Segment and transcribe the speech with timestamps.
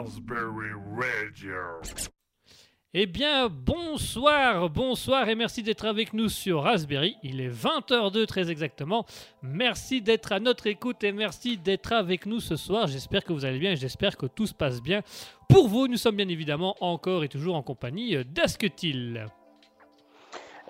[0.00, 1.56] Raspberry Radio.
[2.94, 7.18] Eh bien, bonsoir, bonsoir et merci d'être avec nous sur Raspberry.
[7.22, 9.04] Il est 20h02 très exactement.
[9.42, 12.86] Merci d'être à notre écoute et merci d'être avec nous ce soir.
[12.86, 15.02] J'espère que vous allez bien et j'espère que tout se passe bien.
[15.50, 19.26] Pour vous, nous sommes bien évidemment encore et toujours en compagnie d'Asketil.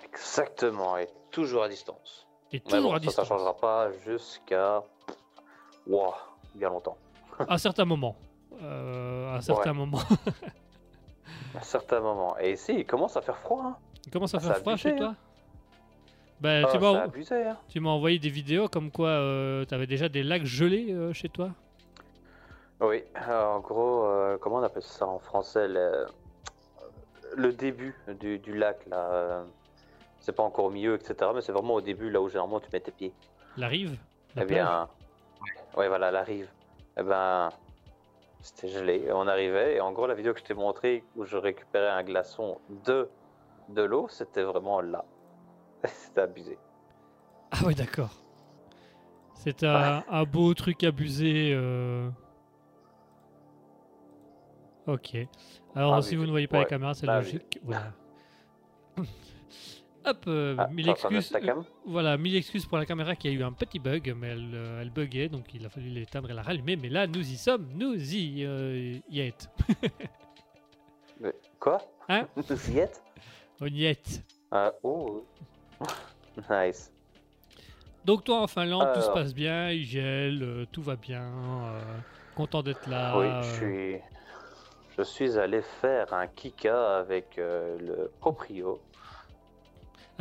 [0.03, 2.27] Exactement, et toujours à distance.
[2.51, 3.27] Et toujours bon, à ça, distance.
[3.27, 4.83] ça changera pas jusqu'à.
[5.87, 6.15] Wow,
[6.53, 6.97] bien longtemps.
[7.39, 8.17] À un certain moment.
[8.61, 9.77] Euh, à un certain Ouais.
[9.77, 9.99] moment.
[11.55, 12.37] À un certain moment.
[12.39, 13.61] Et ici, il commence à faire froid.
[13.65, 13.75] Hein.
[14.05, 15.07] Il commence à Ah, faire froid abusé, chez toi?
[15.07, 15.15] Hein.
[16.39, 17.43] Ben, Ah, tu c'est m'as abusé.
[17.45, 17.57] Hein.
[17.67, 19.19] tu m'as envoyé des vidéos comme quoi
[19.67, 21.49] tu avais déjà des lacs gelés euh, chez toi?
[22.79, 26.05] Oui, alors, en gros, euh, comment on appelle ça en français Le,
[27.35, 28.97] le début du, du lac, là.
[29.11, 29.43] euh,
[30.19, 31.31] C'est pas encore au milieu, etc.
[31.35, 33.13] Mais c'est vraiment au début, là où généralement tu mets tes pieds.
[33.57, 33.97] La rive?
[34.35, 34.87] La Eh bien,
[35.75, 36.47] ouais, voilà, la rive.
[36.97, 37.49] Eh ben,
[38.41, 39.11] c'était gelé.
[39.11, 42.03] On arrivait, et en gros, la vidéo que je t'ai montrée, où je récupérais un
[42.03, 43.09] glaçon de,
[43.69, 45.05] de l'eau, c'était vraiment là.
[45.85, 46.57] c'était abusé.
[47.51, 48.11] Ah oui, d'accord.
[49.33, 51.51] C'est un, un beau truc abusé.
[51.55, 52.09] euh.
[54.87, 55.15] Ok.
[55.75, 57.59] Alors, Ah, si vous ne voyez pas la ouais, caméra, c'est là, logique.
[57.63, 57.93] Voilà.
[60.05, 61.31] Hop, euh, Ah, mille excuses.
[61.35, 61.53] euh,
[61.85, 64.81] voilà, mille excuses pour la caméra qui a eu un petit bug, mais elle, euh,
[64.81, 66.75] elle buguait, donc il a fallu l'éteindre et la rallumer.
[66.75, 68.47] Mais là, nous y sommes, nous y,
[69.09, 69.49] y êtes.
[71.19, 71.77] Mais- Quoi?
[72.09, 72.27] Hein?
[72.35, 73.03] Vous y êtes?
[73.59, 74.23] On y est.
[74.51, 75.23] Ah, Oh
[76.49, 76.91] Nice.
[78.03, 81.31] Donc toi en Finlande, tout se passe bien, il gèle, tout va bien,
[82.35, 83.15] content d'être là.
[83.19, 83.95] oui, je suis...
[84.97, 88.81] Je suis allé faire un kika avec le proprio.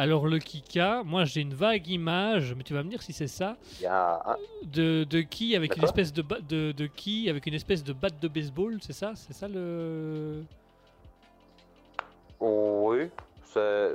[0.01, 3.27] Alors le Kika, moi j'ai une vague image, mais tu vas me dire si c'est
[3.27, 4.37] ça, un...
[4.63, 8.19] de, de qui avec une espèce de, de de qui avec une espèce de batte
[8.19, 10.43] de baseball, c'est ça, c'est ça le.
[12.41, 13.11] Oui,
[13.45, 13.91] c'est...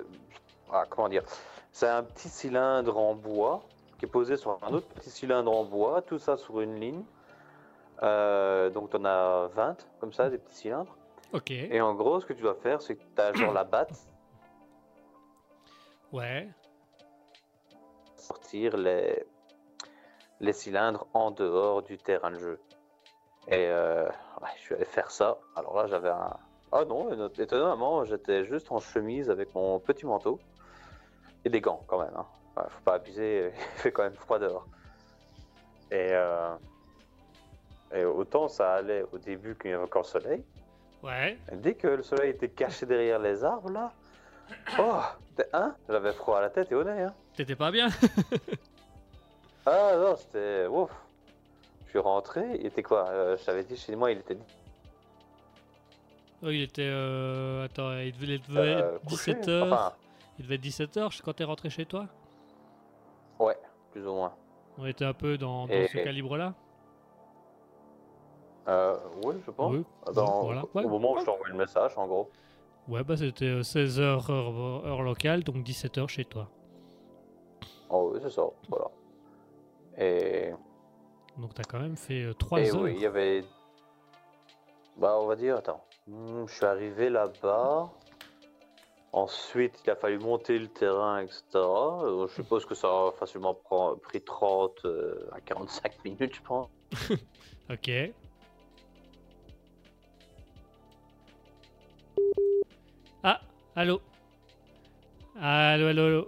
[0.72, 1.24] Ah, comment dire?
[1.72, 3.64] C'est un petit cylindre en bois
[3.98, 7.02] qui est posé sur un autre petit cylindre en bois, tout ça sur une ligne.
[8.04, 10.96] Euh, donc tu en as 20 comme ça, des petits cylindres.
[11.34, 11.50] Ok.
[11.50, 14.06] Et en gros, ce que tu dois faire, c'est que tu as genre la batte,
[16.16, 16.48] Ouais.
[18.16, 19.26] sortir les,
[20.40, 22.60] les cylindres en dehors du terrain de jeu.
[23.50, 24.06] Et euh,
[24.42, 25.38] ouais, je suis allé faire ça.
[25.58, 26.38] Alors là, j'avais un.
[26.72, 30.40] Ah non, étonnamment, j'étais juste en chemise avec mon petit manteau
[31.44, 32.16] et des gants quand même.
[32.16, 32.26] Hein.
[32.56, 34.66] Ouais, faut pas abuser, il fait quand même froid dehors.
[35.92, 36.56] Et, euh,
[37.94, 40.44] et autant ça allait au début qu'il y avait encore le soleil.
[41.04, 41.38] Ouais.
[41.52, 43.92] Et dès que le soleil était caché derrière les arbres là,
[44.80, 45.02] oh,
[45.36, 47.04] t'es- hein, j'avais froid à la tête et au nez.
[47.04, 47.14] Hein.
[47.36, 47.88] T'étais pas bien
[49.66, 50.92] Ah non, c'était ouf.
[51.86, 54.38] Je suis rentré, il était quoi Euh, Je t'avais dit chez moi, il était
[56.44, 56.84] Oh, il était.
[56.86, 59.34] euh, Attends, il devait, euh, être couché.
[59.34, 59.64] 17h.
[59.74, 59.94] Enfin,
[60.38, 62.06] Il devait être 17h quand t'es rentré chez toi
[63.40, 63.58] ouais,
[63.92, 64.34] plus ou moins.
[64.78, 66.54] On était un peu dans, dans Et- ce calibre-là
[68.68, 69.74] Euh, oui, je pense.
[69.74, 70.64] Oui, Dans- voilà.
[70.64, 70.84] au Ouais.
[70.86, 72.30] moment où je t'envoie le message, en gros.
[72.88, 74.30] Ouais, bah c'était 16h heure,
[74.86, 76.50] heure locale, donc 17h chez toi.
[77.90, 78.86] Oh oui, c'est ça, voilà.
[79.98, 80.52] Et,
[81.38, 82.82] Donc t'as quand même fait 3 et heures.
[82.82, 83.44] oui, il y avait.
[84.98, 85.84] Bah, on va dire, attends.
[86.08, 87.90] Hmm, je suis arrivé là-bas.
[89.14, 91.42] Ensuite, il a fallu monter le terrain, etc.
[91.56, 96.42] Euh, je suppose que ça a facilement pris- pris 30 euh, à 45 minutes, je
[96.42, 96.70] pense.
[97.70, 97.90] Ok.
[103.28, 103.42] Ah,
[103.76, 104.00] allô
[105.42, 106.28] Allô, allô, allô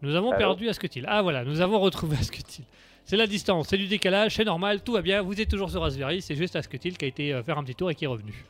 [0.00, 1.04] Nous avons Allô perdu Asketil.
[1.08, 2.64] Ah voilà, nous avons retrouvé Asketil.
[3.04, 5.80] C'est la distance, c'est du décalage, c'est normal, tout va bien, vous êtes toujours sur
[5.80, 8.08] Raspberry, c'est juste Asketil qui a été euh, faire un petit tour et qui est
[8.08, 8.44] revenu.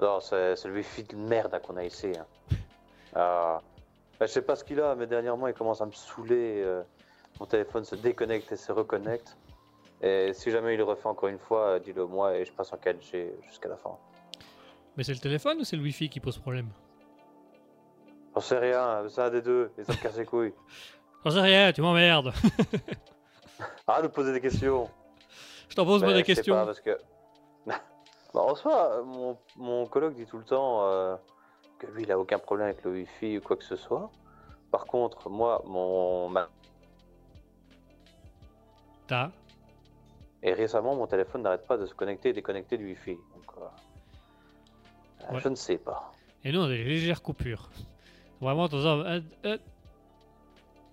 [0.00, 2.08] Non, c'est le wifi de merde qu'on a ici.
[2.18, 2.26] hein.
[3.14, 3.62] Ah,
[4.20, 6.62] bah, je sais pas ce qu'il a, mais dernièrement il commence à me saouler.
[6.62, 6.82] euh,
[7.40, 9.34] mon téléphone se déconnecte et se reconnecte.
[10.02, 12.70] Et si jamais il le refait encore une fois, euh, dis-le moi et je passe
[12.74, 13.96] en 4G jusqu'à la fin.
[14.98, 16.70] Mais c'est le téléphone ou c'est le wifi qui pose problème
[18.34, 20.52] J'en sais rien, c'est un des deux, et ça me casse les couilles.
[21.24, 22.32] J'en sais rien, tu m'emmerdes.
[23.86, 24.90] Arrête de poser des questions.
[25.68, 26.52] Je t'en pose moi des questions.
[26.56, 26.98] pas, parce que.
[27.66, 27.80] bah,
[28.34, 31.14] en soi, mon, mon coloc dit tout le temps euh,
[31.78, 34.10] que lui il a aucun problème avec le wifi ou quoi que ce soit.
[34.72, 36.28] Par contre, moi, mon.
[36.28, 36.48] ma-
[39.06, 39.30] T'as
[40.42, 43.12] Et récemment, mon téléphone n'arrête pas de se connecter et déconnecter du Wi-Fi.
[43.14, 43.66] Donc, euh,
[45.34, 45.40] Ouais.
[45.40, 46.12] je ne sais pas.
[46.44, 47.68] Et nous, on a des légères coupures.
[48.40, 49.58] Vraiment, temps, euh, euh.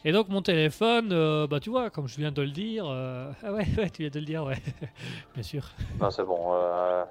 [0.03, 3.31] Et donc mon téléphone, euh, bah tu vois, comme je viens de le dire, euh,
[3.43, 4.57] ah ouais, ouais, tu viens de le dire, ouais,
[5.33, 5.67] bien sûr.
[5.99, 6.53] Non, c'est bon.
[6.53, 7.03] euh,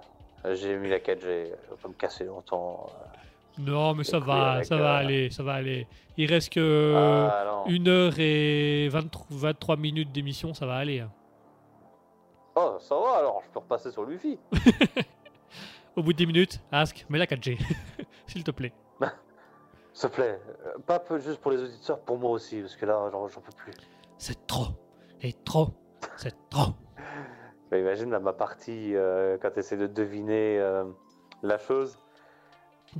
[0.55, 1.21] J'ai mis la 4G.
[1.21, 2.87] Je vais pas me casser longtemps.
[3.59, 5.87] Non, mais ça va, ça va aller, ça va aller.
[6.17, 7.67] Il reste que ah non.
[7.73, 11.01] une heure et 23, 23 minutes d'émission, ça va aller.
[11.01, 11.11] hein.
[12.57, 14.39] Oh, ça va alors, je peux repasser sur le Wi-Fi.
[15.97, 17.59] Au bout de 10 minutes, Ask, mets la 4G,
[18.27, 18.73] s'il te plaît.
[19.93, 20.41] S'il te plaît.
[20.67, 23.53] Euh, Pas peu juste pour les auditeurs, pour moi aussi, parce que là, j'en peux
[23.57, 23.73] plus.
[24.19, 24.67] C'est trop,
[25.23, 25.69] et trop,
[26.17, 26.73] c'est trop.
[27.71, 30.85] Mais imagine là, ma partie, euh, quand tu essaies de deviner euh,
[31.45, 31.97] la chose,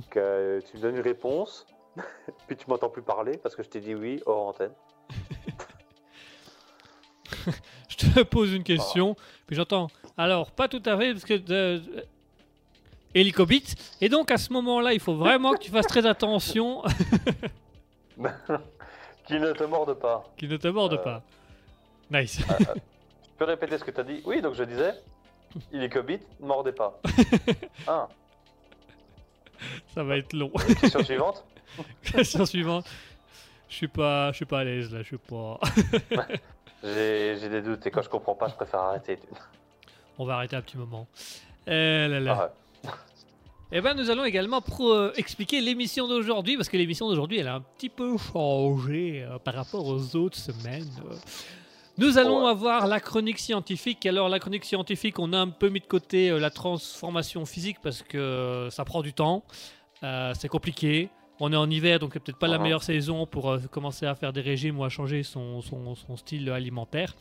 [0.09, 1.67] que tu me donnes une réponse,
[2.47, 4.73] puis tu m'entends plus parler parce que je t'ai dit oui hors antenne.
[7.89, 9.15] Je te pose une question,
[9.47, 9.87] puis j'entends.
[10.17, 11.39] Alors, pas tout à fait, parce que.
[11.51, 11.79] Euh,
[13.15, 13.73] Hélicobit.
[14.01, 16.83] Et donc, à ce moment-là, il faut vraiment que tu fasses très attention
[19.27, 20.23] Qui ne te morde pas.
[20.37, 20.97] qu'il ne te morde Euh.
[20.97, 21.23] pas.
[22.11, 22.37] Nice.
[22.37, 22.43] Tu
[23.39, 24.21] peux répéter ce que tu as dit?
[24.25, 24.93] Oui, donc je disais,
[25.71, 25.91] il est
[26.39, 26.99] mordez pas.
[27.87, 28.07] Ah,
[29.93, 30.49] Ça va être long.
[30.79, 31.43] question suivante.
[32.03, 32.85] Question suivante.
[33.67, 35.59] Je suis pas, je suis pas à l'aise là, je suis pas.
[36.83, 39.19] J'ai j'ai des doutes et quand je comprends pas, je préfère arrêter.
[40.17, 41.07] On va arrêter un petit moment.
[41.67, 42.37] Eh là là.
[42.39, 42.49] Ah ouais.
[43.71, 47.47] Eh ben, nous allons également pro- euh, expliquer l'émission d'aujourd'hui, parce que l'émission d'aujourd'hui, elle
[47.47, 50.87] a un petit peu changé euh, par rapport aux autres semaines.
[51.97, 54.05] Nous allons avoir la chronique scientifique.
[54.05, 57.77] Alors, la chronique scientifique, on a un peu mis de côté euh, la transformation physique
[57.81, 59.43] parce que euh, ça prend du temps.
[60.35, 61.09] C'est compliqué.
[61.39, 62.63] On est en hiver, donc c'est peut-être pas la Mhm.
[62.63, 66.47] meilleure saison pour commencer à faire des régimes ou à changer son, son- son style
[66.51, 67.15] alimentaire.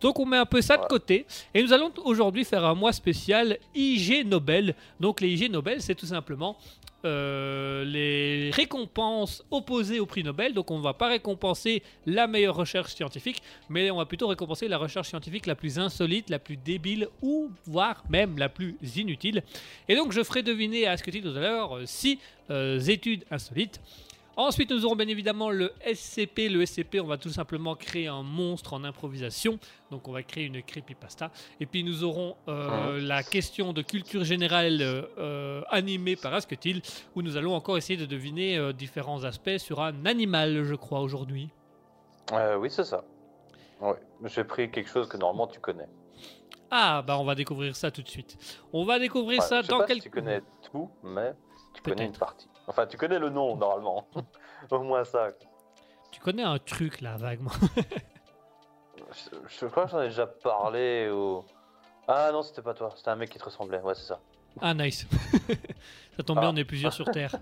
[0.00, 1.26] Donc on met un peu ça de côté.
[1.54, 4.74] Et nous allons aujourd'hui faire un mois spécial IG Nobel.
[5.00, 6.56] Donc les IG Nobel, c'est tout simplement
[7.04, 10.52] euh, les récompenses opposées au prix Nobel.
[10.52, 14.66] Donc on ne va pas récompenser la meilleure recherche scientifique, mais on va plutôt récompenser
[14.66, 19.44] la recherche scientifique la plus insolite, la plus débile ou voire même la plus inutile.
[19.88, 22.18] Et donc je ferai deviner à ce que tu dis tout à l'heure euh, six
[22.50, 23.80] euh, études insolites.
[24.38, 26.48] Ensuite, nous aurons bien évidemment le SCP.
[26.48, 29.58] Le SCP, on va tout simplement créer un monstre en improvisation.
[29.90, 31.32] Donc, on va créer une creepypasta.
[31.58, 36.82] Et puis, nous aurons euh, la question de culture générale euh, animée par Asketil,
[37.16, 41.00] où nous allons encore essayer de deviner euh, différents aspects sur un animal, je crois,
[41.00, 41.50] aujourd'hui.
[42.32, 43.02] Euh, oui, c'est ça.
[43.80, 43.96] Ouais.
[44.26, 45.88] J'ai pris quelque chose que normalement tu connais.
[46.70, 48.38] Ah, bah, on va découvrir ça tout de suite.
[48.72, 50.02] On va découvrir Ouais, ça je sais dans pas quelques...
[50.02, 51.32] si tu connais tout, mais
[51.74, 52.48] tu connais une partie.
[52.68, 54.06] Enfin, tu connais le nom normalement.
[54.70, 55.28] Au moins ça.
[56.12, 57.50] Tu connais un truc, là, vaguement.
[59.10, 61.42] Je, je crois que j'en ai déjà parlé ou.
[62.06, 63.80] Ah non, c'était pas toi, c'était un mec qui te ressemblait.
[63.80, 64.20] Ouais, c'est ça.
[64.60, 65.06] Ah, nice.
[66.16, 66.52] ça tombe bien, Ah.
[66.52, 67.34] on est plusieurs sur Terre.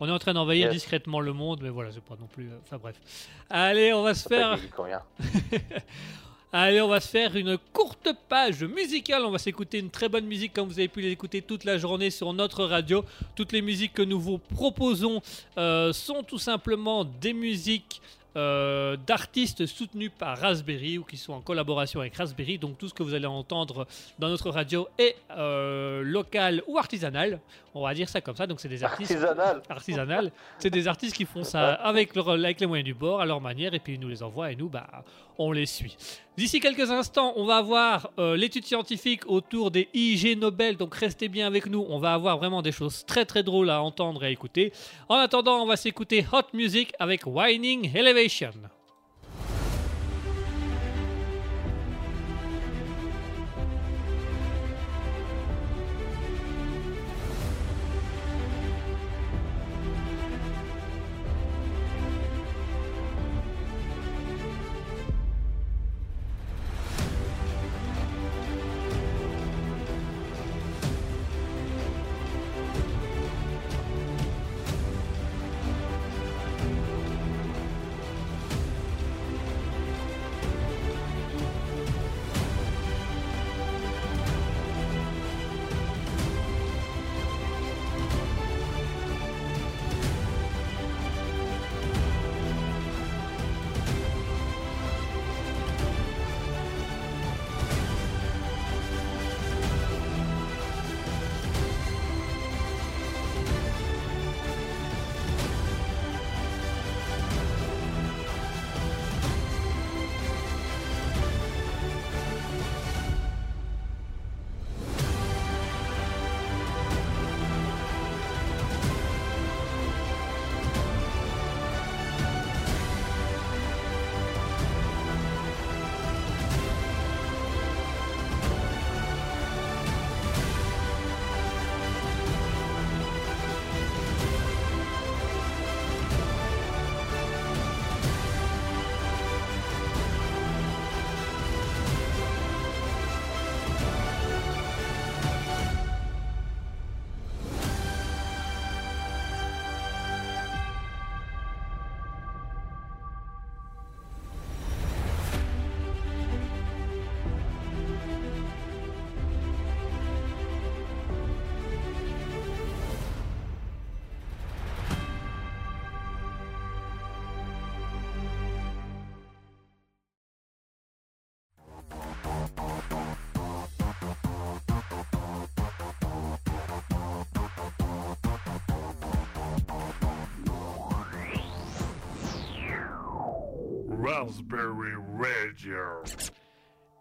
[0.00, 0.74] On est en train d'envahir Yes.
[0.74, 2.50] discrètement le monde, mais voilà, c'est pas non plus.
[2.50, 2.96] euh, Enfin bref.
[3.50, 4.56] Allez, on va se faire.
[6.50, 9.22] Allez, on va se faire une courte page musicale.
[9.26, 12.08] On va s'écouter une très bonne musique comme vous avez pu l'écouter toute la journée
[12.08, 13.04] sur notre radio.
[13.36, 15.20] Toutes les musiques que nous vous proposons
[15.58, 18.00] euh, sont tout simplement des musiques
[18.36, 22.56] euh, d'artistes soutenus par Raspberry ou qui sont en collaboration avec Raspberry.
[22.56, 23.86] Donc tout ce que vous allez entendre
[24.18, 27.40] dans notre radio est euh, local ou artisanal.
[27.78, 28.46] On va dire ça comme ça.
[28.46, 30.32] Donc c'est des artistes Artisanal artisanal.
[30.58, 33.40] C'est des artistes qui font ça avec, leur- avec les moyens du bord, à leur
[33.40, 34.86] manière, et puis ils nous les envoient, et nous, bah,
[35.38, 35.96] on les suit.
[36.36, 41.28] D'ici quelques instants, on va avoir euh, l'étude scientifique autour des IG Nobel, donc restez
[41.28, 44.26] bien avec nous, on va avoir vraiment des choses très très drôles à entendre et
[44.26, 44.72] à écouter.
[45.08, 48.50] En attendant, on va s'écouter Hot Music avec Whining Elevation.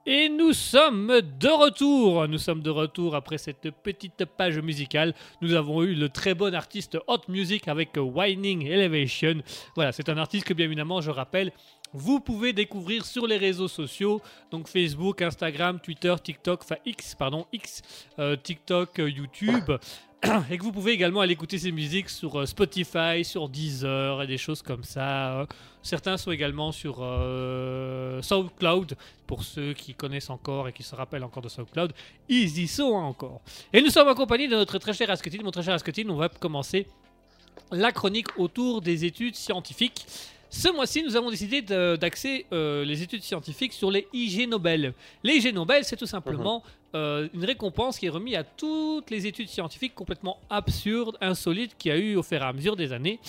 [0.10, 2.28] Et nous sommes de retour.
[2.30, 5.14] Nous sommes de retour après cette petite page musicale.
[5.42, 9.42] Nous avons eu le très bon artiste Hot Music avec Whining Elevation.
[9.76, 11.52] Voilà, c'est un artiste que bien évidemment, je rappelle,
[11.94, 17.46] vous pouvez découvrir sur les réseaux sociaux, donc Facebook, Instagram, Twitter, TikTok, enfin X, pardon,
[17.52, 17.82] X,
[18.20, 19.72] euh, TikTok, euh, YouTube,
[20.50, 24.28] et que vous pouvez également aller écouter ses musiques sur euh, Spotify, sur Deezer et
[24.28, 25.42] des choses comme ça.
[25.42, 25.46] Euh,
[25.88, 31.24] Certains sont également sur euh, SoundCloud, pour ceux qui connaissent encore et qui se rappellent
[31.24, 31.94] encore de SoundCloud,
[32.28, 33.40] ils y sont encore.
[33.72, 35.44] Et nous sommes accompagnés de notre très cher Asketil.
[35.46, 36.88] Mon très cher Asketil, on va commencer
[37.72, 40.06] la chronique autour des études scientifiques.
[40.50, 44.94] Ce mois-ci, nous avons décidé d'axer euh, les études scientifiques sur les IG Nobel.
[45.24, 46.64] Les IG Nobel, c'est tout simplement
[46.96, 51.92] euh, une récompense qui est remise à toutes les études scientifiques complètement absurdes, insolites qu'il
[51.92, 53.20] y a eu au fur et à mesure des années.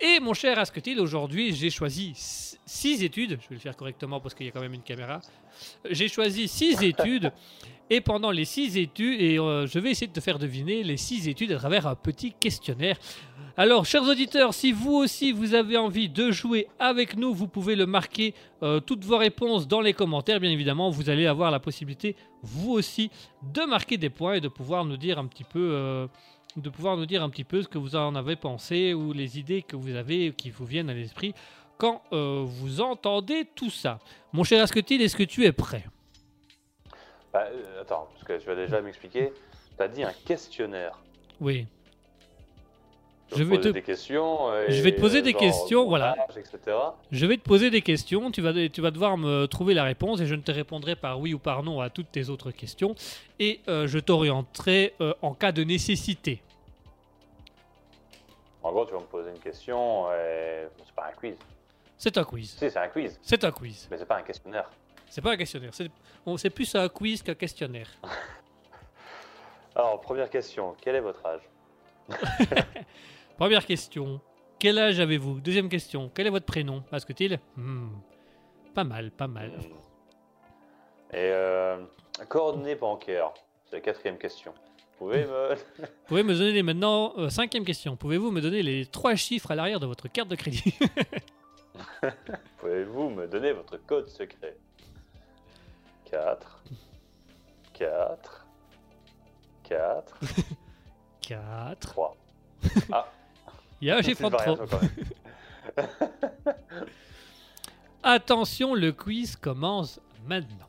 [0.00, 3.38] Et mon cher Asketil, aujourd'hui, j'ai choisi 6 études.
[3.40, 5.20] Je vais le faire correctement parce qu'il y a quand même une caméra.
[5.88, 7.30] J'ai choisi 6 études.
[7.94, 10.96] Et pendant les 6 études, et euh, je vais essayer de te faire deviner les
[10.96, 12.96] 6 études à travers un petit questionnaire.
[13.54, 17.76] Alors, chers auditeurs, si vous aussi vous avez envie de jouer avec nous, vous pouvez
[17.76, 18.32] le marquer
[18.62, 20.40] euh, toutes vos réponses dans les commentaires.
[20.40, 23.10] Bien évidemment, vous allez avoir la possibilité, vous aussi,
[23.42, 26.06] de marquer des points et de pouvoir nous dire un petit peu, euh,
[26.56, 29.38] de pouvoir nous dire un petit peu ce que vous en avez pensé ou les
[29.38, 31.34] idées que vous avez qui vous viennent à l'esprit
[31.76, 33.98] quand vous entendez tout ça.
[34.32, 35.84] Mon cher Asketil, est-ce que tu es prêt?
[37.32, 39.32] Bah, euh, attends, parce que tu vas déjà m'expliquer.
[39.76, 40.98] T'as dit un questionnaire.
[41.40, 41.66] Oui.
[43.34, 44.54] Je vais poser te- des questions.
[44.54, 46.14] et, je vais te poser des genre, questions, voilà.
[46.36, 46.58] etc.
[47.10, 50.20] Je vais te poser des questions, tu vas, tu vas devoir me trouver la réponse
[50.20, 52.94] et je ne te répondrai par oui ou par non à toutes tes autres questions
[53.38, 56.42] et euh, je t'orienterai euh, en cas de nécessité.
[58.62, 60.12] En gros, tu vas me poser une question.
[60.12, 60.66] Et...
[60.84, 61.34] C'est pas un quiz.
[61.96, 62.50] C'est un quiz.
[62.50, 63.88] Si, c'est un quiz, C'est un quiz.
[63.90, 64.68] mais c'est pas un questionnaire.
[65.12, 65.74] C'est pas un questionnaire.
[65.74, 65.90] C'est
[66.24, 67.86] bon, plus un quiz qu'un questionnaire.
[69.74, 70.74] Alors, première question.
[70.80, 71.42] Quel est votre âge?
[73.36, 74.22] Première question.
[74.58, 75.38] Quel âge avez-vous?
[75.40, 76.10] Deuxième question.
[76.14, 76.82] Quel est votre prénom?
[76.90, 77.88] Asketil Hmm,
[78.74, 79.50] Pas mal, pas mal.
[79.50, 81.14] Hmm.
[81.14, 81.84] Et euh,
[82.30, 83.34] coordonnées bancaires.
[83.66, 84.54] C'est la quatrième question.
[84.98, 85.54] Vous pouvez me.
[85.78, 87.12] Vous pouvez me donner les maintenant.
[87.18, 87.96] euh, cinquième question.
[87.96, 90.74] Pouvez-vous me donner les trois chiffres à l'arrière de votre carte de crédit?
[92.56, 94.56] Pouvez-vous me donner votre code secret?
[96.12, 96.62] 4
[97.72, 98.46] 4
[99.64, 100.18] 4
[101.22, 101.80] 4.
[101.80, 102.16] 3
[103.80, 104.58] Il y a un chiffre en trop.
[108.02, 110.66] Attention, le quiz commence maintenant.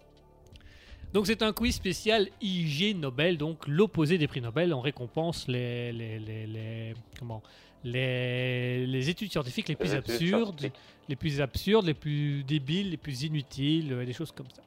[1.13, 4.73] Donc c'est un quiz spécial IG Nobel, donc l'opposé des prix Nobel.
[4.73, 7.43] On récompense les, les, les, les- comment
[7.83, 10.71] les, les études scientifiques les plus Les absurdes,
[11.09, 14.61] les plus absurdes, les plus débiles, les plus inutiles, euh, des choses comme ça.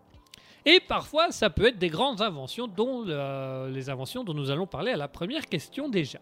[0.67, 4.67] Et parfois, ça peut être des grandes inventions, dont euh, les inventions dont nous allons
[4.67, 6.19] parler à la première question déjà.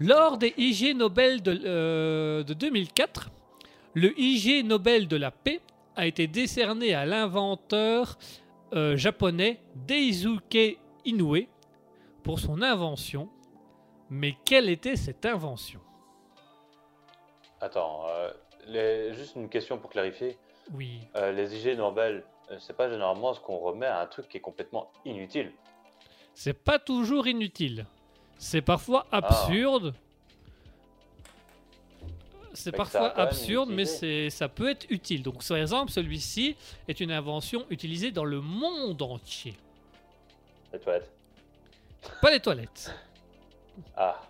[0.00, 3.30] Lors des IG Nobel de, euh, de 2004,
[3.94, 5.60] le IG Nobel de la paix
[5.94, 8.18] a été décerné à l'inventeur
[8.74, 11.46] euh, japonais Daisuke Inoue
[12.22, 13.28] pour son invention.
[14.10, 15.80] Mais quelle était cette invention?
[17.60, 18.30] Attends, euh,
[18.68, 20.36] les- juste une question pour clarifier.
[20.74, 21.00] Oui.
[21.16, 22.22] Euh, les IG Nobel, euh,
[22.60, 25.52] c'est pas généralement ce qu'on remet à un truc qui est complètement inutile.
[26.34, 27.86] C'est pas toujours inutile.
[28.38, 29.18] C'est parfois Ah.
[29.18, 29.94] absurde.
[32.54, 35.22] C'est parfois absurde, mais c'est, ça peut être utile.
[35.22, 36.56] Donc, par exemple, celui-ci
[36.88, 39.54] est une invention utilisée dans le monde entier.
[40.72, 41.10] Les toilettes.
[42.22, 42.94] Pas les toilettes.
[43.94, 44.22] Ah.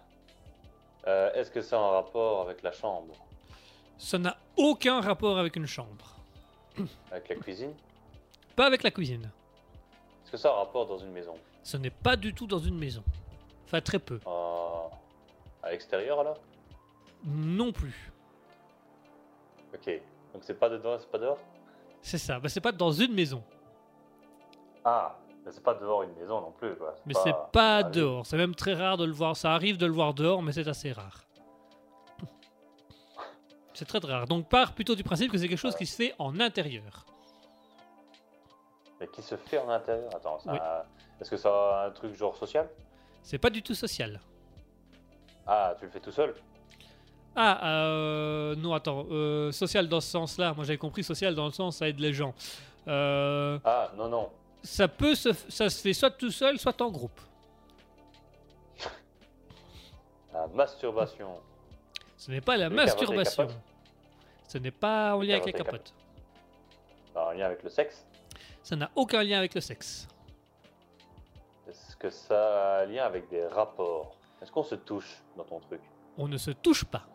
[1.06, 3.14] Euh, Est-ce que c'est en rapport avec la chambre?
[3.96, 6.16] Ça n'a aucun rapport avec une chambre.
[7.12, 7.72] Avec la cuisine?
[8.56, 9.30] Pas avec la cuisine.
[10.24, 11.34] Est-ce que ça a rapport dans une maison?
[11.62, 13.04] Ce n'est pas du tout dans une maison.
[13.66, 14.18] Enfin, très peu.
[14.26, 14.88] Euh,
[15.62, 16.38] À l'extérieur alors?
[17.24, 18.12] Non plus.
[19.74, 20.00] Ok.
[20.32, 21.38] Donc c'est pas dedans, c'est pas dehors?
[22.02, 22.38] C'est ça.
[22.40, 23.42] Bah, c'est pas dans une maison.
[24.84, 26.74] Ah, mais c'est pas dehors une maison non plus.
[26.76, 26.94] Quoi.
[27.04, 28.24] Mais c'est pas dehors.
[28.26, 29.36] C'est même très rare de le voir.
[29.36, 31.24] Ça arrive de le voir dehors, mais c'est assez rare.
[33.74, 34.26] C'est très très rare.
[34.26, 37.04] Donc part plutôt du principe que c'est quelque chose qui se fait en intérieur.
[39.00, 40.58] Mais qui se fait en intérieur Attends, c'est Oui.
[40.58, 40.82] un-
[41.20, 41.50] est-ce que ça
[41.82, 42.68] a un truc genre social?
[43.22, 44.20] C'est pas du tout social.
[45.46, 46.34] Ah, tu le fais tout seul?
[47.34, 49.04] Ah, euh, non, attends.
[49.10, 50.54] euh, social dans ce sens-là.
[50.54, 52.34] Moi j'avais compris social dans le sens ça aide les gens.
[52.88, 54.30] Euh, Ah, non, non.
[54.62, 57.20] ça peut se, ça se fait soit tout seul, soit en groupe.
[60.32, 61.40] La masturbation.
[62.16, 63.48] Ce n'est pas la Les masturbation.
[64.48, 65.92] Ce n'est pas en lien avec les capotes.
[67.14, 68.05] En lien avec le sexe
[68.66, 70.08] Ça n'a aucun lien avec le sexe.
[71.68, 74.16] Est-ce que ça a un lien avec des rapports?
[74.42, 75.80] Est-ce qu'on se touche dans ton truc?
[76.18, 77.06] On ne se touche pas.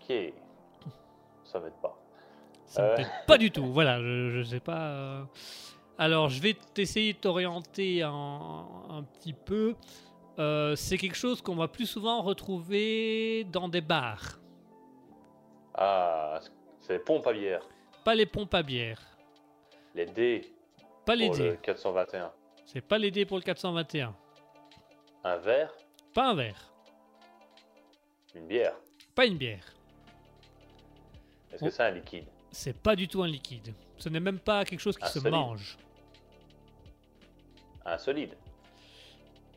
[0.00, 0.32] Ok.
[1.44, 1.98] Ça m'aide pas.
[2.64, 2.96] Ça ne Euh.
[2.96, 3.66] t'aide pas du tout.
[3.66, 4.80] Voilà, je, je sais pas.
[4.86, 5.24] euh.
[5.98, 8.10] Alors, je vais t'essayer de t'orienter un,
[8.88, 9.74] un petit peu.
[10.38, 14.38] Euh, c'est quelque chose qu'on va plus souvent retrouver dans des bars.
[15.74, 16.40] Ah,
[16.80, 17.68] c'est les pompes à bière.
[18.02, 18.98] Pas les pompes à bière.
[19.94, 20.52] Les dés
[21.04, 21.58] Pas les pour le dés.
[21.62, 22.32] 421.
[22.66, 24.14] C'est pas les dés pour le 421.
[25.24, 25.72] Un verre,
[26.14, 26.72] Pas un verre.
[28.34, 28.74] une bière.
[29.14, 29.74] Pas une bière.
[31.52, 31.66] Est-ce Oh.
[31.66, 32.26] que c'est un liquide?
[32.50, 33.74] C'est pas du tout un liquide.
[33.98, 35.32] Ce n'est même pas quelque chose qui Un se solide.
[35.32, 35.78] mange.
[37.84, 38.36] Un solide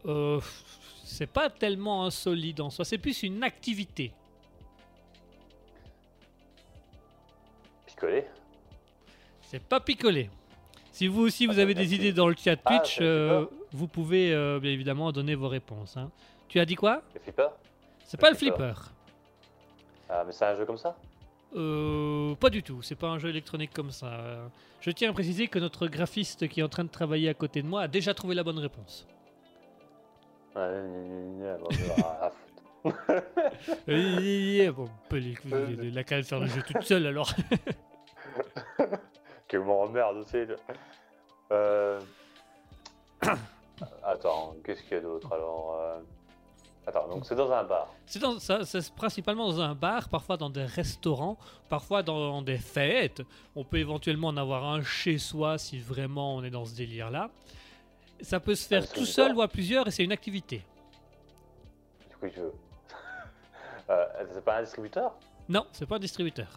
[0.05, 0.39] Euh,
[1.03, 2.85] c'est pas tellement un solide en soi.
[2.85, 4.13] C'est plus une activité.
[7.87, 8.25] Picolé
[9.47, 10.29] C'est pas picolé.
[10.91, 13.87] Si vous aussi vous Ah, avez des idées dans le chat Ah, Twitch, euh, vous
[13.87, 15.97] pouvez euh, bien évidemment donner vos réponses.
[15.97, 16.09] hein.
[16.47, 17.01] Tu as dit quoi?
[17.13, 17.49] Le flipper
[18.05, 18.55] C'est Le pas le flipper.
[18.57, 18.91] flipper.
[20.09, 20.95] Ah, mais c'est un jeu comme ça?
[21.55, 24.07] Euh, pas du tout, c'est pas un jeu électronique comme ça.
[24.07, 24.47] Euh,
[24.81, 27.61] Je tiens à préciser que notre graphiste qui est en train de travailler à côté
[27.61, 29.07] de moi a déjà trouvé la bonne réponse.
[30.55, 31.67] Ouais, gna, gna, gna, bon,
[32.21, 32.43] ah, foutre.
[33.89, 37.33] Euh, bon, peut les- la qu'à faire le jeu toute seule alors.
[39.47, 40.37] Que m'emmerde aussi.
[41.51, 42.01] Euh...
[44.03, 45.99] Attends, qu'est-ce qu'il y a d'autre alors euh,
[46.87, 47.87] Attends, donc c'est dans un bar.
[48.05, 51.37] C'est dans- ça- c'est principalement dans un bar, parfois dans des restaurants,
[51.69, 53.21] parfois dans des fêtes.
[53.55, 57.29] On peut éventuellement en avoir un chez soi si vraiment on est dans ce délire-là.
[58.21, 60.63] Ça peut se faire Ah, c'est tout seul ou à plusieurs et c'est une activité.
[62.09, 62.53] Du coup, je veux.
[63.87, 64.03] Euh,
[64.33, 65.13] c'est pas un distributeur?
[65.47, 66.47] Non, c'est pas un distributeur.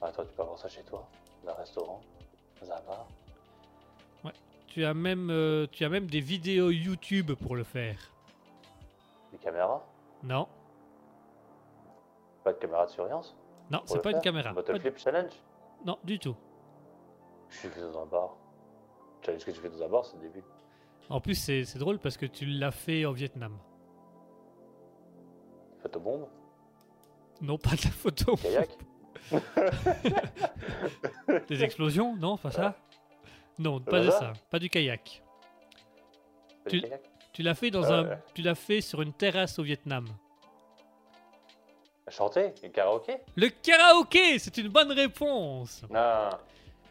[0.00, 1.06] Attends, tu peux avoir ça chez toi
[1.44, 2.00] Dans un restaurant
[2.60, 3.06] Dans un bar
[4.66, 8.10] Tu as même, euh, tu as même des vidéos YouTube pour le faire.
[9.30, 9.84] Des caméras?
[10.22, 10.48] Non,
[12.42, 13.36] Pas de caméra de surveillance?
[13.70, 14.22] Non, c'est pas une faire?
[14.22, 14.50] caméra.
[14.50, 15.32] Un Bottle Pas du- flip challenge?
[15.84, 16.34] Non, du tout.
[17.50, 18.36] Je suis fait dans un bar.
[19.24, 20.42] Challenge que tu fais dans un bar, c'est le début.
[21.08, 23.58] En plus, c'est c'est drôle parce que tu l'as fait au Vietnam.
[25.82, 26.26] Photobombe?
[27.40, 28.36] Non, pas de la photo.
[28.36, 28.70] Kayak?
[31.48, 32.74] Des explosions Non, pas ça?
[33.58, 34.32] Non, pas de ça.
[34.50, 35.22] Pas du kayak.
[36.64, 36.70] Pas
[37.32, 40.06] Tu- l'as fait dans Ah un, tu l'as fait sur une terrasse au Vietnam.
[42.08, 42.52] Chanter?
[42.62, 43.16] Et karaoké?
[43.34, 45.82] Le karaoké, c'est une bonne réponse.
[45.90, 46.30] Non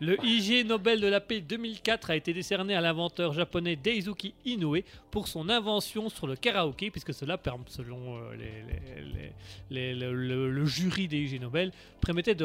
[0.05, 4.81] Le IG Nobel de la paix 2004 a été décerné à l'inventeur japonais Daisuke Inoue
[5.11, 7.37] pour son invention sur le karaoké, puisque cela,
[7.67, 9.29] selon euh,
[9.71, 11.71] le, jury des IG Nobel,
[12.05, 12.43] permettait de,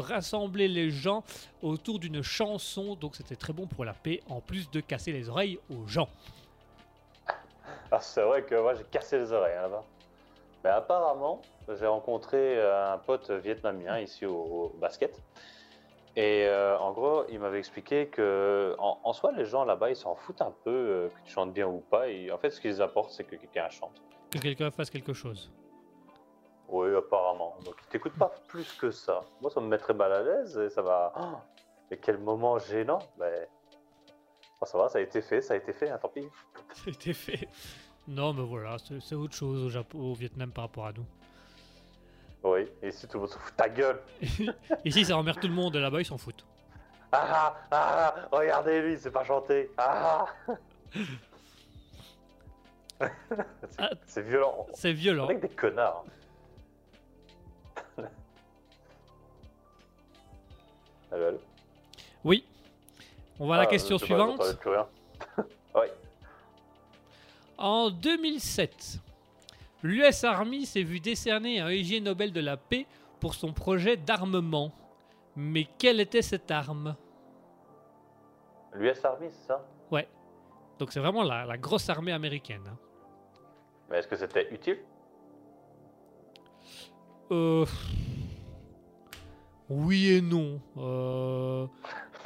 [0.00, 1.24] rassembler les gens
[1.60, 5.28] autour d'une chanson, donc c'était très bon pour la paix, en plus de casser les
[5.28, 6.08] oreilles aux gens.
[7.90, 9.84] Ah, c'est vrai que moi j'ai cassé les oreilles hein, là-bas.
[10.64, 15.20] Mais apparemment, j'ai rencontré euh, un pote vietnamien ici au basket.
[16.18, 19.94] Et euh, en gros, il m'avait expliqué que en, en soi, les gens là-bas, ils
[19.94, 22.08] s'en foutent un peu euh, que tu chantes bien ou pas.
[22.08, 24.02] Et en fait, ce qui les apporte, c'est que quelqu'un chante.
[24.28, 25.52] Que quelqu'un fasse quelque chose.
[26.66, 27.54] Oui, apparemment.
[27.64, 29.20] Donc, ils t'écoutent pas plus que ça.
[29.40, 31.12] Moi, ça me mettrait mal à l'aise et ça va.
[31.20, 31.38] Oh,
[31.88, 32.98] mais quel moment gênant.
[33.16, 33.46] Ben,
[34.58, 36.26] bon, ça va, ça a été fait, ça a été fait, hein, tant pis.
[36.84, 37.46] C'était fait.
[38.08, 41.06] Non, mais voilà, c'est autre chose au, Japon, au Vietnam par rapport à nous.
[42.44, 44.00] Oui, et si tout le monde se fout ta gueule.
[44.84, 46.44] Ici, ça emmerde tout le monde, et là-bas, ils s'en foutent.
[47.10, 49.70] Ah, ah, ah, regardez lui, il sait pas chanter.
[49.76, 50.58] Ah, c'est
[53.80, 53.90] Ah.
[54.06, 54.66] c'est violent.
[54.74, 55.28] C'est violent.
[55.30, 56.04] est que des connards.
[61.12, 61.40] allô, allô
[62.24, 62.44] Oui.
[63.40, 64.42] On va à la Ah, question pas, suivante.
[64.64, 64.86] rien.
[65.74, 65.86] oui.
[67.56, 68.98] En 2007,
[69.82, 72.86] l'US Army s'est vu décerner un IG Nobel de la paix
[73.20, 74.72] pour son projet d'armement.
[75.36, 76.96] Mais quelle était cette arme?
[78.74, 79.64] L'US Army, c'est ça?
[80.78, 82.62] Donc c'est vraiment la, la grosse armée américaine.
[82.68, 82.76] hein.
[83.90, 84.78] Mais est-ce que c'était utile?
[87.32, 87.66] Euh...
[89.68, 90.60] Oui et non.
[90.76, 91.66] Euh,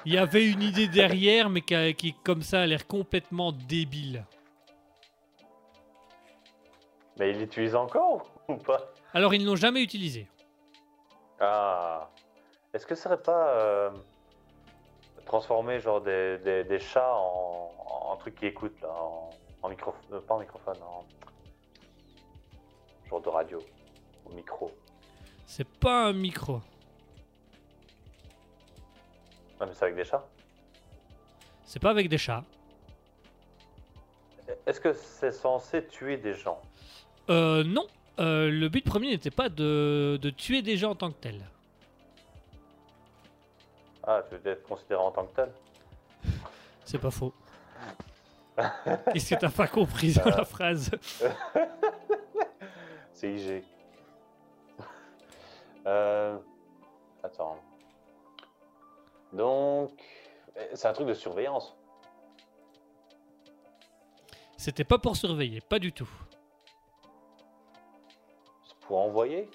[0.04, 4.26] Il y avait une idée derrière, mais qui comme ça, a l'air complètement débile.
[7.18, 8.92] Mais il l'utilise encore ou pas?
[9.12, 10.28] Alors ils ne l'ont jamais utilisé.
[11.40, 12.08] Ah.
[12.72, 13.90] Est-ce que ce serait pas euh,
[15.26, 19.30] transformer genre des, des, des chats en, en trucs qui écoutent là, en,
[19.62, 21.04] en micro, euh, pas en microphone, en
[23.08, 23.58] genre de radio,
[24.24, 24.70] au micro?
[25.46, 26.60] C'est pas un micro.
[29.60, 30.24] Non, mais c'est avec des chats?
[31.64, 32.42] C'est pas avec des chats.
[34.66, 36.60] Est-ce que c'est censé tuer des gens?
[37.30, 37.86] Euh, non.
[38.18, 41.40] Euh, le but premier n'était pas de, de tuer des gens en tant que tel.
[44.04, 45.52] Ah, tu veux être considéré en tant que tel?
[46.84, 47.32] C'est pas faux.
[49.12, 50.90] Qu'est-ce que t'as pas compris dans la phrase?
[53.14, 53.62] C'est IG.
[55.86, 56.36] euh...
[57.22, 57.56] Attends.
[59.32, 59.92] Donc,
[60.56, 61.74] euh, c'est un truc de surveillance.
[64.56, 66.10] C'était pas pour surveiller, pas du tout.
[68.92, 69.48] Pour envoyer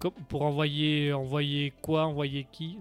[0.00, 2.80] Comme pour envoyer, envoyer quoi, envoyer qui?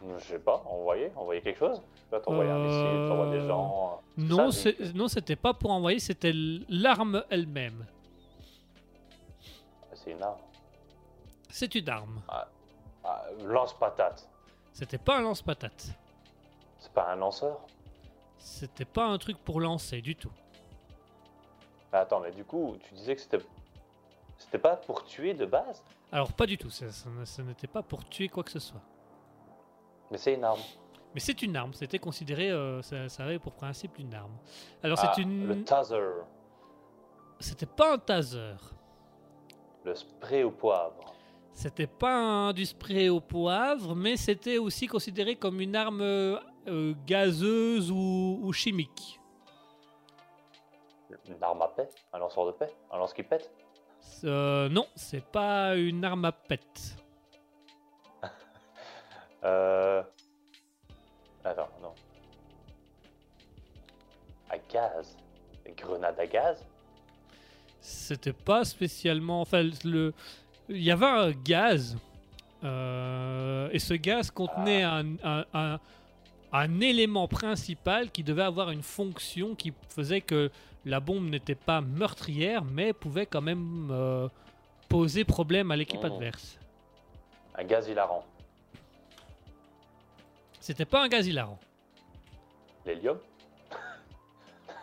[0.00, 1.82] Je sais pas, envoyer Envoyer quelque chose
[2.24, 4.00] t'envoyer un missile, des gens.
[4.16, 4.48] euh, Non,
[4.94, 6.32] non, c'était pas pour envoyer, c'était
[6.70, 7.84] l'arme elle-même.
[9.92, 10.38] C'est une arme.
[11.50, 12.22] C'est une arme.
[12.28, 12.48] Ah,
[13.44, 14.26] lance-patate.
[14.72, 15.90] C'était pas un lance-patate.
[16.78, 17.60] C'est pas un lanceur?
[18.38, 20.32] C'était pas un truc pour lancer du tout.
[21.96, 23.38] Mais Attends, mais du coup, tu disais que c'était.
[24.36, 25.82] C'était pas pour tuer de base?
[26.12, 26.84] Alors pas du tout, ça,
[27.42, 28.82] n'était pas pour tuer quoi que ce soit.
[30.10, 30.60] Mais c'est une arme.
[31.14, 34.36] Mais c'est une arme, c'était considéré, euh, ça, ça avait pour principe une arme.
[34.82, 35.46] Alors Ah, c'est une...
[35.48, 35.96] Le taser.
[37.40, 38.56] C'était pas un taser.
[39.84, 41.14] Le spray au poivre.
[41.54, 46.38] C'était pas un, du spray au poivre, mais c'était aussi considéré comme une arme euh,
[46.68, 49.18] euh, gazeuse ou, ou chimique.
[51.28, 53.50] Une arme à paix Un lanceur de paix Un lance qui pète
[54.24, 56.96] Euh, non, c'est pas une arme à pète.
[59.44, 60.02] Euh.
[61.44, 61.92] Attends, non.
[64.50, 65.16] À gaz
[65.64, 66.64] Une grenade à gaz?
[67.80, 69.40] C'était pas spécialement.
[69.42, 70.12] Enfin, le,
[70.68, 71.96] il y avait un gaz.
[72.64, 75.78] euh, et ce gaz contenait un, un- un-
[76.52, 80.50] un élément principal qui devait avoir une fonction qui faisait que
[80.86, 84.28] la bombe n'était pas meurtrière, mais pouvait quand même euh,
[84.88, 86.06] poser problème à l'équipe Oh.
[86.06, 86.58] adverse.
[87.56, 88.24] Un gaz hilarant.
[90.60, 91.58] C'était pas un gaz hilarant.
[92.84, 93.18] L'hélium?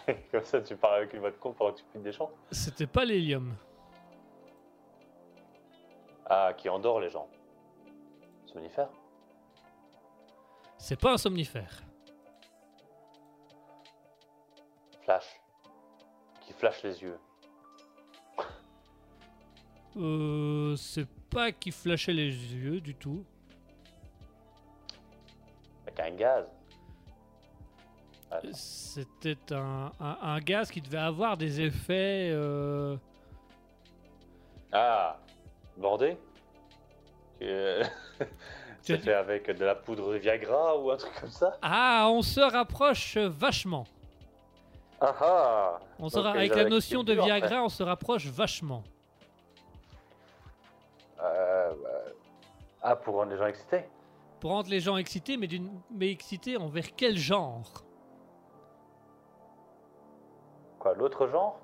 [0.32, 2.32] Comme ça, tu parles avec une voix de con pendant que tu cuites des champs
[2.52, 3.56] C'était pas l'hélium.
[6.26, 7.28] Ah, qui endort les gens.
[8.46, 8.90] Somnifère?
[10.78, 11.82] C'est pas un somnifère.
[15.04, 15.40] Flash.
[16.64, 17.20] Flash les yeux.
[19.98, 23.26] Euh, c'est pas qui flashait les yeux du tout.
[25.86, 26.46] Avec un gaz.
[28.54, 32.30] C'était un, un- un gaz qui devait avoir des effets.
[32.32, 32.96] euh,
[34.72, 35.20] Ah
[35.76, 36.18] Bordé
[37.42, 37.84] euh,
[38.82, 42.22] C'est fait avec de la poudre de Viagra ou un truc comme ça Ah, on
[42.22, 43.84] se rapproche vachement.
[45.06, 45.80] Ah ah.
[46.00, 47.14] On se Donc, ra- ils avec la notion de.
[47.14, 48.84] Viagra, on se rapproche vachement.
[51.22, 51.90] Euh, bah,
[52.82, 53.84] Ah, pour rendre les gens excités.
[54.40, 57.84] Pour rendre les gens excités, mais, d'une- mais excités envers quel genre?
[60.80, 61.60] Quoi, l'autre genre?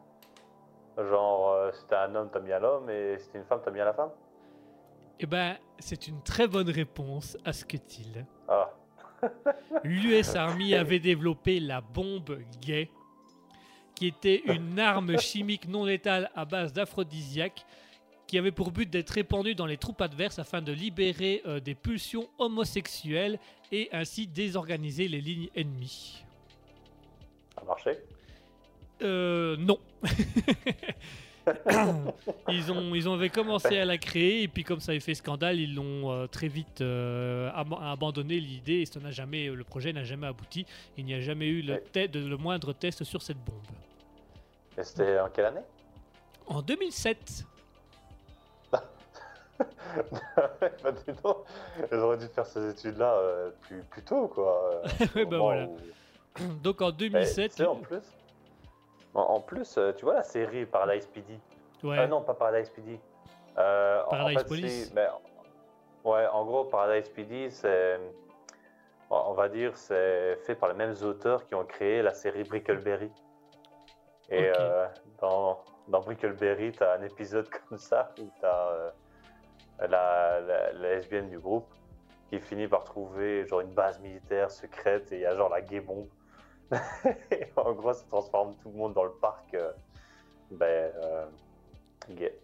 [0.98, 3.72] Genre, euh, si t'es un homme, t'as bien l'homme, et si t'es une femme, t'as
[3.72, 4.12] bien la femme?
[5.20, 8.26] Eh ben, c'est une très bonne réponse à ce que il.
[8.48, 8.70] Ah,
[9.84, 12.90] L'US Army avait développé la bombe gay,
[14.00, 17.66] qui était une arme chimique non létale à base d'aphrodisiaque,
[18.28, 21.76] qui avait pour but d'être répandue dans les troupes adverses afin de libérer euh, des
[21.76, 23.40] pulsions homosexuelles
[23.74, 26.24] et ainsi désorganiser les lignes ennemies.
[27.56, 27.98] ça a marché?
[29.02, 29.80] Euh, non.
[32.50, 35.60] ils, ont, ils avaient commencé à la créer et puis comme ça avait fait scandale,
[35.60, 39.92] ils l'ont euh, très vite euh, ab- abandonné l'idée et ça n'a jamais, le projet
[39.92, 40.66] n'a jamais abouti.
[40.98, 43.58] Il n'y a jamais eu le moindre test sur cette bombe.
[44.80, 45.64] Et c'était en quelle année?
[46.48, 47.44] En 2007,
[48.72, 48.82] bah,
[51.06, 51.38] dis donc,
[51.92, 54.82] auraient dû faire ces études-là euh, plus, plus tôt, quoi.
[55.18, 55.66] euh, au bah voilà.
[55.66, 55.78] où-
[56.64, 58.02] donc en Mais, 2007, tu sais, en plus,
[59.14, 61.38] en, en plus euh, tu vois la série Paradise PD
[61.84, 63.00] ouais, Ah non, pas Paradise PD.
[63.58, 64.94] Euh, Paradise en fait, Police.
[66.06, 68.00] ouais, en gros, Paradise PD, c'est.
[69.12, 73.10] On va dire, c'est fait par les mêmes auteurs qui ont créé la série Brickleberry.
[74.32, 74.88] Et euh,
[75.20, 78.94] dans, dans Brickleberry, tu as un épisode comme ça où tu as
[79.80, 81.68] la, la, la lesbienne du groupe
[82.30, 85.62] qui finit par trouver genre une base militaire secrète et il y a genre la
[85.62, 86.08] gay bombe.
[87.32, 89.54] et en gros, ça transforme tout le monde dans le parc.
[89.56, 89.72] euh,
[90.52, 91.26] Ben, euh,
[92.10, 92.40] gay.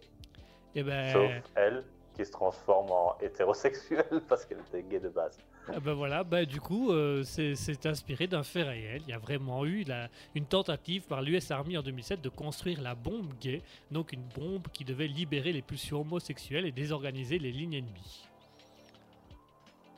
[0.74, 5.38] Et ben, Sauf elle, qui se transforme en hétérosexuelle parce qu'elle était gay de base.
[5.74, 9.02] Ah ben voilà, bah du coup, euh, c'est inspiré d'un fait réel.
[9.06, 12.80] Il y a vraiment eu la- une tentative par l'US Army en 2007 de construire
[12.80, 17.50] la bombe gay, donc une bombe qui devait libérer les pulsions homosexuelles et désorganiser les
[17.50, 18.28] lignes ennemies.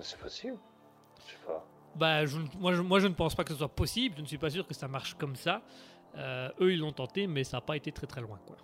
[0.00, 0.56] C'est possible
[1.26, 1.64] Je sais pas.
[1.96, 4.14] Bah, je, moi, je, moi, je ne pense pas que ce soit possible.
[4.16, 5.62] Je ne suis pas sûr que ça marche comme ça.
[6.16, 8.56] Euh, eux, ils l'ont tenté, mais ça n'a pas été très très loin, quoi.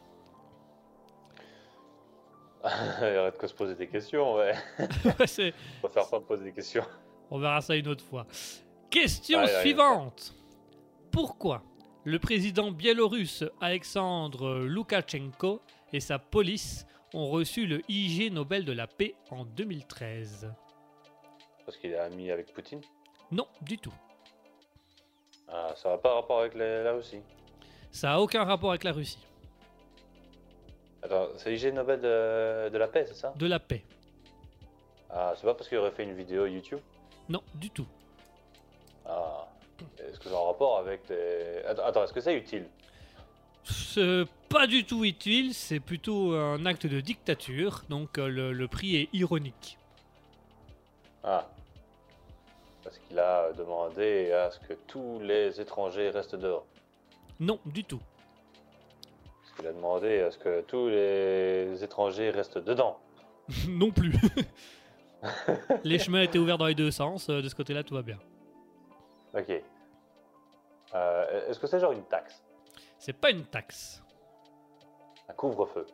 [3.02, 4.54] Arrête de se poser des questions, ouais.
[5.26, 6.84] C'est- Faut faire pas me poser des questions.
[7.30, 8.26] On verra ça une autre fois.
[8.90, 10.34] Question suivante.
[11.10, 11.62] Pourquoi
[12.04, 15.60] le président biélorusse Alexandre Loukachenko
[15.92, 20.52] et sa police ont reçu le IG Nobel de la paix en 2013
[21.64, 22.80] Parce qu'il est ami avec Poutine?
[23.30, 23.94] Non, du tout.
[25.48, 27.20] Ah, ça n'a pas rapport avec les- la Russie.
[27.90, 29.18] Ça n'a aucun rapport avec la Russie.
[31.04, 33.34] Attends, c'est l'IG Nobel de, de la paix, c'est ça?
[33.36, 33.84] De la paix.
[35.10, 36.80] Ah, c'est pas parce qu'il aurait fait une vidéo YouTube?
[37.28, 37.86] Non, du tout.
[39.06, 39.46] Ah.
[39.98, 41.62] Est-ce que c'est en rapport avec les...
[41.66, 42.66] Attends, attends, est-ce que c'est utile?
[43.64, 48.68] C'est pas du tout utile, c'est plutôt un acte de dictature, donc euh, le, le
[48.68, 49.78] prix est ironique.
[51.22, 51.48] Ah.
[52.82, 56.66] Parce qu'il a demandé à ce que tous les étrangers restent dehors.
[57.40, 58.00] Non, du tout.
[59.64, 62.98] Qu'il a demandé à ce que tous les étrangers restent dedans.
[63.70, 64.12] non plus.
[65.84, 68.18] les chemins étaient ouverts dans les deux sens, euh, de ce côté-là tout va bien.
[69.32, 69.62] Ok.
[70.94, 72.44] Euh, est-ce que c'est genre une taxe?
[72.98, 74.02] C'est pas une taxe.
[75.30, 75.86] Un couvre-feu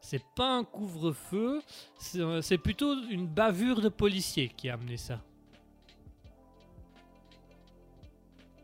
[0.00, 1.62] C'est pas un couvre-feu,
[1.98, 5.20] c'est euh, plutôt une bavure de policier qui a amené ça.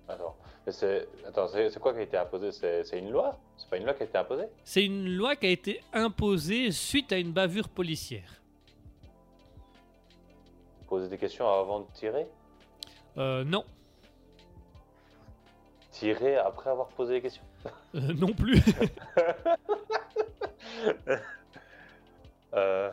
[0.09, 0.37] Attends.
[0.67, 1.07] C'est...
[1.25, 2.51] Attends, c'est c'est quoi qui a été imposé?
[2.51, 3.39] C'est une loi?
[3.59, 6.71] C'est pas une loi qui a été imposée C'est une loi qui a été imposée
[6.71, 8.41] suite à une bavure policière.
[10.89, 12.27] Poser des questions avant de tirer
[13.19, 13.65] Euh, non,
[15.91, 17.43] Tirer après avoir posé des questions
[17.95, 18.63] Euh, non plus.
[22.55, 22.91] Euh...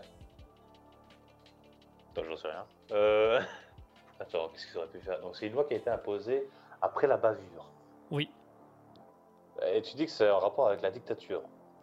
[2.12, 2.66] Attends, j'en sais rien.
[2.92, 3.40] Euh...
[4.20, 5.20] Attends, qu'est-ce qu'ils auraient pu faire?
[5.22, 6.44] Donc c'est une loi qui a été imposée
[6.82, 7.70] après la bavure.
[8.12, 8.30] oui.
[9.74, 11.42] Et tu dis que c'est en rapport avec la dictature.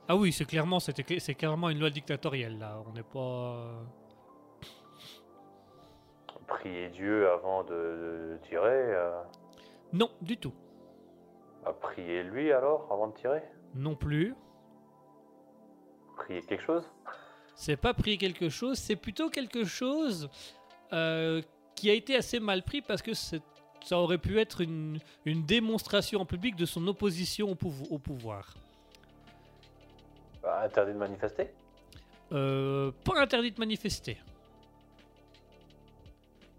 [0.09, 2.83] Ah oui, c'est clairement, c'était c'est clairement une loi dictatorielle là.
[2.87, 3.19] On n'est pas.
[3.57, 3.83] euh,
[6.47, 8.67] Prier Dieu avant de, de tirer.
[8.95, 9.23] euh,
[9.93, 10.53] Non, du tout.
[11.65, 13.43] bah, prier lui alors avant de tirer?
[13.75, 14.35] Non plus.
[16.17, 16.85] Prier quelque chose?
[17.55, 20.29] C'est pas pris quelque chose, c'est plutôt quelque chose
[20.93, 21.41] euh,
[21.75, 23.43] qui a été assez mal pris parce que c'est-
[23.85, 27.99] ça aurait pu être une, une démonstration en public de son opposition au, pouvo- au
[27.99, 28.55] pouvoir.
[30.43, 31.51] Bah, Interdit de manifester?
[32.33, 34.17] Euh, pas interdit de manifester.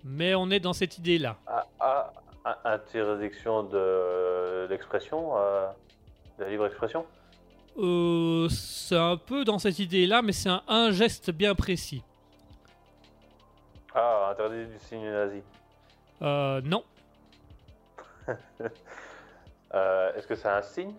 [0.03, 1.37] Mais on est dans cette idée-là.
[1.47, 2.13] ah, ah,
[2.45, 5.67] ah, Interdiction de l'expression euh,
[6.37, 7.05] De la libre expression?
[7.77, 12.03] Euh, c'est un peu dans cette idée-là, mais c'est un, un geste bien précis.
[13.95, 15.41] Ah, interdit du signe nazi.
[16.21, 16.83] Euh, non,
[19.75, 20.93] Euh, Est-ce que c'est un signe?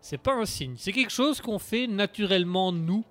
[0.00, 0.74] C'est pas un signe.
[0.76, 3.04] C'est quelque chose qu'on fait naturellement nous.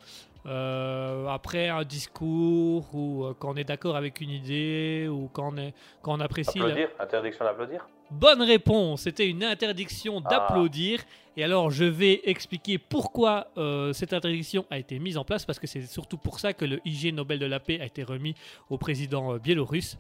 [0.48, 5.54] euh, après un discours ou euh, quand on est d'accord avec une idée ou quand
[5.54, 6.90] on, est, quand on apprécie la- Applaudir?
[7.00, 7.88] Interdiction d'applaudir?
[8.10, 11.04] Bonne réponse, c'était une interdiction d'applaudir.
[11.38, 15.60] Et alors je vais expliquer pourquoi euh, cette interdiction a été mise en place, parce
[15.60, 18.34] que c'est surtout pour ça que le IG Nobel de la paix a été remis
[18.72, 19.96] au président biélorusse.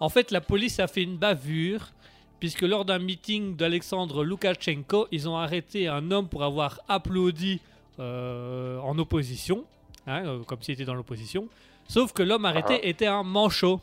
[0.00, 1.92] En fait, la police a fait une bavure,
[2.42, 7.60] puisque lors d'un meeting d'Alexandre Loukachenko, ils ont arrêté un homme pour avoir applaudi
[8.00, 9.64] euh, en opposition,
[10.08, 11.46] hein, euh, comme s'il était dans l'opposition.
[11.86, 12.86] Sauf que l'homme arrêté Ah.
[12.88, 13.80] était un manchot.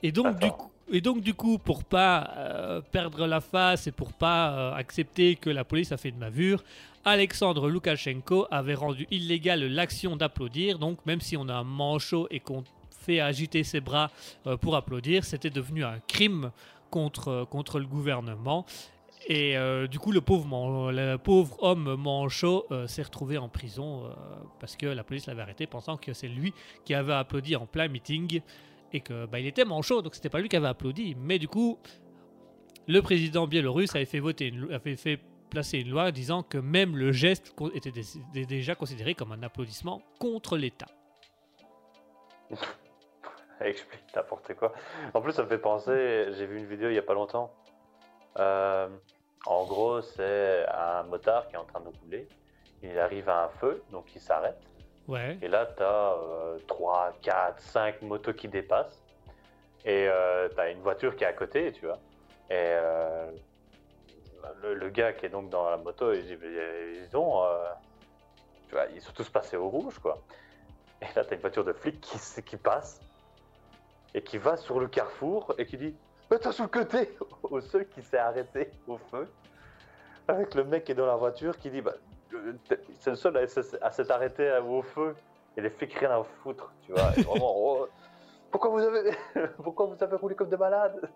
[0.03, 3.93] Et donc, du coup, et donc, du coup, pour pas euh, perdre la face et
[3.93, 6.65] pour pas euh, accepter que la police a fait une bavure,
[7.05, 10.81] Alexandre Loukachenko avait rendu illégale l'action d'applaudir.
[10.81, 12.65] Donc, même si on a un manchot et qu'on
[13.03, 14.11] fait agiter ses bras
[14.47, 16.51] euh, pour applaudir, c'était devenu un crime
[16.91, 18.65] contre, euh, contre le gouvernement.
[19.29, 24.11] Et euh, du coup, le pauvre, man- le pauvre homme manchot s'est retrouvé en prison
[24.59, 26.53] parce que la police l'avait arrêté pensant que c'est lui
[26.85, 28.41] qui avait applaudi en plein meeting
[28.93, 31.15] et que bah, il était manchot, donc c'était pas lui qui avait applaudi.
[31.17, 31.79] Mais du coup,
[32.89, 37.13] le président biélorusse avait fait voter, avait fait placer une loi disant que même le
[37.13, 38.03] geste était dé-
[38.35, 40.89] dé- déjà considéré comme un applaudissement contre l'État.
[43.67, 44.73] Explique n'importe quoi.
[45.15, 47.53] En plus, ça me fait penser, j'ai vu une vidéo il y a pas longtemps
[48.39, 48.89] Euh,
[49.47, 52.29] en gros, c'est un motard qui est en train de rouler.
[52.83, 54.59] Il arrive à un feu, donc il s'arrête.
[55.09, 55.37] Ouais.
[55.43, 56.15] Et là, tu as
[56.69, 59.03] 3, 4, 5 motos qui dépassent.
[59.85, 60.09] Et
[60.55, 61.99] tu as une voiture qui est à côté, tu vois.
[62.51, 63.31] Et euh,
[64.63, 67.43] le, le gars qui est donc dans la moto, il dit Ils ont.
[67.45, 67.65] euh,
[68.69, 70.19] tu vois, ils sont tous passés au rouge, quoi.
[71.01, 73.01] Et là, tu as une voiture de flic qui passe
[74.15, 75.95] et qui va sur le carrefour et qui dit
[76.31, 77.11] Mets-toi sur le côté
[77.43, 79.29] Au seul qui s'est arrêté au feu.
[80.29, 81.95] Avec le mec qui est dans la voiture qui dit bah,
[82.35, 82.53] euh,
[82.99, 85.15] C'est le seul à, s'être arrêté au feu.
[85.57, 87.11] Et les flics, rien à foutre, tu vois.
[87.11, 87.87] Vraiment, oh,
[88.51, 89.11] pourquoi, vous avez...
[89.63, 91.11] pourquoi vous avez roulé comme des malades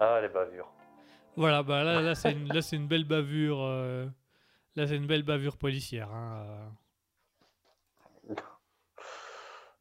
[0.00, 0.72] Ah, les bavures.
[1.36, 3.60] Voilà, bah là, là c'est une, là, c'est une belle bavure.
[3.62, 4.06] euh,
[4.74, 6.10] Là, c'est une belle bavure policière.
[6.12, 6.68] hein, euh.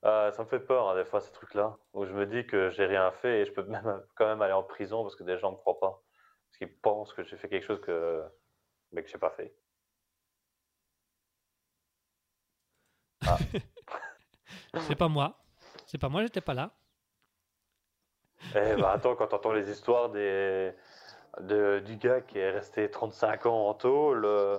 [0.09, 1.77] Ah, ça me fait peur, hein, des fois, ces trucs-là.
[1.91, 4.53] Où je me dis que j'ai rien fait et je peux même, quand même aller
[4.53, 6.01] en prison parce que des gens me croient pas.
[6.47, 8.23] Parce qu'ils pensent que j'ai fait quelque chose que,
[8.93, 9.53] mais que j'ai pas fait.
[14.79, 15.37] C'est pas moi.
[15.85, 16.71] C'est pas moi, j'étais pas là.
[18.55, 20.73] Eh bah attends, quand t'entends les histoires des,
[21.41, 24.57] de, du gars qui est resté 35 ans en tôle euh,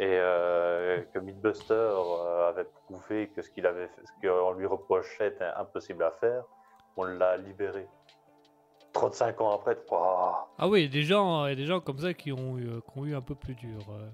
[0.00, 4.64] et euh, que Mythbuster euh, avait prouvé que ce qu'il avait fait, ce qu'on lui
[4.64, 6.42] reprochait était impossible à faire,
[6.96, 7.86] on l'a libéré.
[8.94, 12.56] 35 ans après, ouah, Ah oui, des gens, euh, des gens comme ça qui ont
[12.56, 13.78] eu, qui ont eu un peu plus dur.
[13.90, 14.08] euh.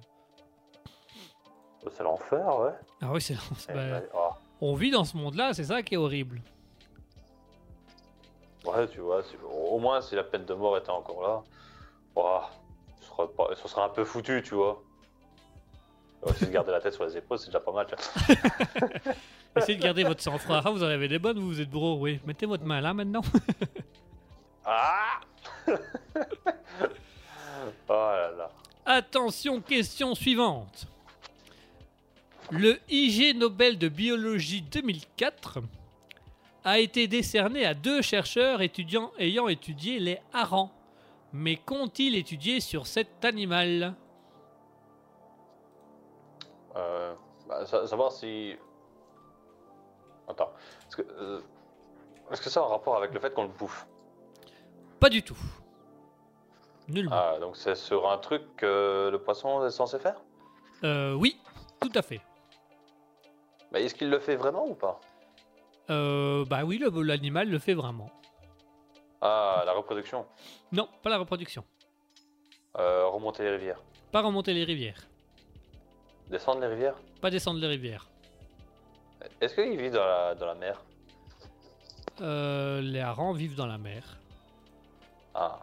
[1.89, 2.73] c'est l'enfer, ouais.
[3.01, 3.37] Ah oui, c'est.
[3.57, 4.31] c'est- Eh bah, ben, oh.
[4.61, 6.43] on vit dans ce monde-là, c'est ça qui est horrible.
[8.67, 11.43] Ouais, tu vois, au moins si la peine de mort était encore là,
[12.17, 12.51] ouah,
[13.01, 14.83] ce, serait pas, ce serait un peu foutu, tu vois.
[16.23, 17.87] Ouais, si de garder la tête sur les épaules, c'est déjà pas mal.
[19.57, 20.61] Essayez de garder votre sang-froid.
[20.65, 22.21] Ah, vous en avez des bonnes, vous, vous êtes bro, oui.
[22.27, 23.23] Mettez votre main là maintenant.
[24.69, 25.21] Ah
[25.69, 25.73] Oh
[27.89, 28.51] là là.
[28.85, 30.89] Attention, question suivante.
[32.51, 35.59] Le IG Nobel de biologie 2004
[36.65, 40.73] a été décerné à deux chercheurs étudiants ayant étudié les harengs.
[41.33, 43.95] Mais qu'ont-ils étudié sur cet animal?
[46.77, 47.15] Euh,
[47.49, 48.57] bah, sa- savoir si.
[50.29, 50.53] Attends.
[50.89, 51.41] Est-ce que, euh,
[52.31, 53.87] est-ce que ça a un rapport avec le fait qu'on le bouffe?
[55.01, 55.37] Pas du tout.
[56.89, 57.17] Nullement.
[57.17, 60.21] Ah, donc c'est sur un truc que le poisson est censé faire?
[60.85, 61.41] Euh, oui,
[61.81, 62.21] tout à fait.
[63.73, 65.01] Mais est-ce qu'il le fait vraiment ou pas?
[65.91, 68.11] Euh, bah oui, le- l'animal le fait vraiment.
[69.21, 70.27] Ah, la reproduction.
[70.73, 71.65] Non, pas la reproduction.
[72.79, 73.83] Euh, remonter les rivières.
[74.13, 75.09] Pas remonter les rivières.
[76.31, 78.07] Descendre les rivières Pas descendre les rivières.
[79.41, 80.83] Est-ce qu'il vit dans la, dans la mer
[82.21, 84.03] Euh, les harengs vivent dans la mer.
[85.35, 85.59] Ah.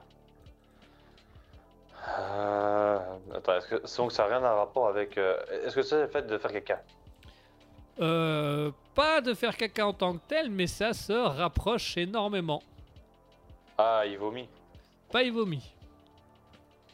[2.20, 3.00] Euh,
[3.34, 5.18] attends, est-ce que donc ça n'a rien à rapport avec.
[5.18, 6.82] euh, est-ce que c'est le fait de faire caca
[8.02, 12.62] Euh, pas de faire caca en tant que tel, mais ça se rapproche énormément.
[13.78, 14.48] Ah, il vomit.
[15.12, 15.64] Pas il vomit.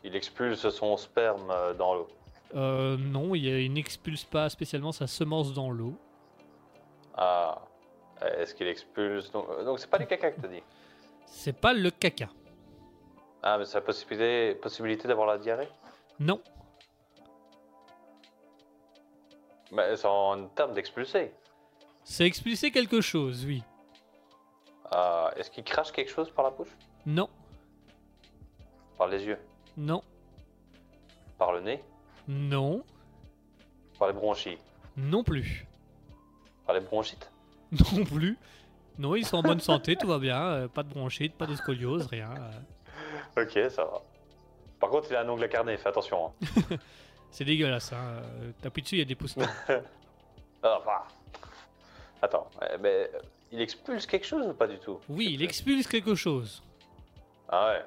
[0.04, 2.08] Il expulse son sperme euh, dans l'eau.
[2.56, 5.96] Euh, non, il, il n'expulse pas spécialement sa semence dans l'eau.
[7.16, 7.62] Ah.
[8.22, 10.64] Est-ce qu'il expulse Donc, euh, donc c'est pas du caca que t'as dit.
[11.26, 12.28] C'est pas le caca.
[13.42, 15.70] Ah, mais c'est la possibilité, possibilité d'avoir la diarrhée?
[16.20, 16.42] Non.
[19.72, 21.32] Mais c'est en termes d'expulser.
[22.04, 23.64] C'est expulser quelque chose, oui.
[24.92, 26.76] Ah, est-ce qu'il crache quelque chose par la bouche?
[27.06, 27.30] Non.
[28.98, 29.40] Par les yeux?
[29.78, 30.02] Non.
[31.38, 31.82] Par le nez?
[32.30, 32.84] Non.
[33.98, 34.58] Par les bronchies
[34.96, 35.66] Non plus.
[36.66, 37.30] Par les bronchites?
[37.96, 38.38] Non plus.
[39.00, 40.42] Non, ils sont en bonne santé, tout va bien.
[40.42, 42.30] euh, pas de bronchite, pas de scoliose, rien.
[43.36, 43.42] euh.
[43.44, 44.02] Ok, ça va.
[44.80, 46.28] Par contre, il a un ongle carné, fais attention.
[46.28, 46.78] hein.
[47.32, 48.04] C'est dégueulasse, hein.
[48.42, 49.36] euh, T'appuies dessus, il y a des pouces.
[50.64, 51.04] Ah, enfin.
[52.22, 52.50] Attends,
[52.82, 53.20] mais euh,
[53.52, 55.00] il expulse quelque chose ou pas du tout?
[55.08, 56.62] Oui, il expulse quelque chose.
[57.48, 57.86] Ah ouais.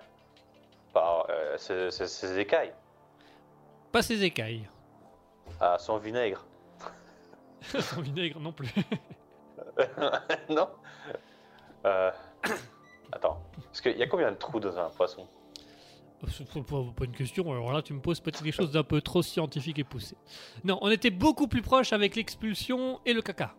[0.95, 1.27] Par
[1.59, 2.73] ses écailles.
[3.93, 4.69] Pas ses écailles.
[5.61, 6.45] Ah, son vinaigre.
[7.81, 8.75] Son vinaigre non plus.
[10.49, 10.69] non
[11.85, 12.11] Euh,
[13.13, 13.41] Attends.
[13.67, 15.29] Parce qu'il y a combien de trous dans un poisson?
[16.29, 19.23] C'est pas, une question, alors là tu me poses peut-être quelque chose d'un peu trop
[19.23, 20.17] scientifique et poussé.
[20.65, 23.55] Non, on était beaucoup plus proche avec l'expulsion et le caca.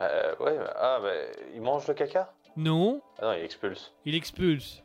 [0.00, 2.32] euh, Ouais, ah, mais il mange le caca?
[2.56, 3.92] Non, Ah non, il expulse.
[4.06, 4.82] il expulse.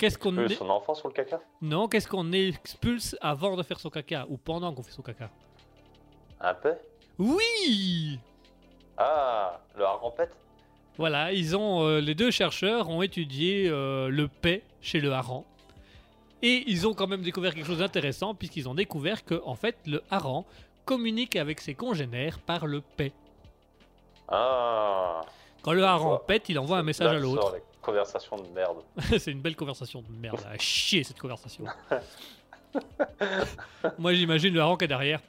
[0.00, 3.78] Qu'est-ce qu'on expulse son enfant sur le caca Non, qu'est-ce qu'on expulse avant de faire
[3.78, 5.28] son caca ou pendant qu'on fait son caca
[6.40, 6.72] Un peu
[7.18, 8.18] Oui
[8.96, 10.32] Ah, le harempette
[10.96, 15.44] Voilà, ils ont, euh, les deux chercheurs ont étudié euh, le paix chez le hareng.
[16.40, 19.76] Et ils ont quand même découvert quelque chose d'intéressant, puisqu'ils ont découvert que, en fait,
[19.84, 20.46] le hareng
[20.86, 23.12] communique avec ses congénères par le paix.
[24.28, 25.20] Ah.
[25.60, 27.54] Quand le hareng pète, il envoie un message à l'autre.
[27.82, 28.82] Conversation de merde.
[29.18, 31.64] C'est une belle conversation de merde, à chier cette conversation.
[33.98, 35.20] Moi j'imagine le est derrière.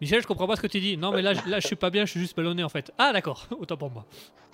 [0.00, 0.96] Michel, je comprends pas ce que tu dis.
[0.96, 2.90] Non, mais là, je- là je suis pas bien, je suis juste ballonné en fait.
[2.96, 4.06] Ah, d'accord, autant pour moi.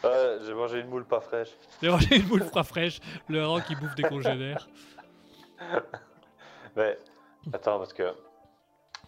[0.02, 1.50] Ouais, j'ai mangé une moule pas fraîche.
[1.80, 2.98] J'ai mangé une boule froid fraîche,
[3.28, 4.68] le hareng qui bouffe des congénères.
[6.74, 6.98] Mais
[7.52, 8.12] attends, parce que.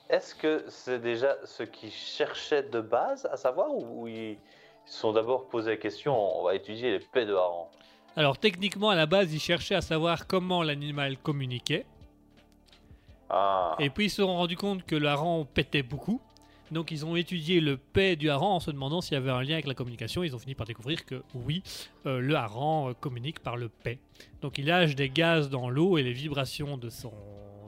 [0.09, 4.09] Est-ce que c'est déjà ce qu'ils cherchaient de base à savoir ou, ou
[4.89, 7.67] ils se sont d'abord posé la question on va étudier les paix de hareng
[8.17, 11.85] Alors, techniquement, à la base, ils cherchaient à savoir comment l'animal communiquait.
[13.29, 13.77] Ah.
[13.79, 16.21] Et puis, ils se sont rendus compte que le hareng pétait beaucoup.
[16.71, 19.43] Donc, ils ont étudié le paix du hareng en se demandant s'il y avait un
[19.43, 20.23] lien avec la communication.
[20.23, 21.63] Ils ont fini par découvrir que oui,
[22.07, 23.99] euh, le hareng euh, communique par le paix.
[24.41, 27.13] Donc, il lâche des gaz dans l'eau et les vibrations de, son,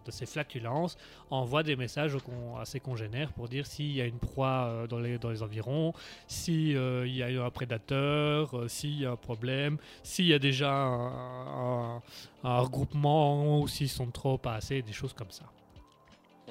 [0.05, 0.97] de ses flatulences
[1.31, 2.17] envoient des messages
[2.59, 5.93] à ses congénères pour dire s'il y a une proie euh, dans, les, environs,
[6.27, 10.39] s'il y a eu un prédateur, euh, s'il y a un problème, s'il y a
[10.39, 12.01] déjà un,
[12.43, 15.45] regroupement ou s'ils sont trop pas assez, des choses comme ça.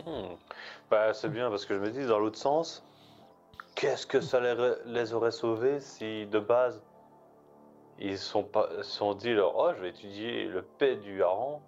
[0.05, 0.35] Hmm.
[0.89, 2.83] Bah, c'est bien parce que je me dis dans l'autre sens,
[3.75, 4.39] qu'est-ce que ça
[4.85, 6.81] les, aurait sauvés si de base
[7.97, 8.49] ils sont
[8.81, 11.61] sont dit alors oh je vais étudier le paix du hareng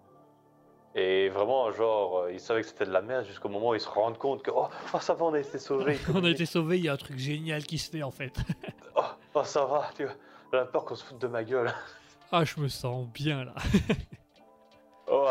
[0.95, 3.81] et vraiment genre euh, ils savaient que c'était de la merde jusqu'au moment où ils
[3.81, 6.45] se rendent compte que oh, oh, ça va on a été sauvés On a été
[6.45, 8.33] sauvés, il y a un truc génial qui se fait en fait.
[8.95, 9.01] oh,
[9.33, 10.13] oh, ça va tu vois
[10.53, 11.73] j'ai peur qu'on se foute de ma gueule
[12.31, 13.55] Ah, je me sens bien là.
[15.07, 15.27] oh.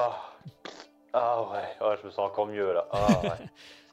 [1.12, 3.30] ah ouais oh, je me sens encore mieux là ah ouais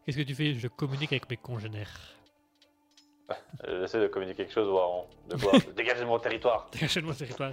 [0.06, 0.54] Qu'est-ce que tu fais?
[0.54, 1.92] Je communique avec mes congénères.
[3.68, 5.60] j'essaie de communiquer quelque chose hareng de quoi?
[5.76, 7.52] Dégager de mon territoire Dégagez-moi ce territoire.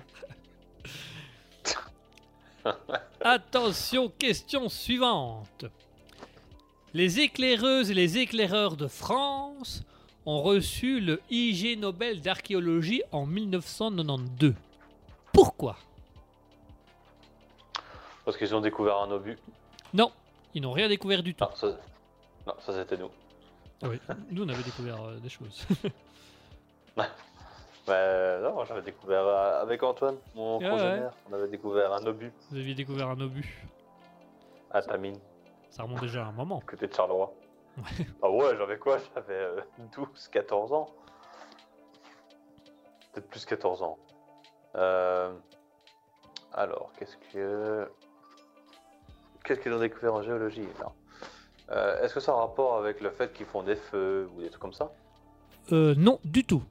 [3.21, 5.65] Attention, question suivante.
[6.93, 9.83] Les éclaireuses et les éclaireurs de France
[10.27, 14.55] ont reçu le IG Nobel d'archéologie en 1992.
[15.33, 15.77] Pourquoi?
[18.25, 19.37] Parce qu'ils ont découvert un obus
[19.93, 20.13] Non,
[20.55, 21.45] ils n'ont rien découvert du tout.
[21.45, 21.67] non ça,
[22.47, 23.11] non, ça c'était nous
[23.83, 23.99] Ah oui,
[24.31, 25.67] nous on avait découvert euh, des choses.
[27.87, 30.71] Bah, non, j'avais découvert euh, avec Antoine, mon Ah ouais.
[30.71, 31.13] congénère.
[31.31, 33.67] On avait découvert un obus Vous aviez découvert un obus.
[34.71, 35.19] à Tamine,
[35.71, 36.61] Ça remonte déjà à un moment.
[36.67, 37.33] côté de Charleroi.
[37.77, 38.07] Ouais.
[38.23, 38.99] Ah ouais, j'avais quoi?
[39.15, 39.61] J'avais euh,
[39.97, 40.87] 12, 14 ans.
[43.13, 43.99] Peut-être plus 14 ans.
[44.77, 45.33] Euh,
[46.53, 47.89] Alors, qu'est-ce que.
[49.45, 50.93] Qu'est-ce qu'ils ont découvert en géologie non.
[51.71, 54.41] Euh, Est-ce que ça a un rapport avec le fait qu'ils font des feux ou
[54.41, 54.91] des trucs comme ça?
[55.73, 56.63] Euh, non, du tout.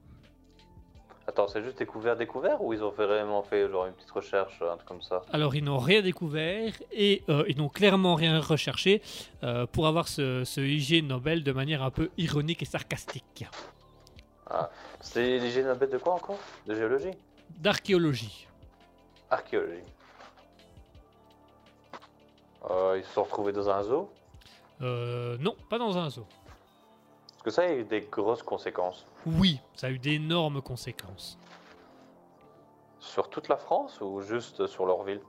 [1.26, 4.76] Attends, c'est juste découvert, découvert ou ils ont vraiment fait genre une petite recherche, un
[4.76, 5.22] truc comme ça?
[5.32, 9.02] Alors, ils n'ont rien découvert et euh, ils n'ont clairement rien recherché
[9.44, 13.46] euh, pour avoir ce, ce IG Nobel de manière un peu ironique et sarcastique.
[15.00, 16.38] C'est l'hygiène Nobel de quoi encore?
[16.68, 17.12] De géologie?
[17.58, 18.48] D'archéologie.
[19.32, 19.82] Archéologie.
[22.70, 24.12] Euh, ils se sont retrouvés dans un zoo?
[24.82, 26.26] Euh, non, pas dans un zoo.
[27.44, 29.06] Parce que ça a eu des grosses conséquences.
[29.26, 31.38] Oui, ça a eu d'énormes conséquences.
[33.00, 35.20] Sur toute la France ou juste sur leur ville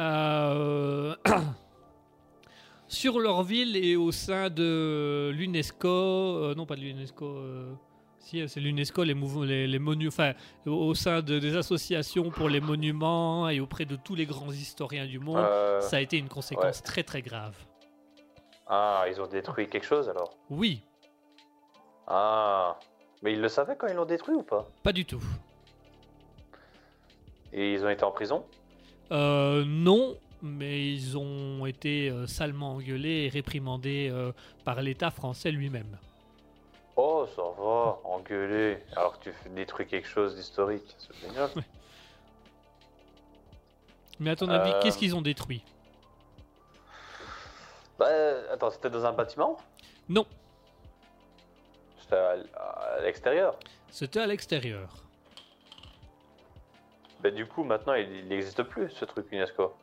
[0.00, 1.14] Euh,
[2.88, 7.74] Sur leur ville et au sein de l'UNESCO, euh, non pas de l'UNESCO, euh,
[8.18, 10.32] si c'est l'UNESCO, les, les, les monuments, enfin
[10.64, 15.06] au, sein de, des associations pour les monuments et auprès de tous les grands historiens
[15.06, 15.44] du monde,
[15.80, 17.56] ça a été une conséquence très très grave.
[18.66, 20.36] Ah, ils ont détruit quelque chose alors?
[20.48, 20.82] Oui,
[22.10, 22.78] Ah,
[23.22, 24.66] mais ils le savaient quand ils l'ont détruit ou pas?
[24.82, 25.22] Pas du tout.
[27.52, 28.44] Et ils ont été en prison?
[29.12, 34.32] Euh, non, mais ils ont été euh, salement engueulés et réprimandés euh,
[34.64, 35.98] par l'État français lui-même.
[36.96, 38.78] Oh, ça va, engueulé.
[38.96, 41.50] Alors que tu fais détruire quelque chose d'historique, c'est génial.
[44.18, 44.80] Mais à ton avis, Euh.
[44.80, 45.62] qu'est-ce qu'ils ont détruit?
[47.98, 48.06] Bah,
[48.52, 49.58] attends, c'était dans un bâtiment?
[50.08, 50.26] Non,
[52.08, 53.58] C'était à, l'extérieur
[53.90, 54.88] c'était à l'extérieur.
[57.22, 59.74] Bah, du coup, maintenant, il n'existe plus, ce truc UNESCO.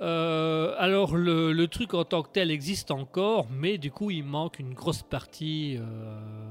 [0.00, 4.24] Euh, alors le, le truc en tant que tel existe encore, mais du coup il
[4.24, 5.76] manque une grosse partie.
[5.78, 6.50] euh,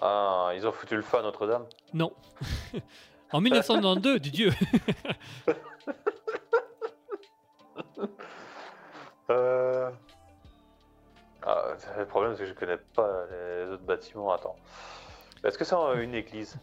[0.00, 2.12] Ah, ils ont foutu le feu à Notre-Dame Non.
[3.32, 4.50] en 1992, du Dieu.
[9.30, 9.90] Euh...
[11.42, 14.32] Ah, le problème, c'est que je connais pas les autres bâtiments.
[14.32, 14.56] Attends.
[15.42, 16.58] Est-ce que c'est une église?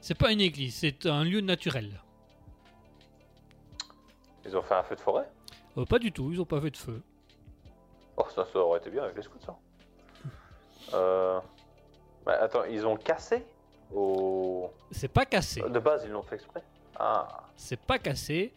[0.00, 2.00] C'est pas une église, c'est un lieu naturel.
[4.44, 5.28] Ils ont fait un feu de forêt?
[5.78, 7.02] Euh, pas du tout, ils ont pas fait de feu.
[8.16, 9.56] Oh, ça, ça aurait été bien avec les scouts, ça.
[10.94, 11.40] Euh...
[12.26, 13.46] bah, attends, ils ont cassé.
[14.90, 15.62] C'est pas cassé.
[15.62, 16.62] De base, ils l'ont fait exprès
[16.98, 18.52] Ah, C'est pas cassé.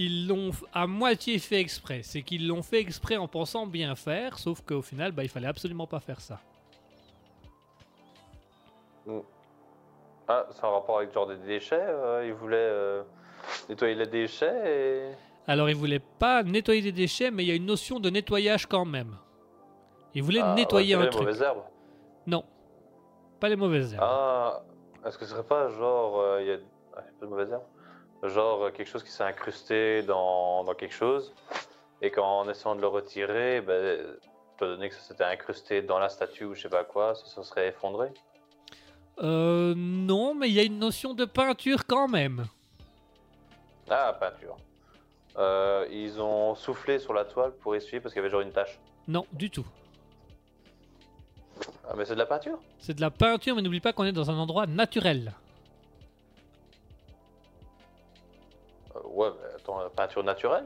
[0.00, 2.02] Ils l'ont à moitié fait exprès.
[2.04, 5.48] C'est qu'ils l'ont fait exprès en pensant bien faire, sauf qu'au final, bah, il fallait
[5.48, 6.40] absolument pas faire ça.
[10.28, 13.02] ah c'est en rapport avec genre des déchets euh, Ils voulaient euh,
[13.68, 15.14] nettoyer les déchets et...
[15.50, 18.66] Alors, ils voulaient pas nettoyer des déchets, mais il y a une notion de nettoyage
[18.66, 19.16] quand même.
[20.14, 21.22] Ils voulaient Ah, nettoyer un les truc.
[21.22, 21.62] mauvaises herbes
[22.26, 22.44] Non,
[23.40, 24.04] pas les mauvaises herbes.
[24.06, 24.62] Ah,
[25.06, 26.20] est-ce que ce serait pas genre...
[26.20, 26.56] euh, Il y a...
[26.98, 27.62] ah, pas de mauvaises herbes
[28.22, 31.32] Genre euh, quelque chose qui s'est incrusté dans, dans quelque chose
[32.02, 34.00] et qu'en essayant de le retirer, ben,
[34.56, 37.26] étant donné que ça s'était incrusté dans la statue ou je sais pas quoi, ça
[37.26, 38.08] se serait effondré
[39.20, 42.46] Euh, non, mais il y a une notion de peinture quand même.
[43.90, 44.56] Ah, peinture.
[45.36, 48.52] Euh, ils ont soufflé sur la toile pour essuyer parce qu'il y avait genre une
[48.52, 48.78] tache.
[49.06, 49.66] Non, du tout.
[51.88, 52.58] Ah, mais c'est de la peinture?
[52.78, 55.32] C'est de la peinture, mais n'oublie pas qu'on est dans un endroit naturel.
[59.18, 60.64] Ouais, mais attends, la peinture naturelle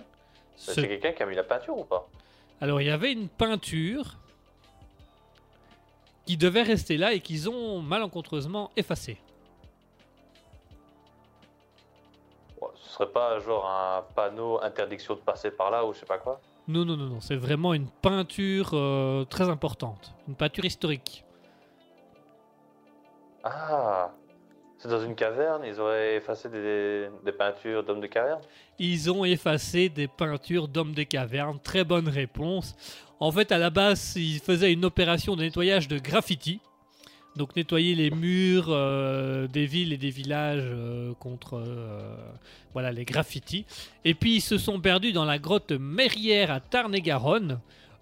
[0.56, 2.06] Ce- C'est quelqu'un qui a mis la peinture ou pas?
[2.60, 4.18] Alors, il y avait une peinture
[6.26, 9.16] qui devait rester là et qu'ils ont malencontreusement effacée.
[12.60, 16.06] Ouais, Ce serait pas genre un panneau interdiction de passer par là ou je sais
[16.06, 16.38] pas quoi?
[16.68, 20.12] Non, non, non, non, c'est vraiment une peinture euh, très importante.
[20.28, 21.24] Une peinture historique.
[23.42, 24.12] Ah
[24.82, 28.40] C'est dans une caverne, ils auraient effacé des, peintures d'hommes de caverne?
[28.80, 31.60] Ils ont effacé des peintures d'hommes des cavernes.
[31.62, 32.74] Très bonne réponse.
[33.20, 36.58] En fait, à la base, ils faisaient une opération de nettoyage de graffiti.
[37.36, 42.16] Donc nettoyer les murs euh, des villes et des villages euh, contre euh,
[42.72, 43.64] voilà les graffitis.
[44.04, 47.60] Et puis ils se sont perdus dans la grotte Merrière à Tarn-et-Garonne,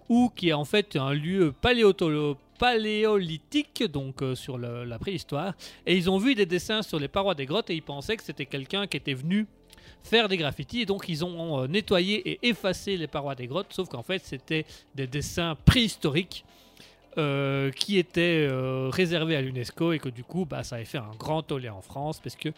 [0.09, 5.55] où qui est en fait un lieu paléoto- paléolithique, donc euh, sur la préhistoire.
[5.87, 8.23] Et ils ont vu des dessins sur les parois des grottes et ils pensaient que
[8.23, 9.47] c'était quelqu'un qui était venu
[10.03, 13.73] faire des graffitis et donc ils ont euh, nettoyé et effacé les parois des grottes
[13.73, 16.45] sauf qu'en fait c'était des dessins préhistoriques
[17.17, 18.47] euh, qui étaient
[18.91, 21.81] réservés à l'UNESCO et que du coup bah, ça avait fait un grand tollé en
[21.81, 22.49] France parce que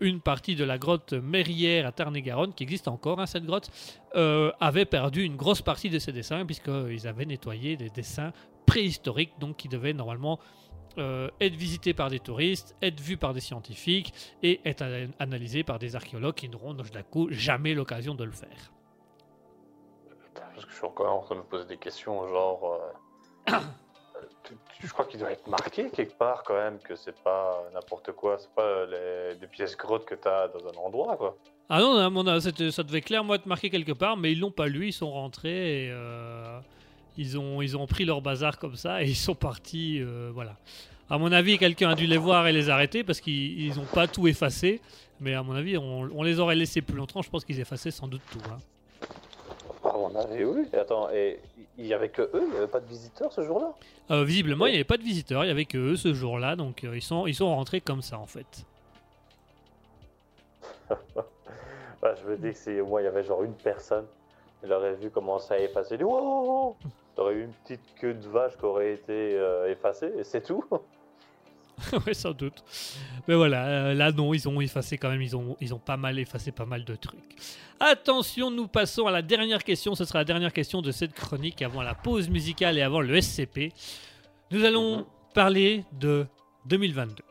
[0.00, 3.70] une partie de la grotte Merrière à Tarn-et-Garonne qui existe encore hein, cette grotte
[4.14, 8.32] avait perdu une grosse partie de ses dessins puisqu'ils avaient nettoyé des dessins
[8.66, 10.38] préhistoriques donc qui devaient normalement
[10.98, 14.12] euh, être visités par des touristes, être vus par des scientifiques
[14.42, 18.24] et être ana- analysés par des archéologues qui n'auront donc, d'un coup jamais l'occasion de
[18.24, 18.72] le faire.
[20.22, 22.80] Putain, Parce que je suis encore en train de me poser des questions, genre.
[23.48, 23.52] euh,
[24.44, 28.12] tu- je crois qu'il doit être marqué quelque part quand même que c'est pas n'importe
[28.12, 31.36] quoi, c'est pas les, des pièces grottes que t'as dans un endroit quoi.
[31.68, 34.88] Ah non, c'était- ça devait clairement être marqué quelque part, mais ils l'ont pas lu,
[34.88, 36.58] ils sont rentrés et euh,
[37.16, 40.00] ils, ont, ils ont pris leur bazar comme ça et ils sont partis.
[40.00, 40.56] euh, voilà.
[41.08, 44.08] À mon avis, quelqu'un a dû les voir et les arrêter parce qu'ils n'ont pas
[44.08, 44.80] tout effacé,
[45.20, 47.22] mais à mon avis, on, on les aurait laissés plus longtemps.
[47.22, 48.40] Je pense qu'ils effaçaient sans doute tout.
[48.50, 48.58] hein.
[49.84, 50.66] À mon avis, oui.
[50.72, 51.38] Attends, et
[51.78, 53.72] il y avait que eux, il y avait pas de visiteurs ce jour-là?
[54.10, 56.56] Euh, visiblement, il n'y avait pas de visiteurs, il n'y avait que eux ce jour-là,
[56.56, 58.66] donc euh, ils, sont, ils sont rentrés comme ça en fait.
[60.90, 64.06] Ouais, je me dis que si au moins il y avait genre une personne,
[64.64, 65.96] il aurait vu comment ça a effacé.
[66.02, 66.76] Wow,
[67.20, 70.64] aurait eu une petite queue de vache qui aurait été euh, effacée et c'est tout.
[72.06, 72.62] ouais, sans doute.
[73.28, 75.96] Mais voilà, euh, là non, ils ont effacé quand même, ils ont, ils ont pas
[75.96, 77.20] mal effacé pas mal de trucs.
[77.80, 79.94] Attention, nous passons à la dernière question.
[79.94, 83.20] Ce sera la dernière question de cette chronique avant la pause musicale et avant le
[83.20, 83.72] SCP.
[84.50, 85.04] Nous allons Mhm.
[85.34, 86.26] parler de
[86.66, 87.22] 2022.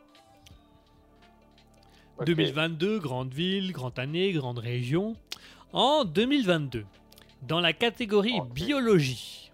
[2.18, 2.26] Ok.
[2.26, 5.16] 2022, grande ville, grande année, grande région.
[5.72, 6.84] En 2022,
[7.42, 9.45] dans la catégorie biologie,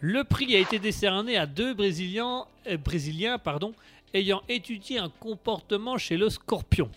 [0.00, 3.74] le prix a été décerné à deux Brésiliens, euh, Brésiliens pardon,
[4.14, 6.90] ayant étudié un comportement chez le scorpion.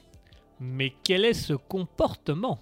[0.60, 2.60] Mais quel est ce comportement?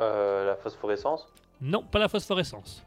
[0.00, 1.26] Euh, la phosphorescence?
[1.60, 2.84] Non, pas la phosphorescence.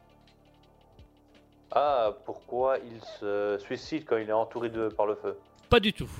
[1.72, 5.38] Ah, pourquoi il se suicide quand il est entouré de par le feu?
[5.68, 6.10] Pas du tout.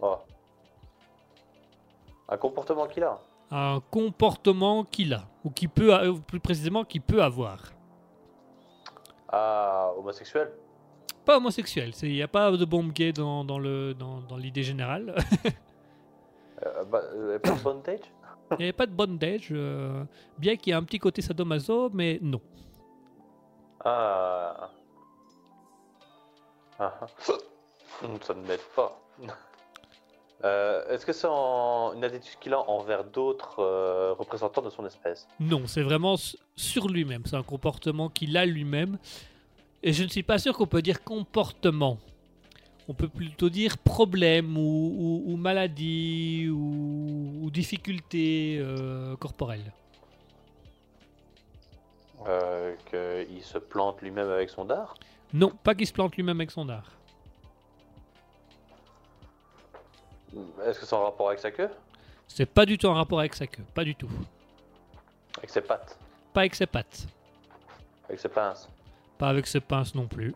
[0.00, 0.16] Oh.
[2.28, 3.18] Un comportement qu'il a?
[3.50, 5.92] Un comportement qu'il a, ou qui peut,
[6.26, 7.72] plus précisément, qu'il peut avoir.
[9.32, 10.52] Ah, homosexuel
[11.24, 14.62] Pas homosexuel, il n'y a pas de bombe gay dans, dans le- dans- dans l'idée
[14.62, 15.14] générale.
[16.66, 18.00] euh, bah, euh, Pas de bondage
[18.52, 20.04] Il n'y avait pas de bondage, euh,
[20.38, 22.40] bien qu'il y ait un petit côté sadomaso, mais non.
[23.84, 24.70] Ah.
[26.78, 27.06] Ah, ah.
[28.22, 29.00] Ça ne m'aide pas.
[30.44, 31.92] Euh, Est-ce que c'est en...
[31.94, 35.28] une attitude qu'il a envers d'autres euh, représentants de son espèce?
[35.38, 36.16] Non, c'est vraiment
[36.56, 37.22] sur lui-même.
[37.26, 38.98] C'est un comportement qu'il a lui-même.
[39.84, 41.98] Et je ne suis pas sûr qu'on peut dire comportement.
[42.88, 49.72] On peut plutôt dire problème ou, ou- ou maladie ou, ou difficulté euh, corporelle.
[52.90, 54.94] Qu'il se plante lui-même avec son dard?
[55.32, 56.92] Non, pas qu'il se plante lui-même avec son art.
[60.64, 61.68] Est-ce que c'est en rapport avec sa queue?
[62.28, 63.64] C'est pas du tout en rapport avec sa queue.
[63.74, 64.08] Pas du tout.
[65.38, 65.98] Avec ses pattes?
[66.32, 67.06] Pas avec ses pattes.
[68.08, 68.68] Avec ses pinces?
[69.18, 70.34] Pas avec ses pinces non plus.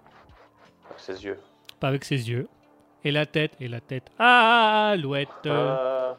[0.89, 1.39] Avec ses yeux?
[1.81, 2.49] Pas avec ses yeux.
[3.05, 4.11] Et la tête, et la tête.
[4.19, 5.29] Ah, alouette.
[5.47, 6.13] Euh,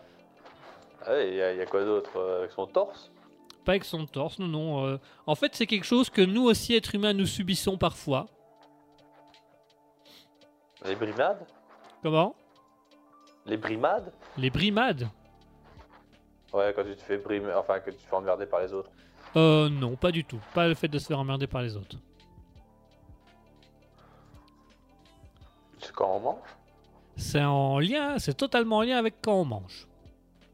[1.06, 3.12] ah, Il y, a- y a quoi d'autre euh, Avec son torse?
[3.66, 4.86] Pas avec son torse, non, non.
[4.86, 8.26] euh, En fait, c'est quelque chose que nous aussi, êtres humains, nous subissons parfois.
[10.86, 11.46] Les brimades
[12.02, 12.36] Comment?
[13.48, 14.12] Les brimades?
[14.38, 15.10] Les brimades?
[16.54, 18.92] Ouais, quand tu te fais brimer, enfin que tu te fais emmerder par les autres.
[19.36, 20.40] Euh, non, pas du tout.
[20.54, 21.98] Pas le fait de se faire emmerder par les autres.
[25.80, 26.40] C'est quand on mange?
[27.16, 29.88] C'est en lien, c'est totalement en lien avec quand on mange.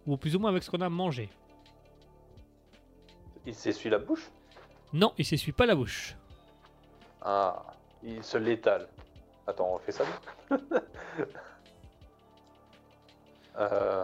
[0.05, 1.29] Ou plus ou moins avec ce qu'on a mangé.
[3.45, 4.29] Il s'essuie la bouche?
[4.93, 6.15] Non, il s'essuie pas la bouche.
[7.21, 7.63] Ah,
[8.03, 8.87] il se l'étale.
[9.47, 10.03] Attends, on fait ça
[13.59, 14.03] euh...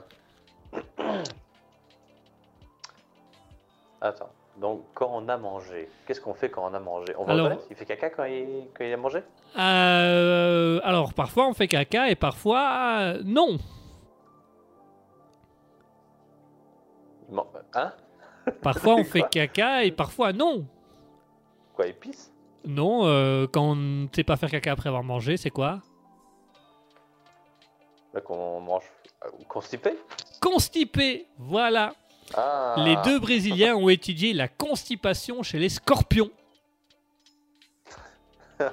[4.02, 7.14] Attends, donc quand on a mangé, qu'est-ce qu'on fait quand on a mangé?
[7.18, 9.24] On va Alors- Il fait caca quand il, quand il a mangé?
[9.58, 13.58] Euh, alors, parfois on fait caca et parfois euh, non.
[17.74, 17.94] Hein?
[18.64, 20.66] Parfois on fait caca et parfois non.
[21.76, 22.34] Quoi, il pisse?
[22.66, 25.82] Non, euh, quand on ne sait pas faire caca après avoir mangé, c'est quoi?
[28.14, 28.86] Là qu'on mange
[29.48, 29.92] constipé
[30.42, 31.94] Constipé, voilà.
[32.34, 36.32] Ah Les deux Brésiliens ont étudié la constipation chez les scorpions.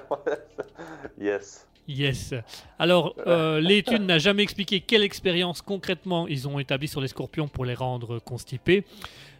[1.19, 1.67] yes.
[1.87, 2.33] Yes.
[2.77, 7.47] Alors, euh, l'étude n'a jamais expliqué quelle expérience concrètement ils ont établi sur les scorpions
[7.47, 8.83] pour les rendre constipés,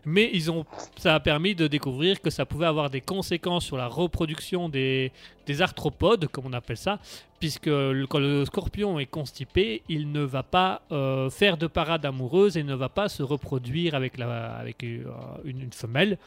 [0.07, 0.65] mais ils ont,
[0.97, 5.11] ça a permis de découvrir que ça pouvait avoir des conséquences sur la reproduction des,
[5.45, 6.99] des arthropodes, comme on appelle ça,
[7.41, 12.05] puisque le- quand le scorpion est constipé, il ne va pas euh, faire de parade
[12.05, 15.03] amoureuse et ne va pas se reproduire avec, la, avec euh,
[15.43, 16.17] une, femelle.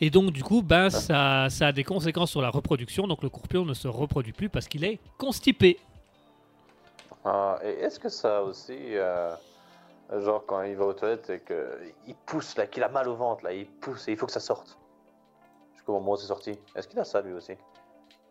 [0.00, 3.08] Et donc, du coup, ben, ça, ça a des conséquences sur la reproduction.
[3.08, 5.78] Donc, le scorpion ne se reproduit plus parce qu'il est constipé.
[7.24, 9.34] Ah, est-ce que ça aussi, euh,
[10.20, 13.44] genre quand il va aux toilettes et qu'il pousse, là, qu'il a mal au ventre,
[13.44, 14.78] là, il pousse et il faut que ça sorte
[15.74, 16.58] Jusqu'au moment où c'est sorti.
[16.74, 17.52] Est-ce qu'il a ça lui aussi?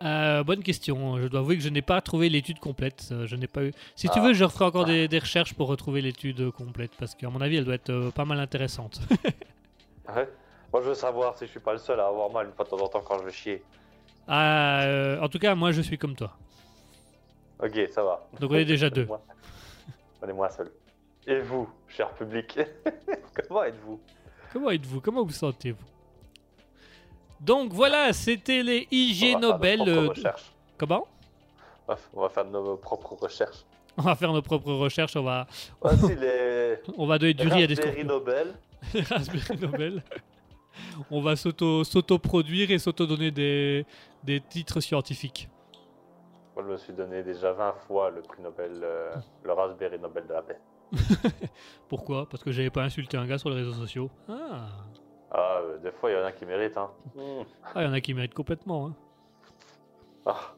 [0.03, 1.21] Euh, bonne question.
[1.21, 3.07] Je dois avouer que je n'ai pas trouvé l'étude complète.
[3.11, 3.71] Euh, Je n'ai pas eu.
[3.95, 4.23] Si tu Ah.
[4.23, 7.57] veux, je referai encore des, des recherches pour retrouver l'étude complète parce qu'à mon avis,
[7.57, 8.99] elle doit être euh, pas mal intéressante.
[10.15, 10.29] Ouais.
[10.71, 12.63] Moi je veux savoir si je suis pas le seul à avoir mal une fois
[12.65, 13.63] de temps en temps quand je vais chier.
[14.27, 16.31] Ah, euh, en tout cas, moi, je suis comme toi.
[17.63, 18.27] Ok, ça va.
[18.39, 19.07] Donc, on est déjà deux.
[20.21, 20.71] On est moins seul.
[21.27, 22.59] Et vous, cher public
[23.47, 23.99] Comment êtes-vous?
[24.53, 25.01] Comment êtes-vous?
[25.01, 25.85] Comment vous sentez-vous?
[27.41, 29.81] Donc voilà, c'était les IG Nobel.
[29.87, 30.09] euh.
[30.77, 31.07] Comment?
[32.13, 33.65] On va- faire nos propres recherches.
[33.97, 35.15] On va faire nos propres recherches.
[35.15, 35.45] On va,
[35.81, 38.07] Voici les on va donner du riz à des Raspberry scorpions.
[38.07, 38.53] Nobel.
[38.93, 40.03] Les Raspberry Nobel.
[41.11, 43.85] On va s'auto- s'auto-produire et s'auto-donner des,
[44.23, 45.47] des titres scientifiques.
[46.55, 49.11] Moi je me suis donné déjà 20 fois le prix Nobel, euh,
[49.43, 50.57] le Raspberry Nobel de la paix.
[51.89, 52.27] Pourquoi?
[52.29, 54.09] Parce que j'avais pas insulté un gars sur les réseaux sociaux.
[54.29, 54.67] Ah,
[55.31, 56.89] Ah, euh, des fois il y en a qui méritent, hein.
[57.75, 58.87] Ah, il y en a qui méritent complètement.
[58.87, 58.95] hein.
[60.25, 60.55] Ah.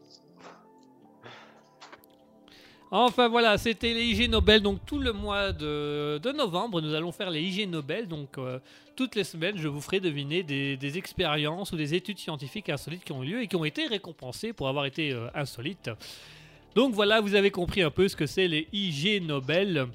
[2.90, 4.62] Enfin voilà, c'était les IG Nobel.
[4.62, 8.08] Donc tout le mois de, de novembre, nous allons faire les IG Nobel.
[8.08, 8.60] Donc euh,
[8.96, 13.04] toutes les semaines, je vous ferai deviner des, des expériences ou des études scientifiques insolites
[13.04, 15.90] qui ont eu lieu et qui ont été récompensées pour avoir été euh, insolites.
[16.76, 19.88] Donc voilà, vous avez compris un peu ce que c'est les IG Nobel.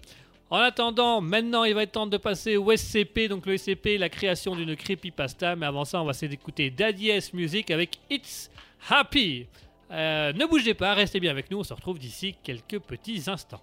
[0.53, 3.27] En attendant, maintenant il va être temps de passer au SCP.
[3.27, 5.57] Donc le SCP, la création d'une creepypasta.
[5.57, 8.51] Mais avant ça, on va essayer d'écouter Daddy Music avec It's
[8.91, 9.47] Happy.
[9.91, 11.61] Euh, ne bougez pas, restez bien avec nous.
[11.61, 13.63] On se retrouve d'ici quelques petits instants.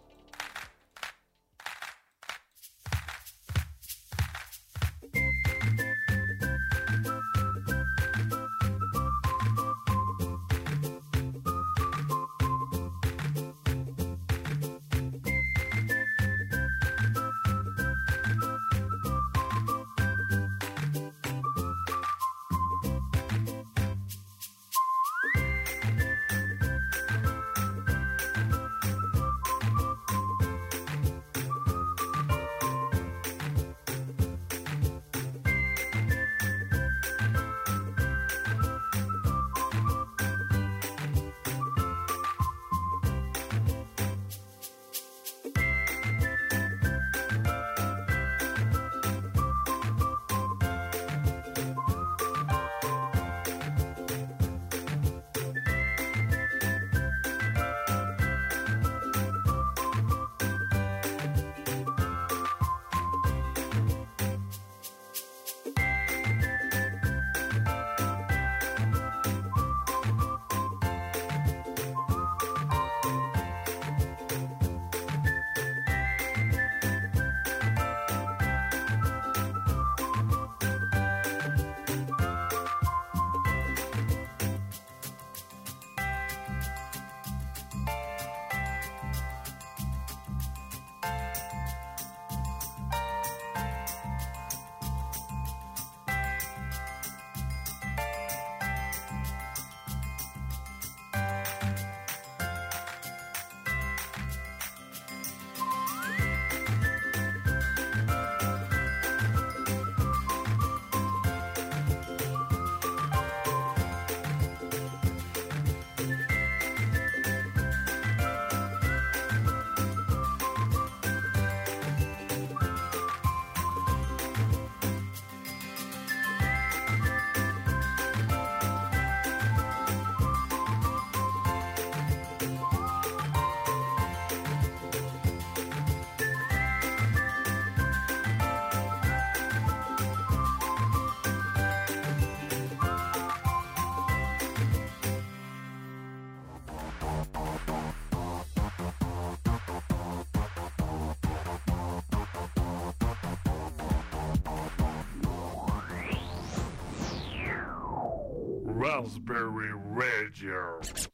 [158.99, 161.09] Raspberry Radio.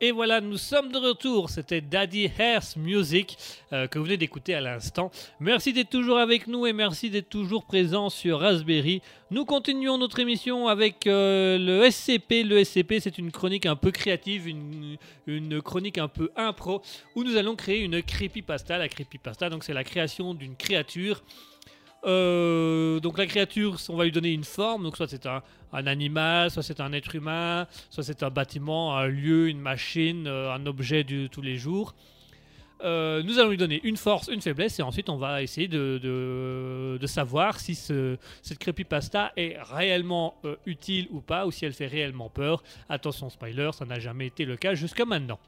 [0.00, 1.50] Et voilà, nous sommes de retour.
[1.50, 3.36] C'était Daddy Hair's Music
[3.74, 5.10] euh, que vous venez d'écouter à l'instant.
[5.38, 9.02] Merci d'être toujours avec nous et merci d'être toujours présent sur Raspberry.
[9.30, 12.42] Nous continuons notre émission avec euh, le SCP.
[12.42, 16.80] Le SCP, c'est une chronique un peu créative, une, chronique un peu impro,
[17.14, 18.78] où nous allons créer une creepypasta.
[18.78, 21.22] La creepypasta, donc c'est la création d'une créature.
[22.04, 25.42] Euh, donc la créature, on va lui donner une forme, donc soit c'est un,
[25.72, 30.26] un animal, soit c'est un être humain, soit c'est un bâtiment, un lieu, une machine,
[30.26, 31.94] euh, un objet de tous les jours.
[32.82, 35.98] Euh, nous allons lui donner une force, une faiblesse, et ensuite on va essayer de,
[36.02, 41.74] de- savoir si ce- cette creepypasta est réellement euh, utile ou pas, ou si elle
[41.74, 42.62] fait réellement peur.
[42.88, 45.38] Attention spoiler, ça n'a jamais été le cas jusqu'à maintenant.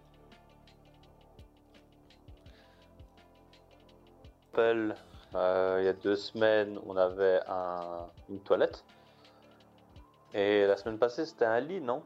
[5.80, 8.84] il y a deux semaines, on avait un- une toilette.
[10.34, 12.02] Et la semaine passée, c'était un lit, non?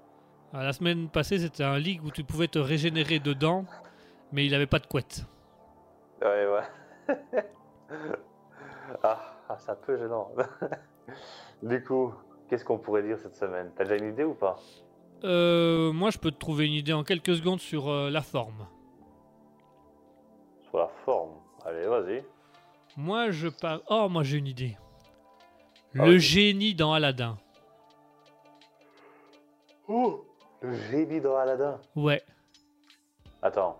[0.55, 3.64] Euh, la semaine passée, c'était un lit où tu pouvais te régénérer dedans,
[4.33, 5.24] mais il n'avait pas de couette.
[6.22, 7.14] Ouais, ouais.
[9.03, 10.31] ah, ah, c'est un peu gênant.
[11.62, 12.12] du coup,
[12.49, 13.70] qu'est-ce qu'on pourrait dire cette semaine?
[13.77, 14.57] T'as déjà une idée ou pas?
[15.24, 18.66] Euh, moi, je peux te trouver une idée en quelques secondes sur euh, la forme.
[20.68, 21.33] Sur la forme?
[21.64, 22.24] Allez, vas-y.
[22.97, 23.81] Moi, je parle.
[23.89, 24.77] Oh, moi, j'ai une idée.
[25.93, 26.18] Le Ah, ok.
[26.18, 27.39] génie dans Aladdin.
[29.89, 30.24] Oh
[30.61, 31.78] Le génie dans Aladdin.
[31.95, 32.22] Ouais.
[33.43, 33.78] Attends.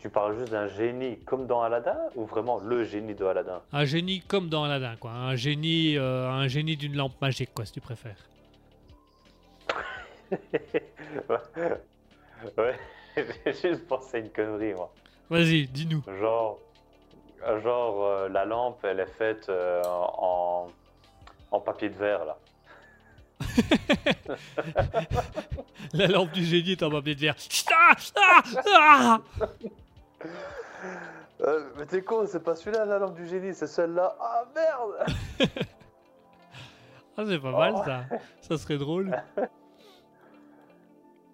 [0.00, 3.62] Tu parles juste d'un génie comme dans Aladdin ou vraiment le génie de Aladdin?
[3.72, 5.12] Un génie comme dans Aladdin, quoi.
[5.12, 8.18] Un génie, euh, un génie d'une lampe magique, quoi, si tu préfères.
[12.58, 12.76] Ouais,
[13.46, 14.92] j'ai juste pensé à une connerie, moi.
[15.30, 16.02] Vas-y, dis-nous.
[16.20, 16.58] Genre,
[17.62, 20.66] genre euh, la lampe, elle est faite euh, en,
[21.50, 22.36] en papier de verre, là.
[25.92, 27.36] La lampe du génie est en de verre.
[27.72, 28.42] Ah, ah,
[29.38, 29.46] ah
[31.40, 34.16] Euh, mais t'es con, c'est pas celui-là, la lampe du génie, c'est celle-là.
[34.20, 35.06] Ah merde
[37.16, 37.82] Ah, c'est pas mal, Oh.
[37.84, 38.04] ça.
[38.40, 39.16] Ça serait drôle.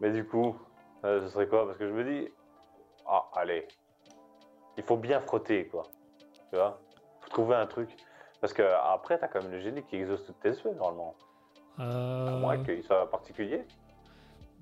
[0.01, 0.57] Mais du coup,
[1.05, 1.67] euh, ce serait quoi?
[1.67, 2.29] Parce que je me dis,
[3.07, 3.67] ah, allez,
[4.77, 5.85] il faut bien frotter, quoi.
[6.51, 6.81] Tu vois?
[7.21, 7.91] Faut trouver un truc.
[8.41, 11.15] Parce que après, t'as quand même le génie qui exauce toutes tes souhaits, normalement.
[11.81, 13.63] À Euh, moins qu'il soit particulier.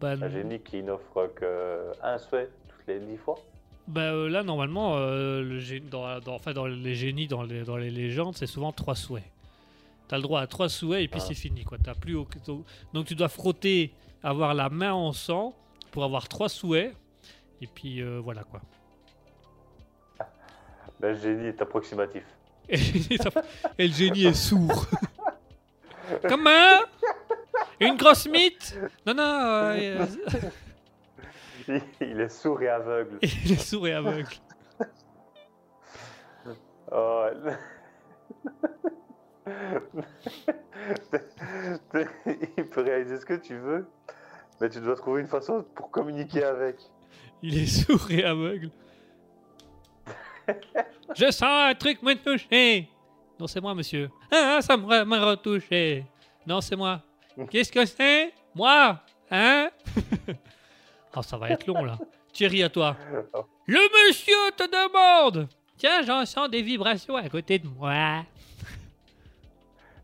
[0.00, 3.34] bah, Un génie qui n'offre que un souhait toutes les dix fois.
[3.88, 7.64] Bah euh, là normalement euh, le gé- dans, dans- enfin, dans les génies dans les,
[7.64, 9.24] dans les légendes c'est souvent trois souhaits.
[10.06, 11.26] T'as le droit à trois souhaits et puis Ah.
[11.26, 11.78] c'est fini quoi.
[11.82, 12.14] T'as plus
[12.92, 13.92] donc tu dois frotter,
[14.22, 15.54] avoir la main en sang
[15.90, 16.94] pour avoir trois souhaits
[17.62, 18.60] et puis euh, voilà quoi.
[21.00, 22.22] Le génie est approximatif.
[22.68, 24.84] Et le génie est sourd.
[26.28, 26.80] Comment
[27.80, 28.76] Une grosse mythe?
[29.06, 29.22] Non non.
[29.22, 30.06] euh,
[32.00, 33.18] Il est sourd et aveugle.
[33.22, 34.34] il est sourd et aveugle.
[36.90, 37.26] Oh,
[42.56, 43.86] il peut réaliser ce que tu veux,
[44.60, 46.76] mais tu dois trouver une façon pour communiquer avec.
[47.42, 48.70] Il est sourd et aveugle.
[51.14, 52.88] Je sens un truc me toucher.
[53.38, 54.10] Non, c'est moi, monsieur.
[54.30, 56.04] Ah, ça m'a m'a retouché.
[56.46, 57.02] Non, c'est moi.
[57.46, 58.32] Qu'est-ce que c'est?
[58.54, 59.00] Moi?
[59.30, 59.70] Hein?
[61.16, 61.98] Oh, ça va être long, là.
[62.32, 62.96] Thierry, à toi.
[63.66, 68.24] Le monsieur te demande Tiens, j'en sens des vibrations à côté de moi.
[68.60, 68.66] Tu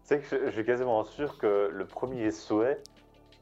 [0.04, 2.80] sais que je, je suis quasiment sûr que le premier souhait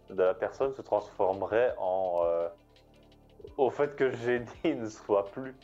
[0.09, 2.49] de la personne se transformerait en euh,
[3.57, 5.55] au fait que le génie ne soit plus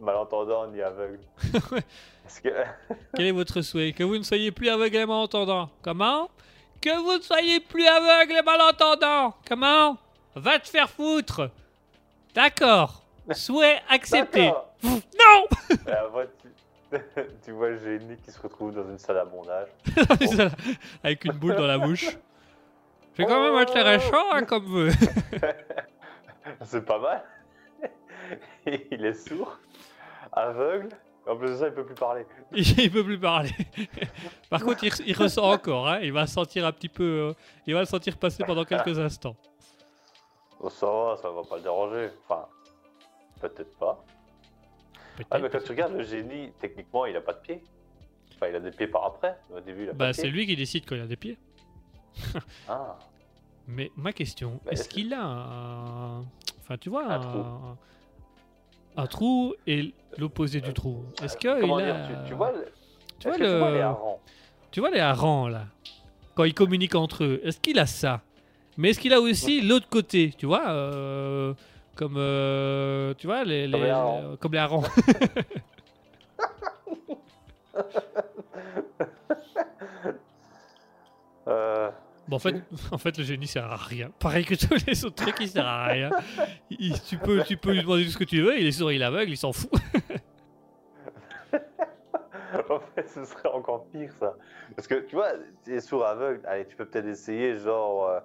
[0.00, 1.20] malentendant ni aveugle.
[2.22, 2.50] Parce que
[3.14, 3.92] Quel est votre souhait?
[3.92, 5.70] Que vous ne soyez plus aveugle et malentendant.
[5.82, 6.30] Comment?
[6.84, 9.34] Que vous ne soyez plus aveugle et malentendant.
[9.48, 9.96] Comment?
[10.34, 11.50] Va te faire foutre.
[12.34, 13.02] D'accord.
[13.32, 14.52] Souhait accepté.
[14.82, 15.46] Non
[15.88, 16.98] Et après, tu,
[17.46, 19.68] tu vois génie qui se retrouve dans une salle à bondage.
[21.02, 22.18] Avec une boule dans la bouche.
[23.16, 24.90] C'est quand même intéressant hein, comme vœu.
[26.66, 27.24] C'est pas mal.
[28.66, 29.58] il est sourd,
[30.30, 30.90] aveugle.
[31.26, 32.26] En plus de ça, il peut plus parler.
[32.52, 33.50] Il peut plus parler.
[34.50, 35.88] Par contre, il, il ressent encore.
[35.88, 36.00] hein.
[36.02, 37.02] Il va sentir un petit peu.
[37.30, 37.32] euh,
[37.66, 39.34] il va le sentir passer pendant quelques instants.
[40.60, 42.10] Oh, ça va, ça va pas le déranger.
[42.28, 42.46] Enfin,
[43.40, 44.04] peut-être pas.
[45.30, 47.62] Ah, mais quand tu regardes le génie, techniquement, il a pas de pieds.
[48.34, 49.38] Enfin, il a des pieds par après.
[49.54, 50.30] Au début, il a pas Bah, de c'est pieds.
[50.30, 51.38] lui qui décide quand il a des pieds.
[52.68, 52.98] Ah,
[53.66, 56.20] Mais ma question, Bah, est-ce qu'il a un
[56.60, 57.44] Enfin, tu vois, Un un, trou.
[58.96, 61.04] Un- trou et l'opposé du trou.
[61.22, 62.06] Est-ce que Comment il dire, a...
[62.06, 62.64] tu, tu vois, le-
[63.18, 63.82] tu vois est-ce que tu vois les le...
[63.82, 64.18] harengs
[64.70, 65.66] Tu vois les harengs là
[66.34, 68.22] Quand ils communiquent entre eux, est-ce qu'il a ça?
[68.76, 71.54] Mais est-ce qu'il a aussi l'autre côté Tu vois euh,
[71.96, 72.16] Comme.
[72.16, 74.36] euh, tu vois les, Comme les harengs.
[74.38, 74.84] Comme les harengs.
[81.46, 81.90] Euh,
[82.28, 82.54] Bon, en fait,
[82.92, 84.10] en fait, le génie sert à rien.
[84.18, 86.10] Pareil que tous les autres trucs, il sert à rien.
[87.06, 89.02] Tu, peux, tu peux lui demander tout ce que tu veux, il est sourd, il
[89.02, 89.70] est aveugle, il s'en fout.
[92.70, 94.34] en fait, ce serait encore pire ça.
[94.74, 95.32] Parce que tu vois,
[95.64, 98.20] tu es sourd aveugle, allez, tu peux peut-être essayer, genre, euh,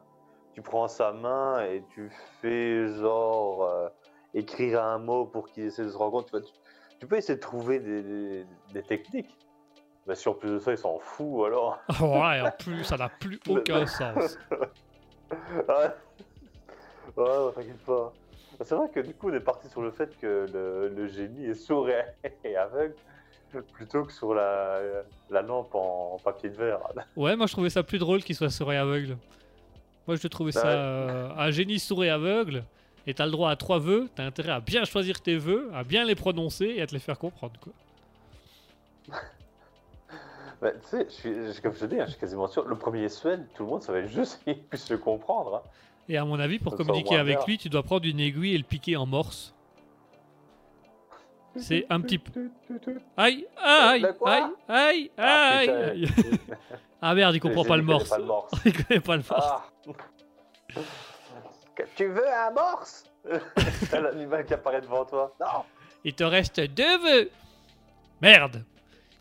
[0.53, 2.09] tu prends sa main et tu
[2.41, 3.89] fais, genre, euh,
[4.33, 6.53] écrire un mot pour qu'il essaie de se rendre compte.
[6.99, 9.38] Tu, peux essayer de trouver des techniques.
[10.09, 11.77] Mais si en plus de ça, il s'en fout alors.
[12.01, 14.39] ouais, en plus, ça n'a plus aucun sens.
[14.51, 15.91] ouais,
[17.15, 18.11] ouais, t'inquiète pas.
[18.61, 21.45] C'est vrai que du coup, on est parti sur le fait que le, le génie
[21.45, 21.87] est sourd
[22.43, 22.95] et, aveugle
[23.73, 24.79] plutôt que sur la,
[25.29, 26.79] la lampe en, papier de verre.
[27.15, 29.15] Ouais, moi je trouvais ça plus drôle qu'il soit sourd et aveugle.
[30.07, 30.73] Moi je trouvais ça Ouais.
[30.75, 32.63] euh, un génie sourd et aveugle.
[33.05, 35.83] Et t'as le droit à trois vœux, t'as intérêt à bien choisir tes vœux, à
[35.83, 37.59] bien les prononcer et à te les faire comprendre.
[37.59, 37.73] Quoi.
[40.61, 42.75] Mais tu sais, je suis, comme je te dis, hein, je suis quasiment sûr, le
[42.75, 45.55] premier Suède, tout le monde savait juste qu'il puisse le comprendre.
[45.65, 45.69] hein.
[46.09, 47.47] Et à mon avis, pour communiquer avec faire.
[47.47, 49.53] lui, tu dois prendre une aiguille et le piquer en morse.
[51.55, 52.49] C'est un petit peu.
[53.17, 56.07] Aïe, aïe, aïe, aïe, Ah, aïe.
[57.01, 58.09] Ah merde, il comprend pas le morse.
[58.09, 58.51] pas le morse.
[58.65, 59.45] Il connaît pas le morse.
[59.47, 60.81] Ah.
[61.75, 63.05] Que tu veux un morse?
[63.89, 65.33] T'as l'animal qui apparaît devant toi.
[65.39, 65.63] Non
[66.03, 67.31] Il te reste deux vœux.
[68.21, 68.65] Merde.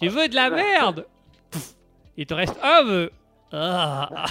[0.01, 1.07] Tu veux de la merde?
[2.19, 3.13] Il te reste un vœu.
[3.53, 4.27] Ah.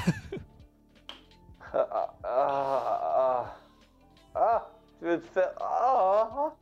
[1.74, 3.56] Ah, ah, ah, ah.
[4.36, 4.68] Ah,
[5.00, 5.54] tu veux te faire.
[5.62, 6.54] Ah, ah, ah.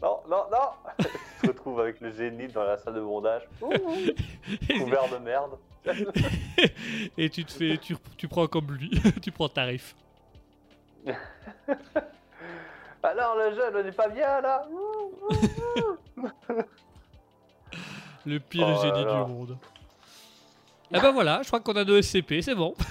[0.00, 1.06] Non, non, non Tu
[1.42, 5.58] te retrouves avec le génie dans la salle de bondage, couvert de merde.
[7.18, 8.90] Et tu te fais, tu, tu prends comme lui.
[9.22, 9.94] tu prends tarif.
[13.02, 14.66] Alors le jeune, on n'est pas bien là.
[18.24, 19.24] Le pire Oh génie là.
[19.24, 19.58] du monde.
[20.94, 22.74] Eh ben voilà, je crois qu'on a deux SCP, c'est bon.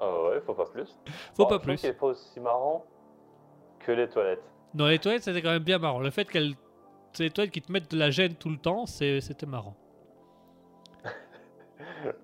[0.00, 0.88] Ah ouais, faut pas plus.
[1.34, 1.76] Faut Bon, pas je plus.
[1.80, 2.84] qu'il est pas aussi marrant
[3.78, 4.42] que les toilettes.
[4.74, 6.00] Dans les toilettes, c'était quand même bien marrant.
[6.00, 6.54] Le fait qu'elles.
[7.14, 9.74] C'est les toilettes qui te mettent de la gêne tout le temps, c'est- c'était marrant.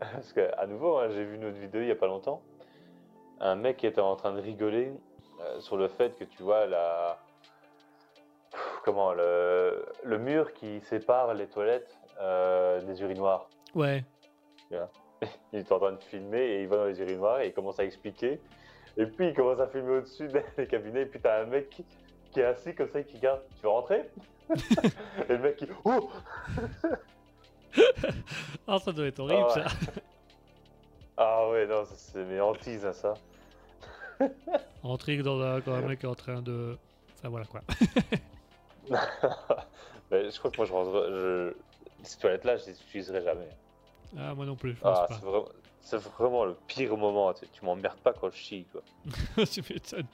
[0.01, 2.43] Parce que, à nouveau, hein, j'ai vu une autre vidéo il y a pas longtemps.
[3.41, 4.93] Un mec qui était en train de rigoler
[5.41, 7.19] euh, sur le fait que tu vois la.
[8.51, 13.49] Pff, Comment le, le mur qui sépare les toilettes euh, des urinoirs.
[13.75, 14.05] Ouais.
[15.53, 17.79] Il est en train de filmer et il va dans les urinoirs et il commence
[17.79, 18.41] à expliquer.
[18.97, 21.03] Et puis il commence à filmer au-dessus des cabinets.
[21.03, 21.85] Et puis t'as un mec qui,
[22.31, 23.43] qui est assis comme ça et qui regarde.
[23.57, 24.09] Tu veux rentrer?
[25.29, 25.67] Et le mec qui.
[25.85, 26.11] Oh
[28.67, 29.63] Ah, ça doit être horrible Ah ouais.
[29.63, 29.93] ça.
[31.17, 33.15] Ah ouais, non, c'est mes hantises, hein, ça.
[34.83, 36.77] Rentrer dans un, quand un mec est en train de.
[37.19, 37.61] Enfin voilà quoi.
[40.11, 41.11] Mais je crois que moi, je rentrerai.
[41.11, 41.55] Je...
[42.03, 43.49] Ces toilettes-là, je les utiliserai jamais.
[44.19, 45.15] Ah, moi non plus, je pense Ah, pas.
[45.81, 46.45] c'est vraiment...
[46.45, 47.33] le pire moment.
[47.33, 48.83] Tu, tu m'emmerdes pas quand je chie, quoi.
[49.47, 50.07] tu m'étonnes.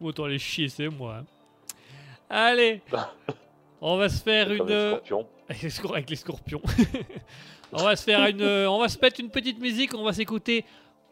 [0.00, 1.16] Autant aller chier, c'est moi.
[1.18, 1.24] hein.
[2.30, 2.82] Allez,
[3.80, 4.66] on va se faire une.
[5.48, 6.60] les les, avec les scorpions.
[7.72, 8.42] on va se faire une.
[8.42, 9.94] On va se mettre une petite musique.
[9.94, 10.64] On va s'écouter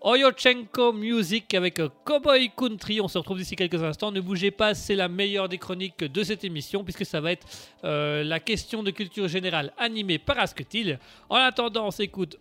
[0.09, 3.01] Oyochenko Music avec Cowboy Country.
[3.01, 4.13] On se retrouve d'ici quelques instants.
[4.13, 7.45] Ne bougez pas, c'est la meilleure des chroniques de cette émission puisque ça va être
[7.83, 11.01] euh, la question de culture générale animée par Asketil.
[11.29, 12.39] En attendant, on s'écoute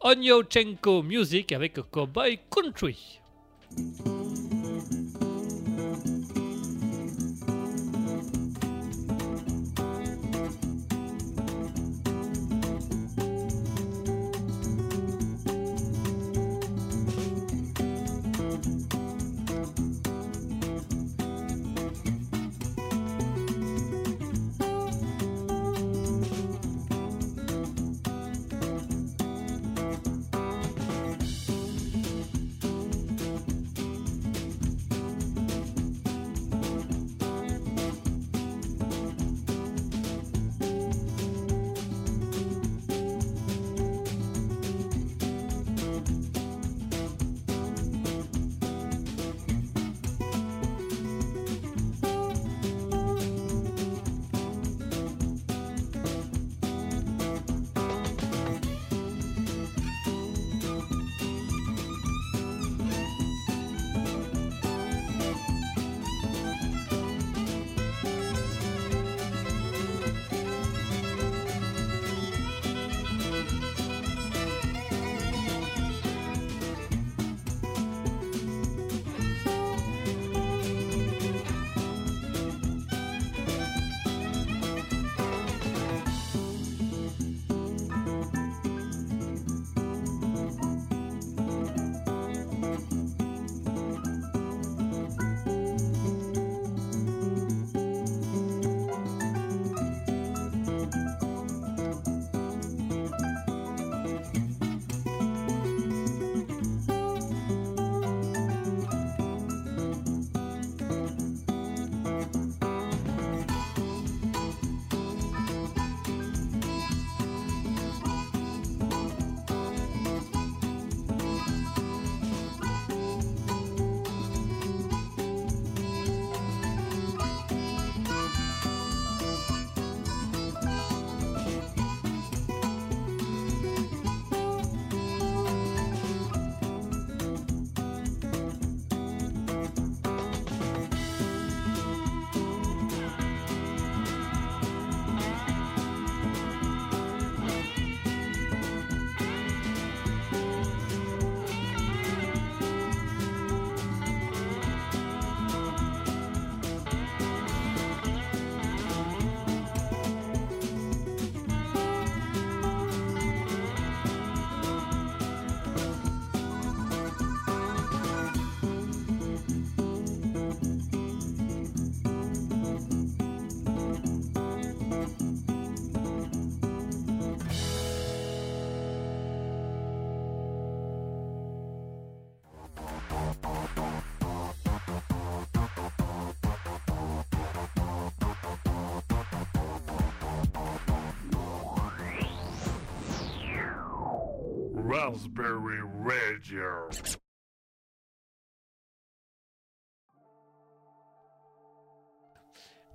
[0.00, 3.20] Onyochenko Music avec Cowboy Country.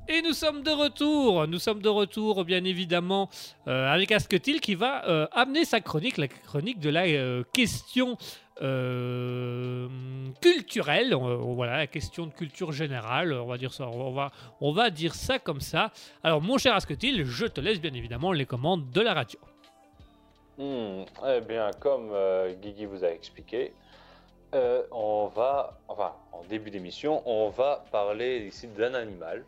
[0.07, 3.29] Et nous sommes de retour, nous sommes de retour bien évidemment
[3.67, 8.17] euh, avec Asketil qui va euh, amener sa chronique, la chronique de la euh, question
[10.41, 14.71] culturelle, euh, voilà, la question de culture générale, on va dire ça, on va, on
[14.71, 15.91] va dire ça comme ça.
[16.23, 19.39] Alors mon cher Asketil, je te laisse bien évidemment les commandes de la radio.
[20.62, 23.74] Hmm, eh bien, comme euh, Guigui vous a expliqué,
[24.53, 29.43] euh, on va, enfin, en début d'émission, on va parler ici d'un animal,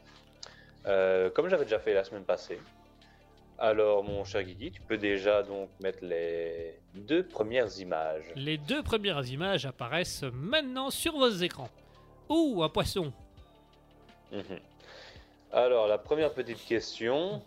[0.88, 2.60] euh, comme j'avais déjà fait la semaine passée.
[3.60, 8.32] Alors, mon cher Guigui, tu peux déjà donc mettre les deux premières images.
[8.36, 11.70] Les deux premières images apparaissent maintenant sur vos écrans.
[12.28, 13.14] Ouh, un poisson.
[14.32, 14.60] Mhm.
[15.52, 17.44] Alors, la première petite question,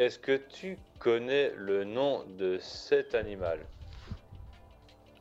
[0.00, 3.58] est-ce que tu connais le nom de cet animal?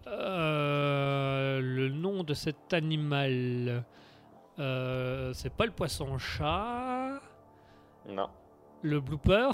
[0.07, 3.83] Euh, le nom de cet animal,
[4.57, 7.19] euh, c'est pas le poisson-chat.
[8.07, 8.29] Non.
[8.81, 9.51] Le blooper?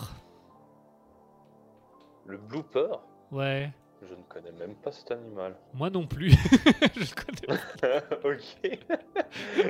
[2.28, 3.00] Le blooper?
[3.32, 3.72] Ouais,
[4.08, 5.56] Je ne connais même pas cet animal.
[5.74, 6.30] moi non plus.
[6.96, 8.16] Je le connais pas.
[8.24, 8.80] ok.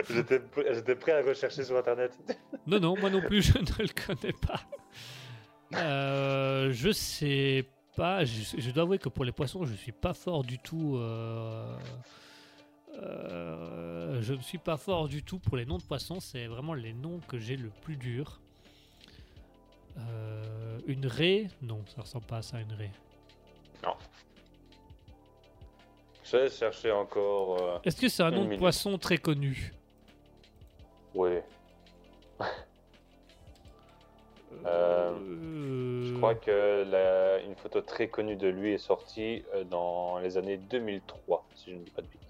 [0.10, 0.42] J'étais
[0.74, 2.18] j'étais prêt à rechercher sur internet.
[2.68, 4.60] Non, non, moi non plus, je ne le connais pas.
[5.74, 8.24] Euh, je sais pas.
[8.26, 10.98] Je, je dois avouer que pour les poissons, je suis pas fort du tout.
[10.98, 11.78] euh,
[12.94, 16.20] euh, je ne suis pas fort du tout pour les noms de poissons.
[16.20, 18.40] C'est vraiment les noms que j'ai le plus dur.
[20.88, 22.92] Une raie Non, ça ressemble pas à ça, une raie.
[26.24, 27.82] Je vais chercher encore.
[27.86, 29.74] Est-ce que c'est un nom de poisson très connu?
[31.14, 31.30] Oui.
[36.16, 40.38] Je crois que la- une photo très connue de lui est sortie euh, dans les
[40.38, 42.22] années 2003, si je ne dis pas de bêtises.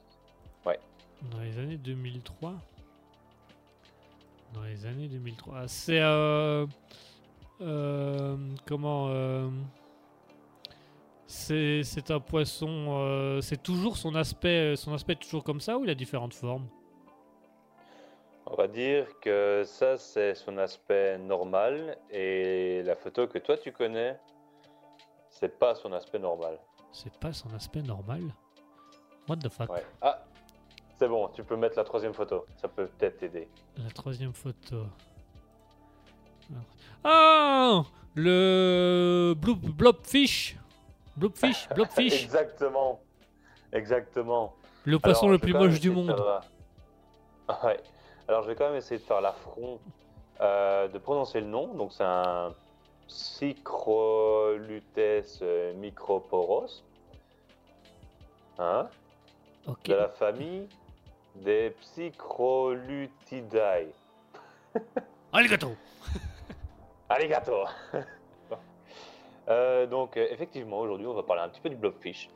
[1.31, 2.53] Dans les années 2003
[4.53, 5.67] Dans les années 2003.
[5.67, 5.99] C'est.
[6.01, 6.65] Euh,
[7.61, 9.07] euh, comment.
[9.09, 9.49] euh,
[11.27, 13.39] c'est c'est un poisson.
[13.41, 14.75] c'est toujours son aspect.
[14.75, 16.67] Son aspect est toujours comme ça ou il a différentes formes?
[18.47, 23.71] On va dire que ça, c'est son aspect normal et la photo que toi tu
[23.71, 24.19] connais,
[25.29, 26.59] c'est pas son aspect normal.
[26.91, 28.21] C'est pas son aspect normal?
[29.27, 29.71] What the fuck?
[29.71, 29.83] Ouais.
[30.01, 30.23] Ah,
[30.97, 32.45] c'est bon, tu peux mettre la troisième photo.
[32.57, 33.49] Ça peut peut-être t'aider.
[33.77, 34.85] La troisième photo.
[37.03, 37.81] Ah
[38.13, 40.57] Le bloop, blobfish
[41.17, 43.01] Blobfish Blobfish Exactement.
[43.73, 44.53] Exactement.
[44.85, 46.15] Le poisson Alors, le plus moche du monde.
[47.63, 47.79] Ouais.
[48.27, 49.79] Alors, je vais quand même essayer de faire l'affront
[50.41, 51.67] euh, de prononcer le nom.
[51.73, 52.53] Donc, c'est un
[53.07, 54.97] Psychrolutes
[55.41, 56.83] euh, microporos.
[58.57, 58.87] Hein
[59.67, 59.83] Ok.
[59.85, 60.67] De la famille
[61.35, 63.87] des Psychrolutidae.
[65.33, 65.71] Alligator
[67.09, 67.65] Arigato
[69.47, 72.31] Euh, Donc, effectivement, aujourd'hui, on va parler un petit peu du blobfish.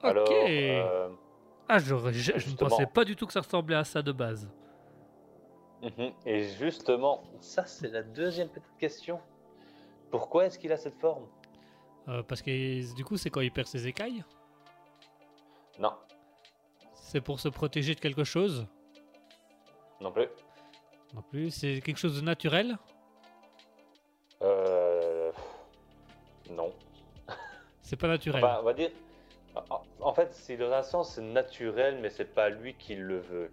[0.00, 0.32] Alors, Ok.
[0.32, 1.08] euh,
[1.68, 1.92] Ah, je, je
[2.50, 4.48] ne pensais pas du tout que ça ressemblait à ça de base.
[5.82, 6.12] Mhm.
[6.26, 9.20] Et justement, ça c'est la deuxième petite question.
[10.10, 11.26] Pourquoi est-ce qu'il a cette forme?
[12.08, 14.24] Euh, parce que du coup, c'est quand il perd ses écailles?
[15.78, 15.92] Non,
[16.94, 18.66] C'est pour se protéger de quelque chose?
[20.00, 20.28] Non plus.
[21.14, 21.50] Non plus.
[21.50, 22.76] C'est quelque chose de naturel?
[24.42, 25.32] Euh...
[26.50, 26.72] Non.
[27.82, 28.44] C'est pas naturel.
[28.44, 28.90] Enfin, on va dire.
[30.00, 33.50] en- fait, c'est dans un sens c'est naturel, mais c'est pas lui qui le veut.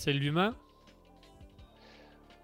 [0.00, 0.54] C'est l'humain?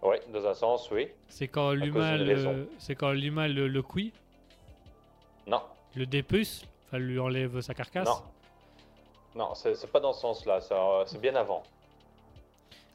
[0.03, 1.09] Oui, dans un sens, oui.
[1.27, 2.69] C'est quand l'humain le...
[2.79, 4.13] c'est quand l'humain le, le cuit,
[5.47, 5.63] Non,
[5.95, 8.07] le dépuce, enfin lui enlève sa carcasse?
[8.07, 8.23] non.
[9.35, 10.61] Non, c'est pas dans ce sens-là,
[11.07, 11.63] c'est bien avant.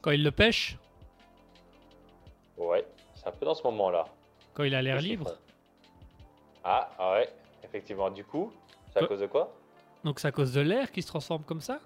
[0.01, 0.77] Quand il le pêche,
[2.55, 2.85] Ouais,
[3.15, 4.05] c'est un peu dans ce moment-là.
[4.53, 5.37] quand il a l'air libre?
[6.63, 7.29] Ah, ah ouais,
[7.63, 8.11] effectivement.
[8.11, 8.53] Du coup,
[8.93, 9.51] c'est à cause de quoi?
[10.03, 11.79] Donc c'est à cause de l'air qui se transforme comme ça?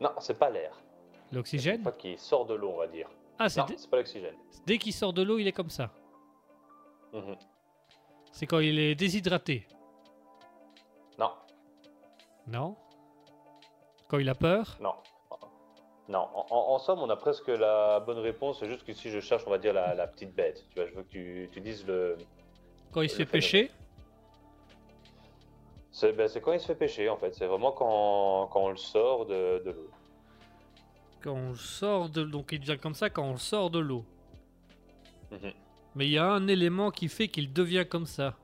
[0.00, 0.72] Non, c'est pas l'air.
[1.32, 3.08] L'oxygène fois qu'il sort de l'eau, on va dire.
[3.38, 3.60] Ah, c'est
[3.90, 4.34] pas l'oxygène.
[4.66, 5.90] dès qu'il sort de l'eau, il est comme ça.
[7.12, 7.36] Mhm.
[8.32, 9.66] C'est quand il est déshydraté.
[11.18, 11.32] Non,
[12.46, 12.76] Non
[14.08, 14.94] Quand il a peur non.
[16.08, 18.60] Non, en, en- en somme, on a presque la bonne réponse.
[18.60, 20.64] C'est juste que si je cherche, on va dire la, la petite bête.
[20.70, 22.16] Tu vois, je veux que tu, tu dises le.
[22.92, 23.70] Quand il se fait pêcher
[25.90, 27.34] C'est ben, quand il se fait pêcher, en fait.
[27.34, 29.90] C'est vraiment quand, quand on le sort de, de l'eau.
[31.22, 34.04] Quand on sort de donc il devient comme ça quand on sort de l'eau.
[35.30, 35.52] Mhm.
[35.94, 38.34] Mais il y a un élément qui fait qu'il devient comme ça.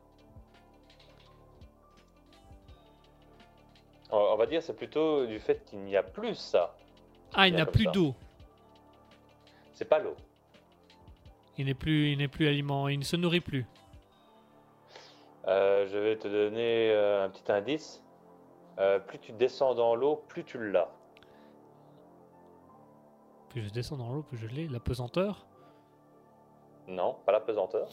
[4.11, 6.77] on va dire c'est plutôt du fait qu'il n'y a plus ça.
[7.33, 8.15] Ah, il n'a comme plus d'eau.
[9.75, 10.17] C'est pas l'eau.
[11.59, 12.89] Il n'est plus, il n'est plus aliment.
[12.89, 13.67] Il ne se nourrit plus.
[15.47, 18.03] Euh, je vais te donner euh, un petit indice.
[18.79, 20.91] Euh, plus tu descends dans l'eau, plus tu l'as.
[23.55, 24.67] Je descends dans l'eau, plus je l'ai.
[24.69, 25.47] La pesanteur?
[26.89, 27.89] Non, pas la pesanteur.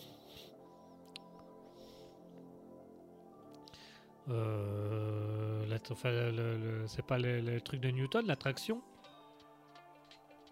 [4.30, 8.82] Euh, la- enfin, le- c'est pas le, le truc de Newton, l'attraction?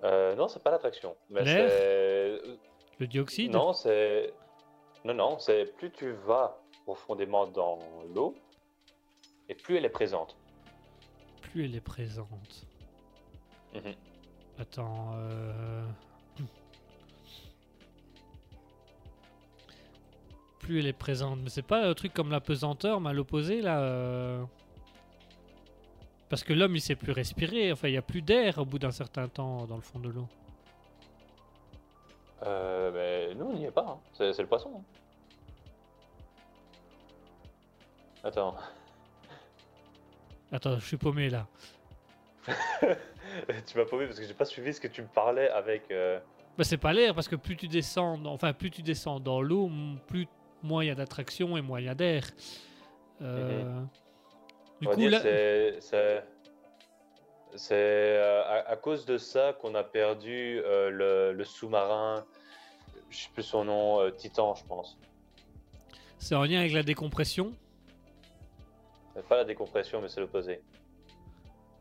[0.04, 1.16] Euh, non, c'est pas l'attraction.
[1.30, 1.70] Mais L'air?
[1.70, 2.42] c'est.
[3.00, 3.52] Le dioxyde?
[3.52, 4.34] Non, c'est.
[5.06, 7.80] Non, non, c'est plus tu vas profondément dans
[8.14, 8.36] l'eau,
[9.48, 10.36] et plus elle est présente.
[11.42, 12.66] Plus elle est présente.
[13.74, 13.94] Mhm.
[14.60, 15.14] Attends.
[15.16, 15.84] euh,
[20.60, 21.40] Plus elle est présente.
[21.42, 23.80] Mais c'est pas un truc comme la pesanteur, mais à l'opposé là.
[23.80, 24.44] euh,
[26.30, 27.72] Parce que l'homme il sait plus respirer.
[27.72, 30.10] Enfin, il y a plus d'air au bout d'un certain temps dans le fond de
[30.10, 30.28] l'eau.
[32.44, 33.86] Euh, mais nous, on n'y est pas.
[33.90, 33.98] hein.
[34.14, 34.72] C'est c'est le poisson.
[34.78, 34.84] hein.
[38.24, 38.56] Attends.
[40.52, 41.48] Attends, je suis paumé là.
[43.68, 45.90] tu m'as paumé parce que j'ai pas suivi ce que tu me parlais avec.
[45.92, 46.20] euh,
[46.58, 49.42] Bah, c'est pas l'air parce que plus tu descends, dans- enfin plus tu descends dans
[49.42, 49.70] l'eau,
[50.08, 50.28] plus
[50.64, 52.24] moins il y a d'attraction et moins il y a d'air.
[53.22, 53.64] Euh,
[54.82, 55.20] Du on va coup là,
[57.56, 62.26] c'est euh, à, à cause de ça qu'on a perdu euh, le, le sous-marin.
[63.10, 64.98] Je sais plus son nom, Titan, je pense.
[66.20, 67.52] c'est en lien avec la décompression?
[69.28, 70.62] Pas la décompression, mais c'est l'opposé.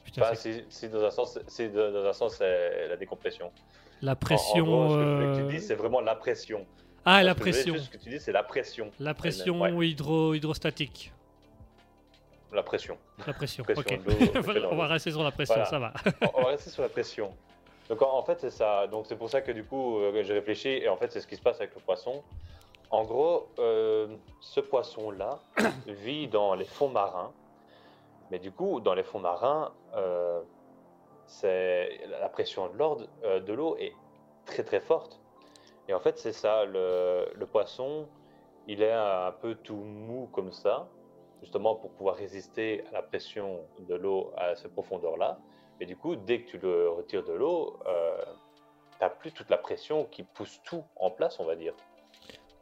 [0.09, 0.35] Putain, Enfin,
[0.71, 3.53] c'est- dans un sens, c'est dans un sens la décompression.
[4.01, 4.65] la En- en pression.
[4.65, 5.05] gros, ce que que
[5.43, 6.67] euh, tu dis, c'est vraiment la pression.
[7.05, 7.77] Ah, la pression.
[7.77, 8.91] Ce que tu dis, c'est la pression.
[9.01, 9.89] La pression Ouais.
[9.89, 11.13] hydro hydrostatique.
[12.53, 12.97] La pression.
[13.27, 13.65] La pression.
[13.65, 14.01] Pression ok.
[14.71, 15.69] On va rester sur la pression, Voilà.
[15.69, 15.93] ça va.
[16.23, 17.35] on on va rester sur la pression.
[17.91, 18.87] Donc en, en fait c'est ça.
[18.87, 21.27] Donc c'est pour ça que du coup euh, j'ai réfléchi et en fait c'est ce
[21.27, 22.23] qui se passe avec le poisson.
[22.91, 24.07] En gros, euh,
[24.41, 25.39] ce poisson-là
[25.87, 27.33] vit dans les fonds marins,
[28.31, 30.43] mais du coup dans les fonds marins, euh,
[31.43, 32.71] la pression
[33.25, 33.95] euh, de l'eau est
[34.47, 35.21] très très forte.
[35.89, 36.65] Et en fait c'est ça.
[36.65, 38.09] Le, poisson,
[38.67, 40.89] il est un peu tout mou comme ça,
[41.41, 45.39] justement pour pouvoir résister à la pression de l'eau à cette profondeur-là.
[45.81, 48.25] Et du coup, dès que tu le retires de l'eau, euh,
[48.99, 51.75] t'as plus toute la pression qui pousse tout en place, on va dire.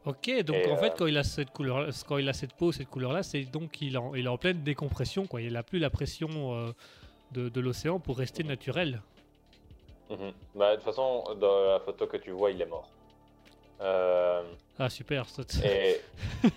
[0.05, 2.53] Ok, donc Et, en fait, euh, quand il a cette couleur, quand il a cette
[2.53, 5.41] peau, cette couleur-là, c'est donc qu'il est en, il est en pleine décompression, quoi.
[5.41, 6.71] Il n'a plus la pression euh,
[7.31, 9.01] de, de l'océan pour rester naturel.
[10.09, 10.31] Mhm.
[10.55, 12.89] Bah, de toute façon, dans la photo que tu vois, il est mort.
[13.81, 14.43] Euh,
[14.79, 16.01] Ah super, ça, et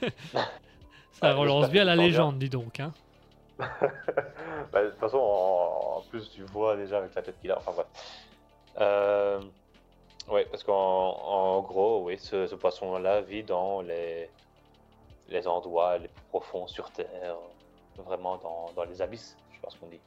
[1.13, 2.81] ça Ouais, relance bien la légende, dis donc.
[2.81, 2.95] Hein.
[3.59, 7.59] bah, de toute façon, en, en plus, tu vois déjà avec la tête qu'il a.
[7.59, 7.87] Enfin bref.
[8.81, 9.41] Euh,
[10.31, 14.29] ouais, parce qu'en en gros, oui, ce, ce poisson-là vit dans les,
[15.29, 17.37] les endroits les plus profonds sur Terre,
[17.99, 20.01] vraiment dans, dans les abysses, je pense qu'on dit.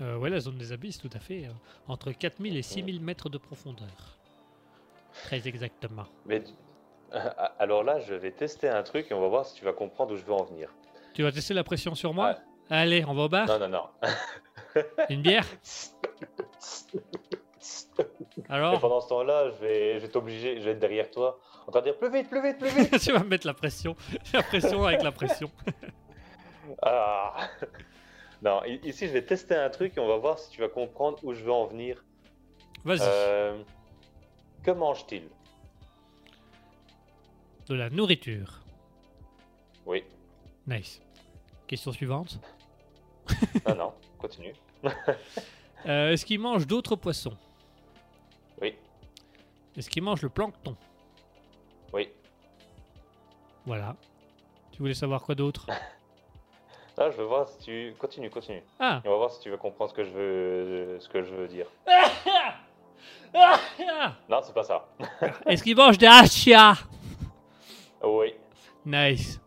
[0.00, 1.44] Euh, ouais, la zone des abysses, tout à fait.
[1.46, 1.50] euh,
[1.88, 3.88] entre 4000 et 6000 mètres de profondeur.
[5.24, 6.06] Très exactement.
[6.24, 6.42] Mais
[7.58, 10.14] alors là, je vais tester un truc et on va voir si tu vas comprendre
[10.14, 10.72] où je veux en venir.
[11.12, 12.36] Tu vas tester la pression sur moi?
[12.70, 13.46] Allez, on va au bar?
[13.48, 13.84] Non, non, non.
[15.10, 15.44] Une bière?
[17.98, 18.04] Et
[18.48, 21.70] Alors pendant ce temps-là, je vais, je vais t'obliger, je vais être derrière toi, en
[21.70, 22.98] train de dire plus vite, plus vite, plus vite.
[23.04, 23.94] Tu vas me mettre la pression.
[24.32, 25.50] La pression avec la pression.
[26.82, 27.48] Ah.
[28.42, 30.68] Non, i- ici, je vais tester un truc et on va voir si tu vas
[30.68, 32.04] comprendre où je veux en venir.
[32.84, 33.00] Vas-y.
[33.02, 33.60] Euh,
[34.62, 35.24] que mange-t-il?
[37.66, 38.60] De la nourriture.
[39.84, 40.04] Oui.
[40.66, 41.00] Nice.
[41.66, 42.38] Question suivante.
[43.66, 44.54] Non, non, continue.
[45.86, 47.38] Euh, Est-ce qu'il mange d'autres poissons?
[49.76, 50.76] Est-ce qu'il mange le plancton?
[51.92, 52.08] Oui.
[53.66, 53.96] Voilà.
[54.72, 55.66] Tu voulais savoir quoi d'autre?
[56.96, 57.94] Là, je veux voir si tu...
[57.98, 58.62] Continue, continue.
[58.78, 61.34] Ah on va voir si tu veux comprendre ce que je veux, ce que je
[61.34, 61.66] veux dire.
[64.28, 64.88] Non, c'est pas ça.
[65.46, 66.74] Est-ce qu'il mange des hachia
[68.02, 68.34] Oui.
[68.84, 69.40] Nice.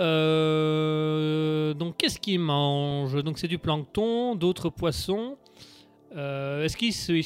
[0.00, 3.22] Euh, donc qu'est-ce qu'il mange?
[3.22, 5.36] Donc c'est du plancton, d'autres poissons.
[6.12, 6.76] Euh, est-ce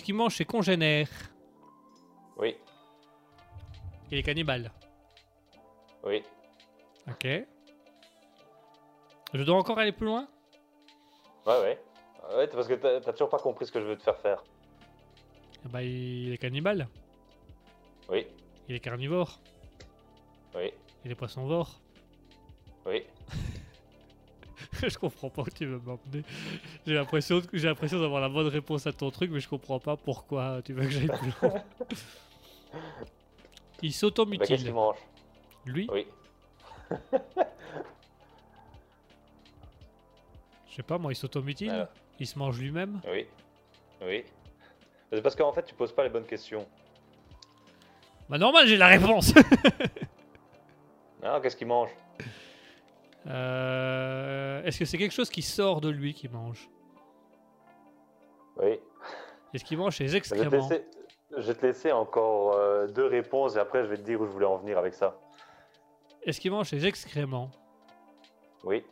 [0.02, 1.09] qu'il mange ses congénères?
[2.36, 2.56] Oui,
[4.11, 4.70] Il est cannibale.
[6.05, 6.23] oui.
[7.09, 7.27] Ok.
[9.35, 10.27] Je dois encore aller plus loin?
[11.47, 11.81] Ouais, ouais.
[12.36, 14.43] Ouais, parce que t'as toujours pas compris ce que je veux te faire faire.
[15.65, 16.89] Eh ben, il est cannibale.
[18.11, 18.27] Oui,
[18.69, 19.40] Il est carnivore.
[20.55, 20.73] oui,
[21.05, 21.81] Il est poissonvore.
[22.86, 23.05] oui.
[24.89, 26.24] je comprends pas où tu veux m'emmener.
[26.86, 29.97] J'ai l'impression, j'ai l'impression d'avoir la bonne réponse à ton truc, mais je comprends pas
[29.97, 31.55] pourquoi tu veux que j'aille plus loin.
[32.73, 32.82] Il Bah,
[33.82, 34.73] qu'est-ce qu'il s'automutile.
[34.73, 34.97] mange?
[35.66, 36.06] Lui, Oui.
[40.69, 41.70] je sais pas moi, il s'automutile?
[41.70, 41.89] Alors.
[42.19, 43.01] Il se mange lui-même?
[43.11, 43.27] Oui.
[44.02, 44.24] Oui.
[45.12, 46.66] C'est parce qu'en fait, tu poses pas les bonnes questions.
[48.28, 49.35] Bah normal, j'ai la réponse.
[51.23, 51.90] Non, qu'est-ce qu'il mange?
[53.26, 56.68] Euh, Est-ce que c'est quelque chose qui sort de lui qui mange?
[58.56, 58.78] Oui.
[59.52, 60.51] Est-ce qu'il mange ses Je vais, excréments?
[60.68, 60.84] laisser,
[61.36, 64.26] je vais te laisser encore euh, deux réponses et après je vais te dire où
[64.26, 65.18] je voulais en venir avec ça.
[66.22, 67.51] Est-ce qu'il mange ses excréments?
[68.62, 68.84] Oui.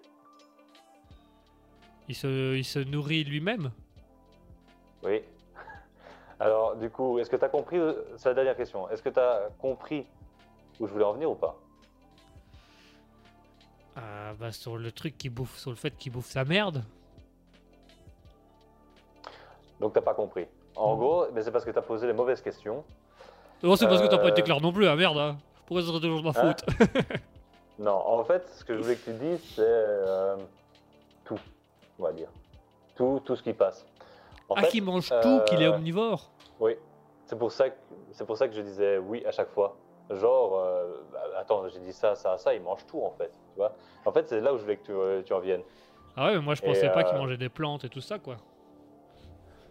[2.09, 3.70] il se, il se nourrit lui-même?
[5.02, 5.22] Oui.
[6.38, 8.88] Alors, du coup, est-ce que tu as compris euh, C'est la dernière question.
[8.90, 10.06] Est-ce que tu as compris
[10.80, 11.56] où je voulais en venir ou pas?
[14.38, 16.82] Bah sur le truc qui bouffe, sur le fait qu'il bouffe sa merde.
[19.80, 20.46] Donc, t'as pas compris.
[20.76, 20.96] En Non.
[20.96, 22.84] gros, mais c'est parce que tu as posé les mauvaises questions.
[23.62, 24.30] Non, c'est parce que t'as pas Euh.
[24.30, 25.18] été clair non plus, ah merde.
[25.18, 25.36] Hein.
[25.66, 26.64] Pourquoi ça serait toujours de ma Hein faute?
[27.78, 30.36] Non, en fait, ce que je voulais que tu dises, c'est euh,
[31.24, 31.38] tout,
[31.98, 32.28] on va dire.
[32.94, 33.84] Tout, tout ce qui passe.
[34.48, 36.30] En Ah, qu'il mange tout, qu'il est euh, omnivore?
[36.60, 36.76] Oui,
[37.26, 37.76] c'est pour ça que
[38.12, 39.74] c'est pour ça que je disais oui à chaque fois.
[40.10, 43.59] Genre, euh, bah, attends, j'ai dit ça, ça, ça, il mange tout en fait, tu
[43.59, 43.74] vois.
[44.05, 45.62] En fait, c'est là où je voulais que tu, euh, tu en viennes.
[46.16, 48.01] Ah ouais, mais moi je et, pensais pas qu'il euh, mangeait des plantes et tout
[48.01, 48.37] ça, quoi.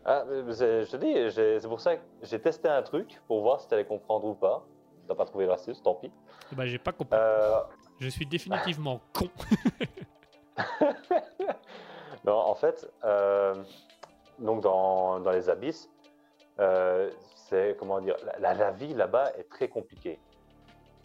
[0.04, 3.68] Ah, je te dis, c'est pour ça que j'ai testé un truc pour voir si
[3.68, 4.66] tu allais comprendre ou pas.
[5.08, 6.12] T'as pas trouvé l'astuce, tant pis.
[6.54, 7.20] Bah j'ai pas compris.
[7.20, 7.60] Euh,
[8.00, 9.30] Je suis définitivement con.
[12.26, 13.56] non, en fait, euh,
[14.40, 15.90] donc dans, dans les abysses,
[16.60, 20.20] euh, c'est comment dire, la vie là-bas est très compliquée.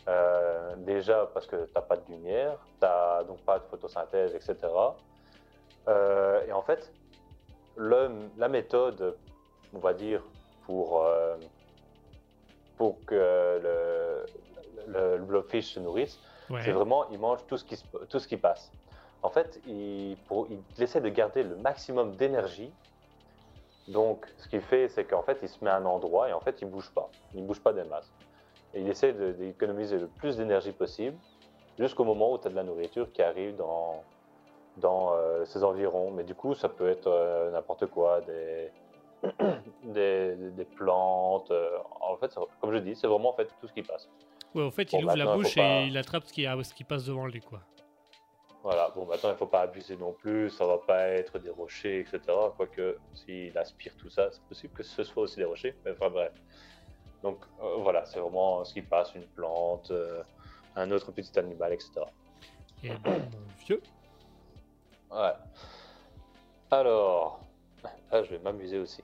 [0.09, 4.57] Euh, déjà parce que t'as pas de lumière, t'as donc pas de photosynthèse, etc.
[5.89, 6.95] Euh, et en fait,
[7.77, 9.17] le- la méthode,
[9.73, 10.23] on va dire,
[10.65, 11.37] pour, euh,
[12.77, 13.15] pour que
[13.63, 14.31] le,
[14.87, 16.21] le, le blobfish se nourrisse,
[16.65, 18.73] c'est vraiment, il mange tout ce qui, se- tout ce qui passe.
[19.23, 22.73] En fait, il, pour, il essaie de garder le maximum d'énergie.
[23.89, 26.41] Donc, ce qu'il fait, c'est qu'en fait, il se met à un endroit et en
[26.41, 27.09] fait, il bouge pas.
[27.35, 28.13] Il bouge pas des masses.
[28.77, 31.17] Et il essaie d'économiser le plus d'énergie possible
[31.79, 34.03] jusqu'au moment où tu as de la nourriture qui arrive dans,
[34.77, 36.11] dans euh, ses environs.
[36.11, 38.71] Mais du coup, ça peut être euh, n'importe quoi, des,
[39.83, 41.51] des, des plantes.
[41.51, 44.11] euh, en fait, comme je dis, c'est vraiment en fait tout ce qui passe.
[44.55, 46.75] Ouais, en fait, Bon, il ouvre la bouche pas- et il attrape ce qui, ce
[46.75, 47.61] qui passe devant lui, quoi.
[48.63, 52.01] Voilà, bon maintenant il faut pas abuser non plus, ça va pas être des rochers,
[52.01, 52.21] etc.
[52.57, 56.11] Quoique s'il aspire tout ça, c'est possible que ce soit aussi des rochers, mais enfin
[56.11, 56.33] bref.
[57.27, 60.23] Donc euh, voilà, c'est vraiment ce qui passe, une plante, euh,
[60.77, 61.91] un autre petit animal, etc.
[62.85, 63.19] Et mon
[63.67, 63.83] vieux.
[65.11, 65.33] Ouais.
[66.71, 67.41] Alors,
[68.13, 69.03] là je vais m'amuser aussi.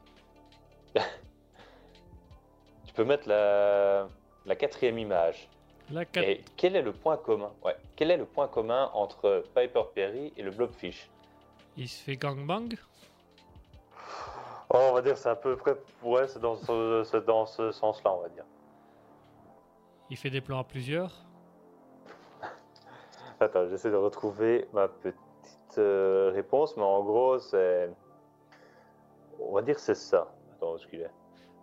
[0.94, 4.06] tu peux mettre la,
[4.46, 5.48] la quatrième image.
[5.90, 7.50] La cat- Et quel est le point commun?
[7.64, 7.74] Ouais.
[7.96, 11.10] Quel est le point commun entre Piper Perry et le Blobfish?
[11.76, 12.68] Il se fait gangbang?
[14.74, 15.76] Oh, on va dire c'est à peu près.
[16.02, 18.44] Ouais, c'est dans ce, c'est dans ce sens-là, on va dire.
[20.10, 21.24] Il fait des plans à plusieurs?
[23.40, 25.16] Attends, j'essaie de retrouver ma petite
[25.78, 27.90] euh, réponse, mais en gros, c'est.
[29.40, 30.28] On va dire c'est ça.
[30.52, 31.10] Attends, où est-ce qu'il est?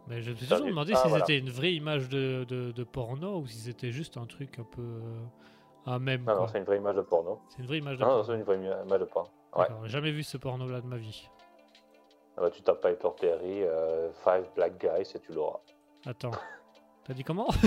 [0.08, 1.26] Mais je me suis toujours demandé ah, si voilà.
[1.26, 4.64] c'était une vraie image de, de, de porno ou si c'était juste un truc un
[4.64, 4.82] peu.
[4.82, 5.24] euh,
[5.86, 6.24] un même.
[6.24, 6.48] Non, non, quoi.
[6.50, 7.40] c'est une vraie image de porno.
[7.50, 8.32] C'est une vraie image de Non, non, porno.
[8.34, 9.30] c'est une vraie ima- image de porno.
[9.56, 9.62] Ouais.
[9.64, 11.30] D'accord, j'ai jamais vu ce porno-là de ma vie.
[12.40, 15.60] Ah bah, tu tapes Piper Perry, euh, Five Black Guys et tu l'auras.
[16.06, 16.32] Attends.
[17.04, 17.50] T'as dit comment?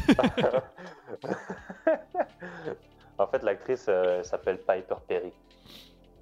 [3.19, 5.33] En fait, l'actrice euh, s'appelle Piper Perry.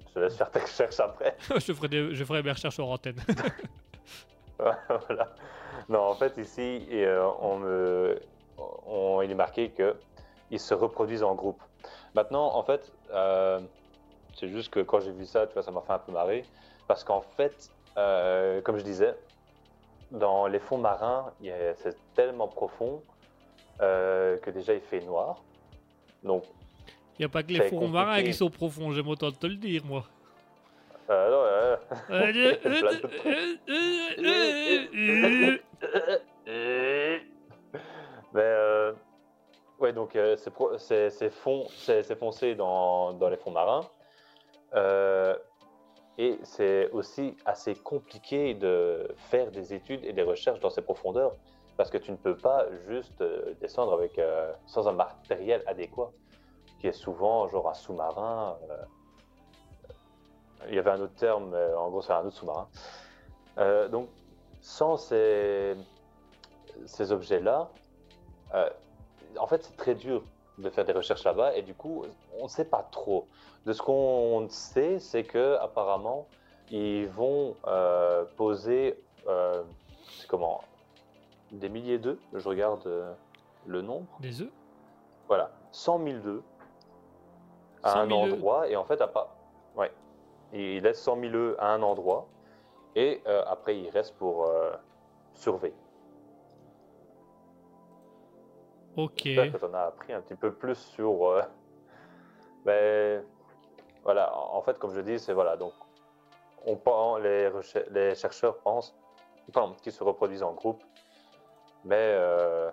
[0.09, 1.35] Je te laisse faire tes recherches après.
[1.57, 3.15] je, ferai des- je ferai mes recherches hors antenne.
[4.59, 5.33] voilà.
[5.87, 8.19] Non, en fait, ici, et, euh, on me,
[8.85, 9.95] on- il est marqué que
[10.51, 11.61] ils se reproduisent en groupe.
[12.13, 13.61] Maintenant, en fait, euh,
[14.37, 16.43] c'est juste que quand j'ai vu ça, tu vois, ça m'a fait un peu marrer.
[16.87, 19.13] Parce qu'en fait, euh, comme je disais,
[20.11, 21.31] dans les fonds marins,
[21.77, 23.01] c'est tellement profond
[23.81, 25.41] euh, que déjà il fait noir.
[26.23, 26.43] Donc,
[27.19, 29.83] Il a pas que les fonds marins qui sont profonds, j'aime autant te le dire,
[29.85, 30.03] moi.
[31.09, 31.75] euh, non, euh,
[38.33, 38.93] Mais euh,
[39.79, 41.29] ouais, donc euh, c'est
[42.15, 43.81] foncé dans, dans les fonds marins.
[46.21, 51.35] Et c'est aussi assez compliqué de faire des études et des recherches dans ces profondeurs
[51.77, 56.11] parce que tu ne peux pas juste euh, descendre avec, euh, sans un matériel adéquat,
[56.79, 58.55] qui est souvent genre un sous-marin.
[58.69, 58.83] euh,
[60.67, 62.67] Il y avait un autre terme, mais en gros, c'est un autre sous-marin.
[63.89, 64.07] Donc,
[64.61, 65.75] sans ces,
[67.09, 67.71] objets-là,
[69.39, 70.21] en fait, c'est très dur
[70.57, 72.05] de faire des recherches là-bas et du coup,
[72.39, 73.27] on ne sait pas trop.
[73.65, 76.27] De ce qu'on sait, c'est que apparemment,
[76.69, 78.97] ils vont euh, poser,
[79.27, 79.63] euh,
[80.27, 80.61] comment,
[81.51, 82.19] des milliers d'œufs.
[82.33, 83.13] Je regarde euh,
[83.67, 84.07] le nombre.
[84.19, 84.49] Des œufs?
[85.27, 86.43] Voilà, 100 000 œufs
[87.83, 88.33] à 100 un 000 œufs.
[88.33, 89.35] endroit et en fait, à pas,
[89.75, 89.91] ouais,
[90.53, 92.27] il laisse 100 000 œufs à un endroit
[92.95, 94.51] et après, il reste pour
[95.33, 95.73] surveiller.
[99.03, 99.21] Ok.
[99.25, 101.25] J'espère que tu en as appris un petit peu plus sur.
[101.29, 101.41] euh,
[102.65, 103.23] ben,
[104.03, 105.55] voilà, en fait, comme je dis, c'est voilà.
[105.57, 105.73] Donc,
[106.65, 108.95] on, pen- les, chercheurs pensent
[109.81, 110.83] qu'ils se reproduisent en groupe,
[111.83, 112.69] mais euh,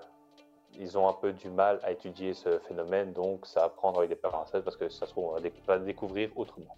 [0.79, 4.11] ils ont un peu du mal à étudier ce phénomène, donc ça à prendre avec
[4.11, 6.77] des pincettes parce que ça se trouve, on va déc- va le découvrir autrement.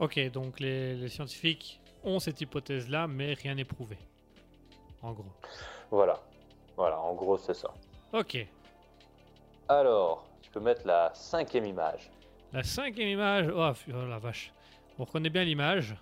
[0.00, 3.98] Ok, donc les, les scientifiques ont cette hypothèse-là, mais rien n'est prouvé.
[5.02, 5.24] En gros.
[5.90, 6.18] Voilà,
[6.76, 7.68] voilà, en gros, c'est ça.
[8.12, 8.46] Ok.
[9.68, 12.10] Alors, tu peux mettre la cinquième image.
[12.52, 13.52] La cinquième image.
[13.54, 14.52] Oh, oh la vache.
[14.98, 15.94] On reconnaît bien l'image.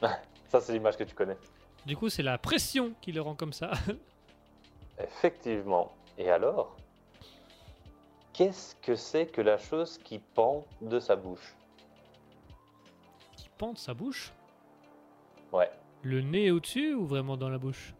[0.48, 1.36] Ça, c'est l'image que tu connais.
[1.84, 3.72] Du coup, c'est la pression qui le rend comme ça.
[4.98, 5.92] Effectivement.
[6.18, 6.76] Et alors
[8.32, 11.56] Qu'est-ce que c'est que la chose qui pend de sa bouche?
[13.34, 14.30] Qui pend sa bouche?
[15.52, 15.70] Ouais.
[16.02, 17.94] Le nez au-dessus ou vraiment dans la bouche?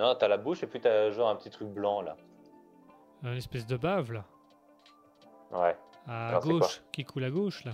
[0.00, 2.16] Non, t'as la bouche et puis t'as genre un petit truc blanc là.
[3.22, 4.24] Une espèce de bave là.
[5.52, 5.76] Ouais.
[6.06, 6.82] À Alors, c'est gauche.
[6.90, 7.72] Qui coule à gauche là.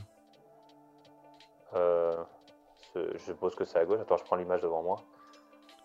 [1.74, 2.24] Euh,
[2.94, 4.00] je suppose que c'est à gauche.
[4.00, 5.02] Attends, je prends l'image devant moi.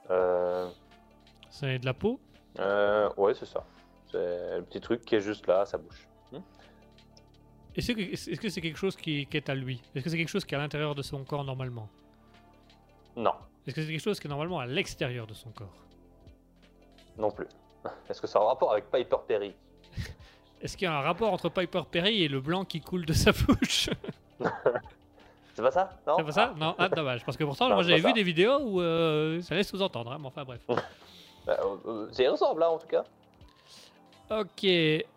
[0.09, 0.67] Euh,
[1.51, 2.19] Ça est de la peau?
[2.59, 3.63] euh, ouais, c'est ça.
[4.11, 6.07] C'est le petit truc qui est juste là à sa bouche.
[7.75, 9.81] Est-ce que est-ce que c'est quelque chose qui, qui est à lui?
[9.95, 11.87] Est-ce que c'est quelque chose qui est à l'intérieur de son corps normalement?
[13.15, 13.33] Non,
[13.65, 15.73] Est-ce que c'est quelque chose qui est normalement à l'extérieur de son corps?
[17.21, 17.47] Non plus.
[18.09, 19.55] Est-ce que ça a un rapport avec Piper Perry
[20.61, 23.13] Est-ce qu'il y a un rapport entre Piper Perry et le blanc qui coule de
[23.13, 23.89] sa bouche
[25.53, 27.23] C'est pas ça Non C'est pas ça Non Ah, dommage.
[27.25, 28.13] Parce que pourtant, Non, moi c'est j'avais vu ça.
[28.13, 30.11] des vidéos où euh, ça laisse sous-entendre.
[30.11, 30.61] hein, mais enfin, bref.
[31.43, 33.03] Bah, euh, euh, y ressemble là en tout cas.
[34.29, 34.63] Ok.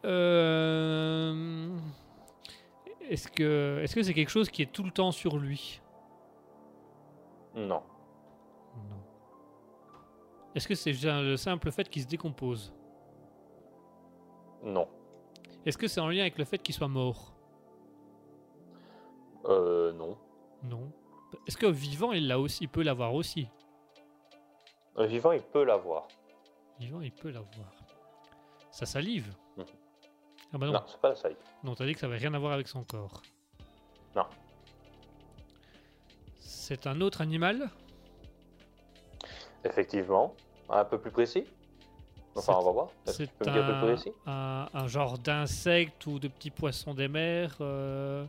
[0.06, 1.68] euh,
[3.10, 5.82] Est-ce que est-ce que c'est quelque chose qui est tout le temps sur lui?
[7.54, 7.82] Non.
[10.54, 12.72] Est-ce que c'est le simple fait qu'il se décompose
[14.62, 14.88] Non.
[15.66, 17.34] Est-ce que c'est en lien avec le fait qu'il soit mort
[19.46, 20.16] Euh, non.
[20.62, 20.92] Non.
[21.46, 23.48] Est-ce que vivant, il l'a aussi, il peut l'avoir aussi
[24.96, 26.06] Un vivant, il peut l'avoir.
[26.78, 27.72] Vivant, il peut l'avoir.
[28.70, 29.64] Ça salive Mhm.
[30.52, 30.72] Ah bah non.
[30.74, 31.36] Non, c'est pas la salive.
[31.64, 33.22] Non, t'as dit que ça avait rien à voir avec son corps.
[34.14, 34.24] Non.
[36.38, 37.70] C'est un autre animal?
[39.64, 40.34] Effectivement.
[40.70, 41.44] Un peu plus précis
[42.36, 42.88] Enfin, on va voir.
[43.06, 48.24] C'est un un, précis un- un genre d'insecte ou de petits poissons des mers euh,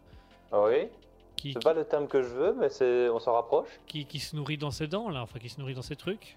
[0.51, 0.89] Ah Oui.
[1.35, 3.09] qui, C'est qui, pas le terme que je veux, mais c'est...
[3.09, 3.69] on s'en rapproche.
[3.87, 6.35] qui- qui se nourrit dans ses dents, là, enfin qui se nourrit dans ses trucs.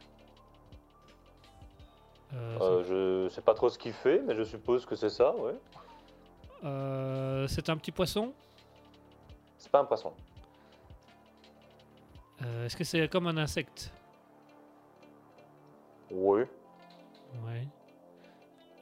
[2.35, 5.35] Euh, Euh, je sais pas trop ce qu'il fait, mais je suppose que c'est ça,
[5.37, 5.55] ouais.
[6.62, 8.33] c'est- euh, c'est un petit poisson?
[9.59, 10.12] C'est pas un poisson.
[12.65, 13.91] Est-ce que c'est comme un insecte?
[16.10, 16.43] Oui.
[17.44, 17.68] Ouais.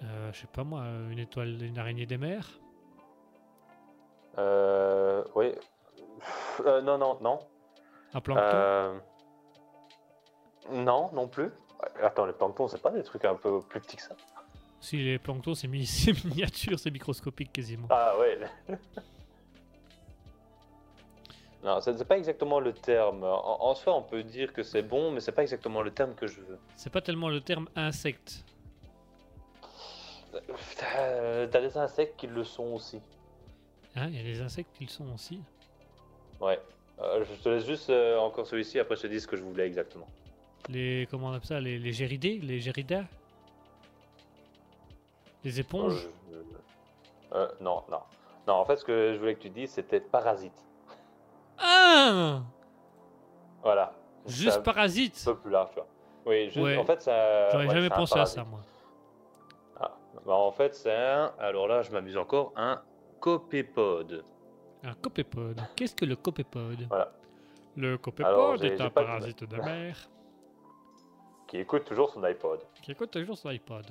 [0.02, 2.58] Euh, je sais pas moi, une étoile, une araignée des mers?
[4.38, 5.52] Euh, oui.
[6.64, 7.38] Euh, non, non, non.
[8.14, 8.42] Un plancton?
[8.46, 8.98] Euh,
[10.72, 11.50] Non, non plus.
[12.02, 14.16] Attends, les planctons, c'est pas des trucs un peu plus petits que ça?
[14.80, 17.86] Si les planctons, c'est mi- c'est miniature, c'est microscopique quasiment.
[17.90, 18.38] Ah ouais.
[21.64, 23.24] non, c'est c'est pas exactement le terme.
[23.24, 26.14] En, en soi, on peut dire que c'est bon, mais c'est pas exactement le terme
[26.14, 26.58] que je veux.
[26.76, 28.44] C'est pas tellement le terme insecte.
[30.96, 33.00] Euh, T'as des insectes qui le sont aussi.
[33.96, 35.40] Hein, Il y a des insectes qui le sont aussi.
[36.40, 36.60] Ouais.
[37.00, 39.42] Euh, je te laisse juste euh, encore celui-ci, après je te dis ce que je
[39.42, 40.06] voulais exactement.
[40.68, 43.04] Les comment on appelle ça Les, les géridés Les géridas
[45.44, 46.06] Les éponges?
[46.32, 46.42] Euh,
[47.34, 48.00] euh, non, non.
[48.46, 50.52] Non, en fait, ce que je voulais que tu dises, c'était parasite.
[51.58, 52.42] Ah
[53.62, 53.92] Voilà.
[54.26, 55.86] Juste C'est un parasite peu plus large, tu vois.
[56.26, 56.76] Oui, juste, Ouais.
[56.76, 57.48] en fait, ça.
[57.50, 58.36] J'aurais ouais, jamais pensé à parasite.
[58.38, 58.60] ça, moi.
[59.80, 59.96] Ah.
[60.26, 61.32] Bah, en fait, c'est un.
[61.38, 62.52] Alors là, je m'amuse encore.
[62.56, 62.82] Un
[63.20, 64.24] copépode.
[64.82, 65.60] Un copépode.
[65.76, 66.86] Qu'est-ce que le copépode?
[66.88, 67.12] Voilà.
[67.76, 69.96] Le copépode est un parasite de mer
[71.46, 72.60] Qui écoute toujours son iPod.
[72.82, 73.86] qui écoute toujours son iPod.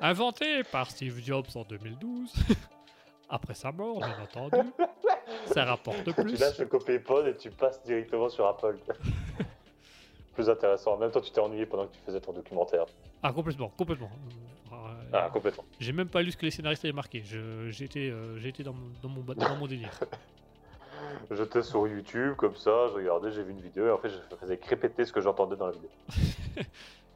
[0.00, 2.32] Inventé par Steve Jobs en 2012.
[3.28, 4.68] Après sa mort, bien entendu.
[5.46, 6.38] Ça rapporte Tu plus.
[6.40, 8.76] lâches le copépod et tu passes directement sur Apple.
[10.34, 10.94] Plus intéressant.
[10.94, 12.84] En même temps, tu t'es ennuyé pendant que tu faisais ton documentaire.
[13.22, 14.10] Ah, complètement, complètement.
[15.12, 15.64] Ah, complètement.
[15.80, 17.22] J'ai même pas lu ce que les scénaristes avaient marqué.
[17.32, 19.98] Euh, été dans, mon, dans, mon, ba- dans mon délire.
[21.30, 24.36] J'étais sur YouTube comme ça, je regardais, j'ai vu une vidéo et en fait, je
[24.36, 25.88] faisais répéter ce que j'entendais dans la vidéo.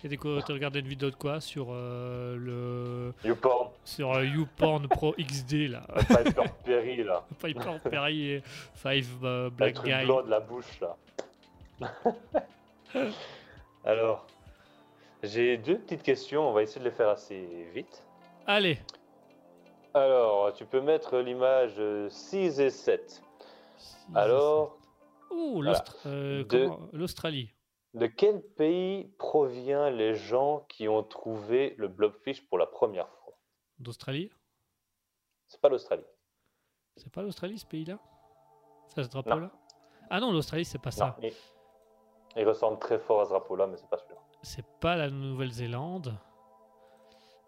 [0.02, 3.12] Et t'as regardé une vidéo de quoi Sur euh, le.
[3.28, 5.82] YouPorn, Sur euh, YouPorn Pro XD là.
[6.08, 8.42] Piper Perry là, Piper Perry et
[8.74, 10.04] Five euh, Black truc Guy.
[10.04, 10.96] blanc de la bouche là.
[13.84, 14.26] Alors,
[15.22, 18.02] j'ai deux petites questions, on va essayer de les faire assez vite.
[18.46, 18.78] Allez,
[19.94, 21.80] Alors, tu peux mettre l'image
[22.10, 23.22] 6 et 7.
[24.14, 24.76] Alors,
[25.30, 25.62] Ouh,
[26.06, 26.44] euh,
[26.92, 27.52] l'Australie.
[27.94, 33.19] de quel pays provient les gens qui ont trouvé le blobfish pour la première fois
[33.80, 34.30] D'Australie?
[35.48, 36.04] C'est pas l'Australie.
[36.96, 37.98] C'est pas l'Australie ce pays-là?
[38.94, 39.50] Ça, ce drapeau-là
[40.10, 41.16] Ah non, l'Australie, c'est pas ça.
[41.22, 41.32] Il...
[42.36, 44.20] il ressemble très fort à ce drapeau-là, mais c'est pas celui-là.
[44.42, 46.14] C'est pas la Nouvelle-Zélande.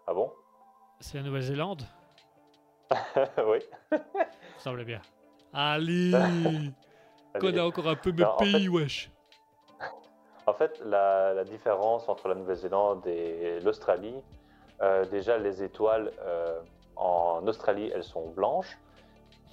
[0.07, 0.33] Ah bon?
[0.99, 1.83] C'est la Nouvelle-Zélande?
[3.45, 3.59] Oui.
[4.57, 5.01] Ça me bien.
[5.53, 6.71] Allez Allez.
[7.39, 9.11] Connais encore un peu mes pays, wesh
[10.47, 14.21] En fait, la, la différence entre la Nouvelle-Zélande et l'Australie,
[14.83, 16.59] euh, déjà les étoiles euh,
[16.95, 18.77] en Australie, elles sont blanches.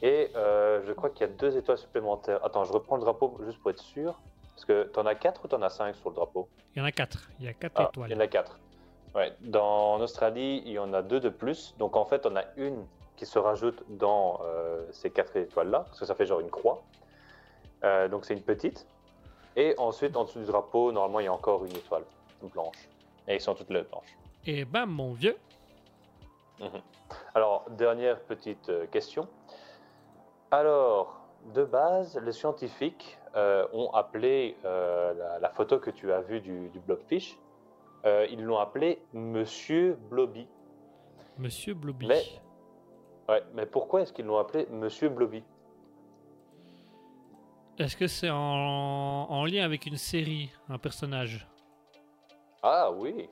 [0.03, 2.45] Et euh, je crois qu'il y a deux étoiles supplémentaires.
[2.45, 4.21] Attends, je reprends le drapeau juste pour être sûr.
[4.55, 6.49] Parce que t'en as quatre ou t'en as cinq sur le drapeau?
[6.75, 7.31] Il y en a quatre.
[7.39, 8.11] Il y a quatre Ah, étoiles.
[8.11, 8.59] Il y en a quatre.
[9.15, 9.33] Ouais.
[9.41, 11.75] Dans, en Australie, il y en a deux de plus.
[11.79, 12.85] Donc en fait, on a une
[13.17, 14.41] qui se rajoute dans
[14.93, 16.83] ces quatre étoiles-là, parce que ça fait genre une croix.
[18.11, 18.87] Donc c'est une petite.
[19.57, 22.05] Et ensuite, en dessous du drapeau, normalement, il y a encore une étoile
[22.55, 22.89] blanche.
[23.29, 24.17] Et ils sont toutes les blanches.
[24.47, 25.37] Et bam, mon vieux.
[27.35, 29.29] Alors, dernière petite euh, question.
[30.51, 31.21] Alors,
[31.55, 36.41] de base, les scientifiques euh, ont appelé euh, la, la photo que tu as vue
[36.41, 37.39] du, du blobfish,
[38.05, 40.47] euh, ils l'ont appelé Monsieur Blobby.
[41.39, 42.07] Monsieur Blobby.
[42.07, 42.25] Mais-
[43.29, 45.45] Ouais, mais pourquoi est-ce qu'ils l'ont appelé Monsieur Blobby?
[47.79, 51.47] Est-ce que c'est en, en lien avec une série, un personnage?
[52.65, 53.31] Ah oui,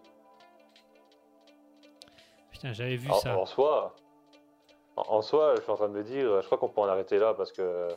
[2.59, 3.39] Putain, j'avais vu en, ça.
[3.39, 3.95] en soi,
[4.97, 6.89] en, en soi, je suis en train de me dire, je crois qu'on peut en
[6.89, 7.89] arrêter là parce que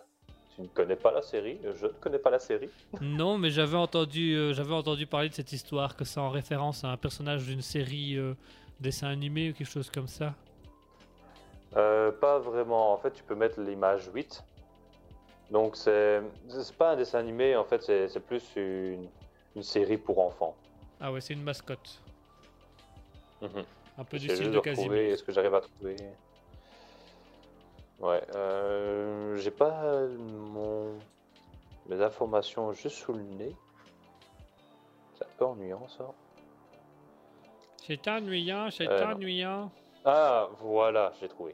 [0.55, 2.69] tu ne connais pas la série, je ne connais pas la série.
[3.01, 6.83] Non, mais j'avais entendu, euh, j'avais entendu parler de cette histoire, que c'est en référence
[6.83, 8.35] à un personnage d'une série euh,
[8.79, 10.35] dessin animé ou quelque chose comme ça.
[11.75, 12.93] Euh, pas vraiment.
[12.93, 14.43] En fait, tu peux mettre l'image 8.
[15.49, 19.07] Donc, c'est c'est pas un dessin animé, en fait, c'est plus une,
[19.55, 20.55] une série pour enfants.
[20.99, 21.99] Ah ouais, c'est une mascotte.
[23.41, 23.63] Mhm.
[23.97, 24.93] Un peu du style de Casimir.
[24.93, 25.95] Est-ce que j'arrive à trouver
[27.99, 30.97] Ouais, euh, j'ai pas mon...
[31.87, 33.55] mes informations juste sous le nez.
[35.15, 36.11] C'est un peu ennuyant ça.
[37.77, 39.71] C'est ennuyant, c'est Euh, ennuyant.
[40.05, 41.53] Ah, voilà, j'ai trouvé.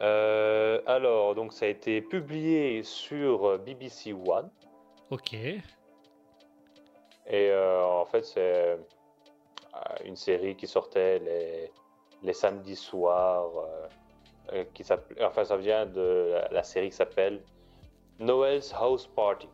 [0.00, 4.50] Euh, alors, donc ça a été publié sur BBC One.
[5.10, 5.32] Ok.
[5.32, 5.62] Et
[7.32, 8.76] euh, en fait, c'est euh,
[10.04, 11.72] une série qui sortait les,
[12.22, 13.56] les samedis soirs.
[13.58, 13.88] euh,
[14.52, 14.82] euh, qui
[15.20, 17.42] enfin, ça vient de la, la série qui s'appelle
[18.18, 19.48] Noel's House Party.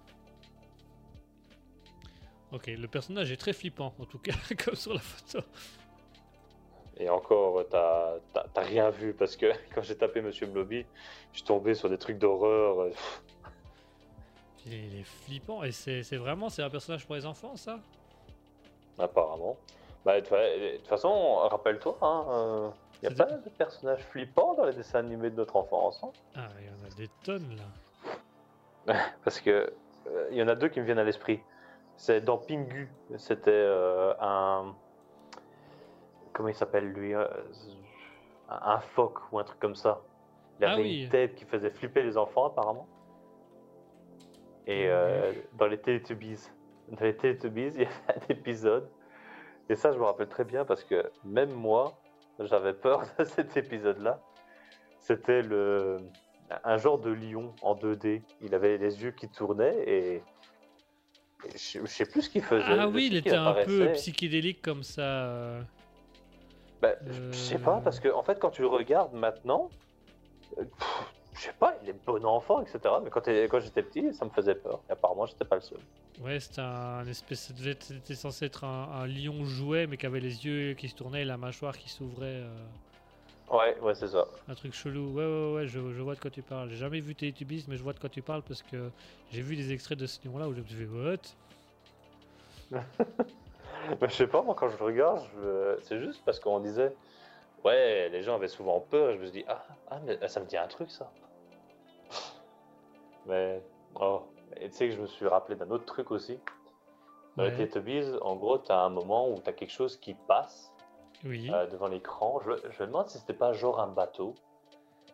[2.53, 4.35] Ok, le personnage est très flippant, en tout cas,
[4.65, 5.45] comme sur la photo.
[6.97, 8.21] Et encore, t'as
[8.57, 10.87] rien vu parce que quand j'ai tapé Monsieur Blobby,
[11.33, 12.83] je suis tombé sur des trucs d'horreur.
[12.83, 12.91] euh,
[14.67, 17.57] Il est, il est flippant, et c'est c'est vraiment, c'est un personnage pour les enfants,
[17.57, 17.81] ça?
[18.97, 19.57] Apparemment.
[20.05, 24.03] Bah, de toute fa- de toute façon, rappelle-toi, il n'y a C'était- pas de personnages
[24.05, 26.03] flippants dans les dessins animés de notre enfance.
[26.05, 26.11] hein.
[26.37, 28.95] Ah, il y en a des tonnes, là.
[29.25, 29.73] Parce que
[30.07, 31.41] euh, y en a deux qui me viennent à l'esprit.
[31.97, 34.75] C'est dans Pingu, c'était euh, un.
[36.35, 37.27] Comment il s'appelle lui euh,
[38.51, 40.01] un, phoque ou un truc comme ça.
[40.61, 41.05] Il Ah avait oui.
[41.05, 42.87] une tête qui faisait flipper les enfants apparemment.
[44.67, 46.51] Et euh, dans les Teletubbies,
[46.89, 48.89] dans les Teletubbies, il y avait un épisode.
[49.69, 51.95] Et ça, je me rappelle très bien parce que même moi,
[52.39, 54.21] j'avais peur de cet épisode-là.
[54.99, 55.99] C'était le
[56.65, 58.23] un genre de lion en 2D.
[58.43, 60.23] Il avait les yeux qui tournaient et,
[61.55, 62.65] je, je sais plus ce qu'il faisait.
[62.69, 65.03] Ah oui, il était un peu psychédélique comme ça.
[65.03, 65.63] euh.
[66.83, 67.81] Bah, je- Je sais pas Euh.
[67.81, 69.69] parce que en fait quand tu le regardes maintenant,
[70.59, 72.79] euh, pff, je sais pas, il est bon enfant etc.
[73.03, 74.81] Mais quand, j'étais petit, ça me faisait peur.
[74.89, 75.79] Et apparemment, j'étais pas le seul.
[76.21, 77.53] Ouais, c'était un espèce.
[77.81, 81.23] C'était censé être un, un lion jouet, mais qui avait les yeux qui se tournaient
[81.23, 82.43] et la mâchoire qui s'ouvrait.
[82.45, 82.67] euh.
[83.51, 84.27] Ouais, ouais, c'est ça.
[84.49, 85.13] Un truc chelou.
[85.13, 86.71] Ouais, ouais, ouais, je, je vois de quoi tu parles.
[86.71, 88.91] J'ai jamais vu Teletubbies, mais je vois de quoi tu parles parce que
[89.33, 91.19] j'ai vu des extraits de ce nom-là où je me suis fait What?
[92.71, 96.95] Mais je sais pas, moi, quand je regarde, je- c'est juste parce qu'on disait,
[97.65, 99.13] ouais, les gens avaient souvent peur.
[99.15, 101.11] Je me suis dit, ah, ah, mais ça me dit un truc, ça.
[103.27, 103.63] Mais,
[104.01, 104.23] oh,
[104.57, 106.39] et tu sais que je me suis rappelé d'un autre truc aussi.
[107.37, 107.57] Dans les Ouais.
[107.57, 110.73] Teletubbies, en gros, t'as un moment où t'as quelque chose qui passe
[111.25, 111.51] Oui.
[111.53, 112.41] euh, devant l'écran.
[112.45, 114.35] Je, je me demande si c'était pas genre un bateau.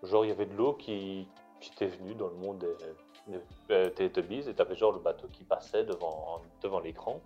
[0.02, 1.28] Genre, il y avait de l'eau qui,
[1.60, 5.28] qui était venue dans le monde des, des euh, Teletubbies et t'avais genre le bateau
[5.28, 7.20] qui passait devant, devant l'écran.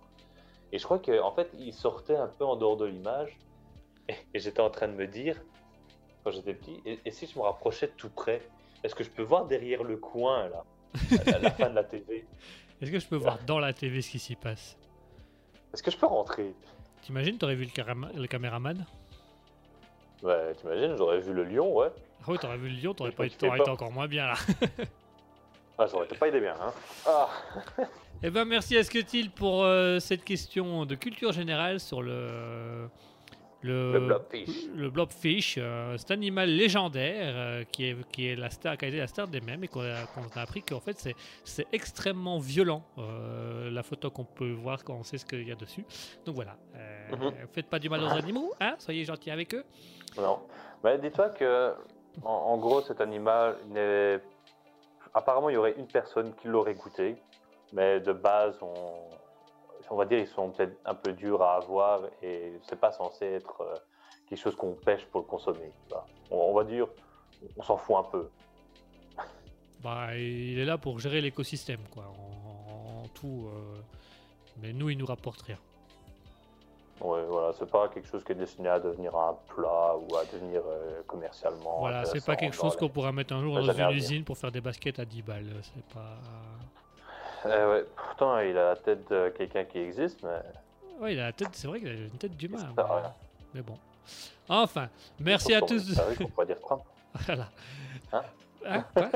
[0.71, 3.37] Et je crois qu'en en fait, il sortait un peu en dehors de l'image.
[4.07, 5.41] Et, et j'étais en train de me dire,
[6.23, 8.41] quand j'étais petit, et, et si je me rapprochais tout près
[8.83, 10.63] Est-ce que je peux voir derrière le coin, là,
[11.33, 12.25] à la fin de la TV
[12.81, 14.77] Est-ce que je peux voir dans la TV ce qui s'y passe?
[15.73, 16.53] Est-ce que je peux rentrer?
[17.01, 18.85] T'imagines, t'aurais vu le, caméraman?
[20.23, 21.89] Ouais, t'imagines, j'aurais vu le lion, ouais.
[22.21, 24.35] Ah oui, t'aurais vu le lion, t'aurais pas, été- t'aurais été encore moins bien là.
[25.77, 26.73] Ah, ça aurait pas aidé bien, hein.
[27.05, 27.29] Ah,
[28.23, 32.89] Eh ben merci à Scutil pour euh, cette question de culture générale sur le
[33.65, 34.49] le, Le blobfish.
[34.75, 38.87] le blobfish, euh, cet animal légendaire euh, qui est qui est la star, qui a
[38.89, 40.97] été la star des mêmes et qu'on a, qu'on a appris qu'en fait
[41.43, 45.51] c'est extrêmement violent euh, la photo qu'on peut voir quand on sait ce qu'il y
[45.51, 45.83] a dessus.
[46.25, 46.55] Donc voilà,
[47.11, 47.31] Mhm.
[47.53, 49.63] faites pas du mal aux animaux, hein, soyez gentils avec eux.
[50.17, 50.39] Non.
[50.83, 51.73] Mais dis-toi que,
[52.23, 53.57] en, en gros, cet animal.
[55.13, 57.15] Apparemment, il y aurait une personne qui l'aurait goûté,
[57.73, 58.73] mais de base, on,
[59.89, 63.25] on va dire, ils sont peut-être un peu durs à avoir et c'est pas censé
[63.25, 63.75] être euh,
[64.29, 65.71] quelque chose qu'on pêche pour le consommer.
[66.31, 66.87] On, on va dire,
[67.57, 68.29] on s'en fout un peu.
[69.83, 73.47] Bah, il est là pour gérer l'écosystème, quoi, en, en tout.
[73.53, 73.77] euh,
[74.61, 75.59] mais nous, il nous rapporte rien.
[77.01, 80.23] Ouais, voilà, c'est pas quelque chose qui est destiné à devenir un plat ou à
[80.25, 81.79] devenir euh, commercialement.
[81.79, 84.51] Voilà, c'est pas quelque chose qu'on pourra mettre un jour dans une usine pour faire
[84.51, 85.53] des baskets à 10 balles.
[85.61, 86.17] C'est pas.
[87.45, 90.41] Ouais, pourtant, il a la tête de quelqu'un qui existe, mais.
[90.99, 92.73] Ouais, il a la tête, c'est vrai qu'il a une tête d'humain.
[92.75, 93.13] Mais, rien.
[93.53, 93.77] mais bon.
[94.47, 94.89] Enfin,
[95.19, 95.93] merci à tous.
[95.93, 96.81] C'est vrai qu'on pourrait dire Trump.
[97.25, 97.49] voilà.
[98.13, 98.21] Hein?
[98.65, 99.09] Hein, quoi?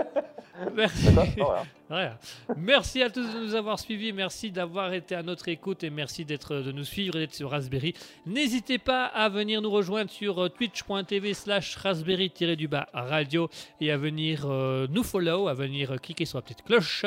[2.57, 3.01] Merci.
[3.01, 6.57] À tous de nous avoir suivis, merci d'avoir été à notre écoute et merci d'être
[6.57, 7.95] de nous suivre et d'être sur Raspberry.
[8.27, 13.49] N'hésitez pas à venir nous rejoindre sur euh, twitch.tv slash raspberry-du-bas radio
[13.81, 17.05] et à venir euh, nous follow, à venir cliquer sur la petite cloche.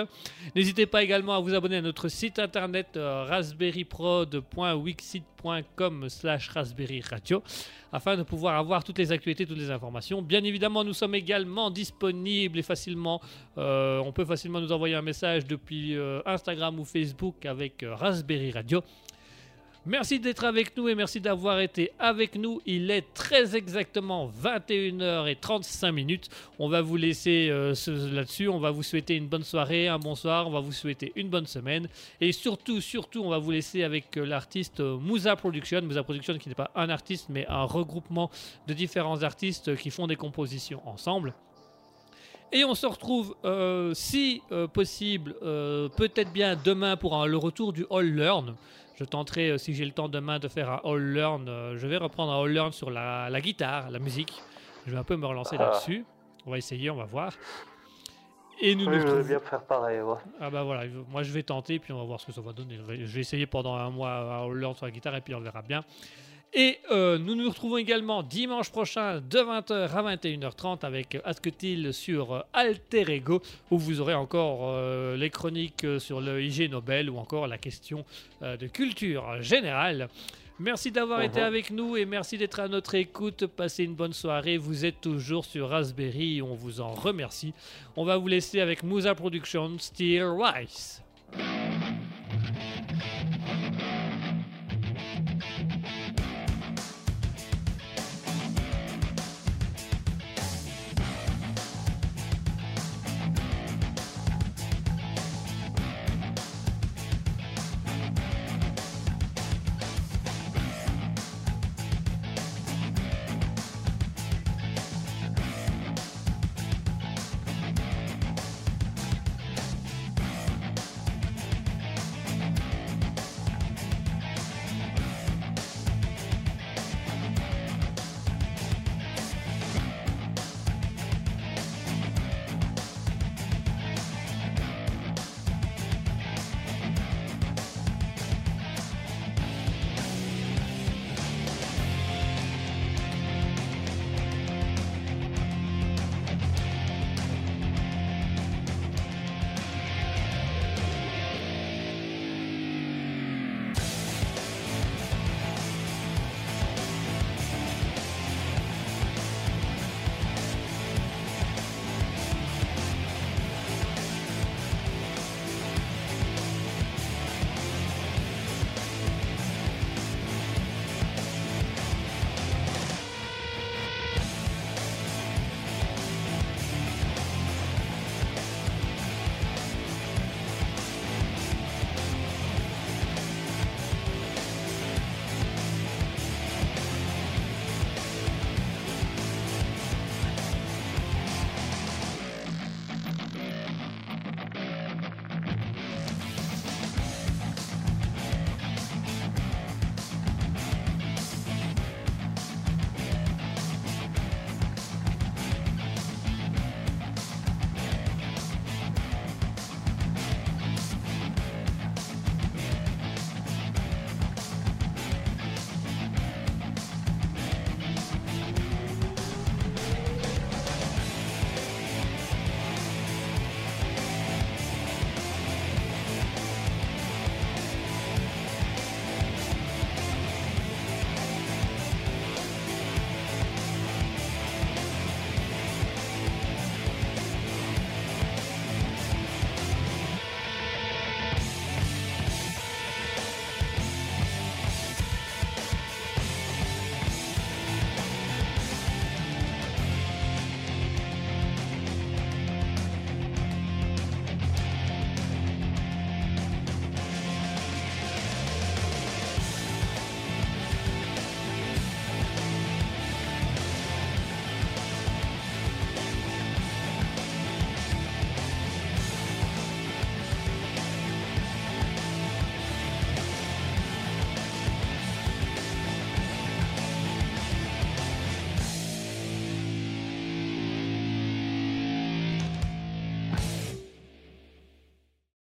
[0.56, 7.42] N'hésitez pas également à vous abonner à notre site internet euh, raspberryprod.wixit.com slash raspberry radio
[7.92, 10.22] afin de pouvoir avoir toutes les actualités, toutes les informations.
[10.22, 13.20] Bien évidemment, nous sommes également disponibles et facilement,
[13.58, 17.94] euh, on peut facilement nous envoyer un message depuis euh, Instagram ou Facebook avec euh,
[17.94, 18.82] Raspberry Radio.
[19.84, 22.60] Merci d'être avec nous et merci d'avoir été avec nous.
[22.66, 26.28] Il est très exactement 21h35 minutes.
[26.60, 28.46] On va vous laisser là-dessus.
[28.46, 30.46] On va vous souhaiter une bonne soirée, un bonsoir.
[30.46, 31.88] On va vous souhaiter une bonne semaine.
[32.20, 35.82] Et surtout, surtout, on va vous laisser avec l'artiste Musa Production.
[35.82, 38.30] Musa Production qui n'est pas un artiste, mais un regroupement
[38.68, 41.34] de différents artistes qui font des compositions ensemble.
[42.52, 47.36] Et on se retrouve, euh, si euh, possible, euh, peut-être bien demain pour un- le
[47.38, 48.54] retour du All Learn.
[48.96, 51.46] Je tenterai, si j'ai le temps demain, de faire un All Learn.
[51.76, 54.32] je vais reprendre un All Learn sur la, la guitare, la musique.
[54.86, 55.64] Je vais un peu me relancer Ah.
[55.64, 56.04] là-dessus.
[56.46, 57.32] On va essayer, on va voir.
[58.60, 60.14] Et nous Oui, nous je veux bien faire pareil, ouais.
[60.40, 62.52] ah bah voilà, moi je vais tenter, puis on va voir ce que ça va
[62.52, 62.76] donner.
[62.76, 65.62] Je vais, essayer pendant un mois à Hollande sur la guitare, et puis on verra
[65.62, 65.82] bien.
[66.54, 72.34] Et euh, nous nous retrouvons également dimanche prochain de 20h à 21h30 avec Asketil sur
[72.34, 77.16] euh, Alter Ego, où vous aurez encore euh, les chroniques sur le IG Nobel ou
[77.16, 78.04] encore la question
[78.42, 80.08] euh, de culture générale.
[80.58, 83.46] Merci d'avoir été avec nous et merci d'être à notre écoute.
[83.46, 84.58] Passez une bonne soirée.
[84.58, 87.54] Vous êtes toujours sur Raspberry on vous en remercie.
[87.96, 91.02] On va vous laisser avec Musa Productions, Steel Rice.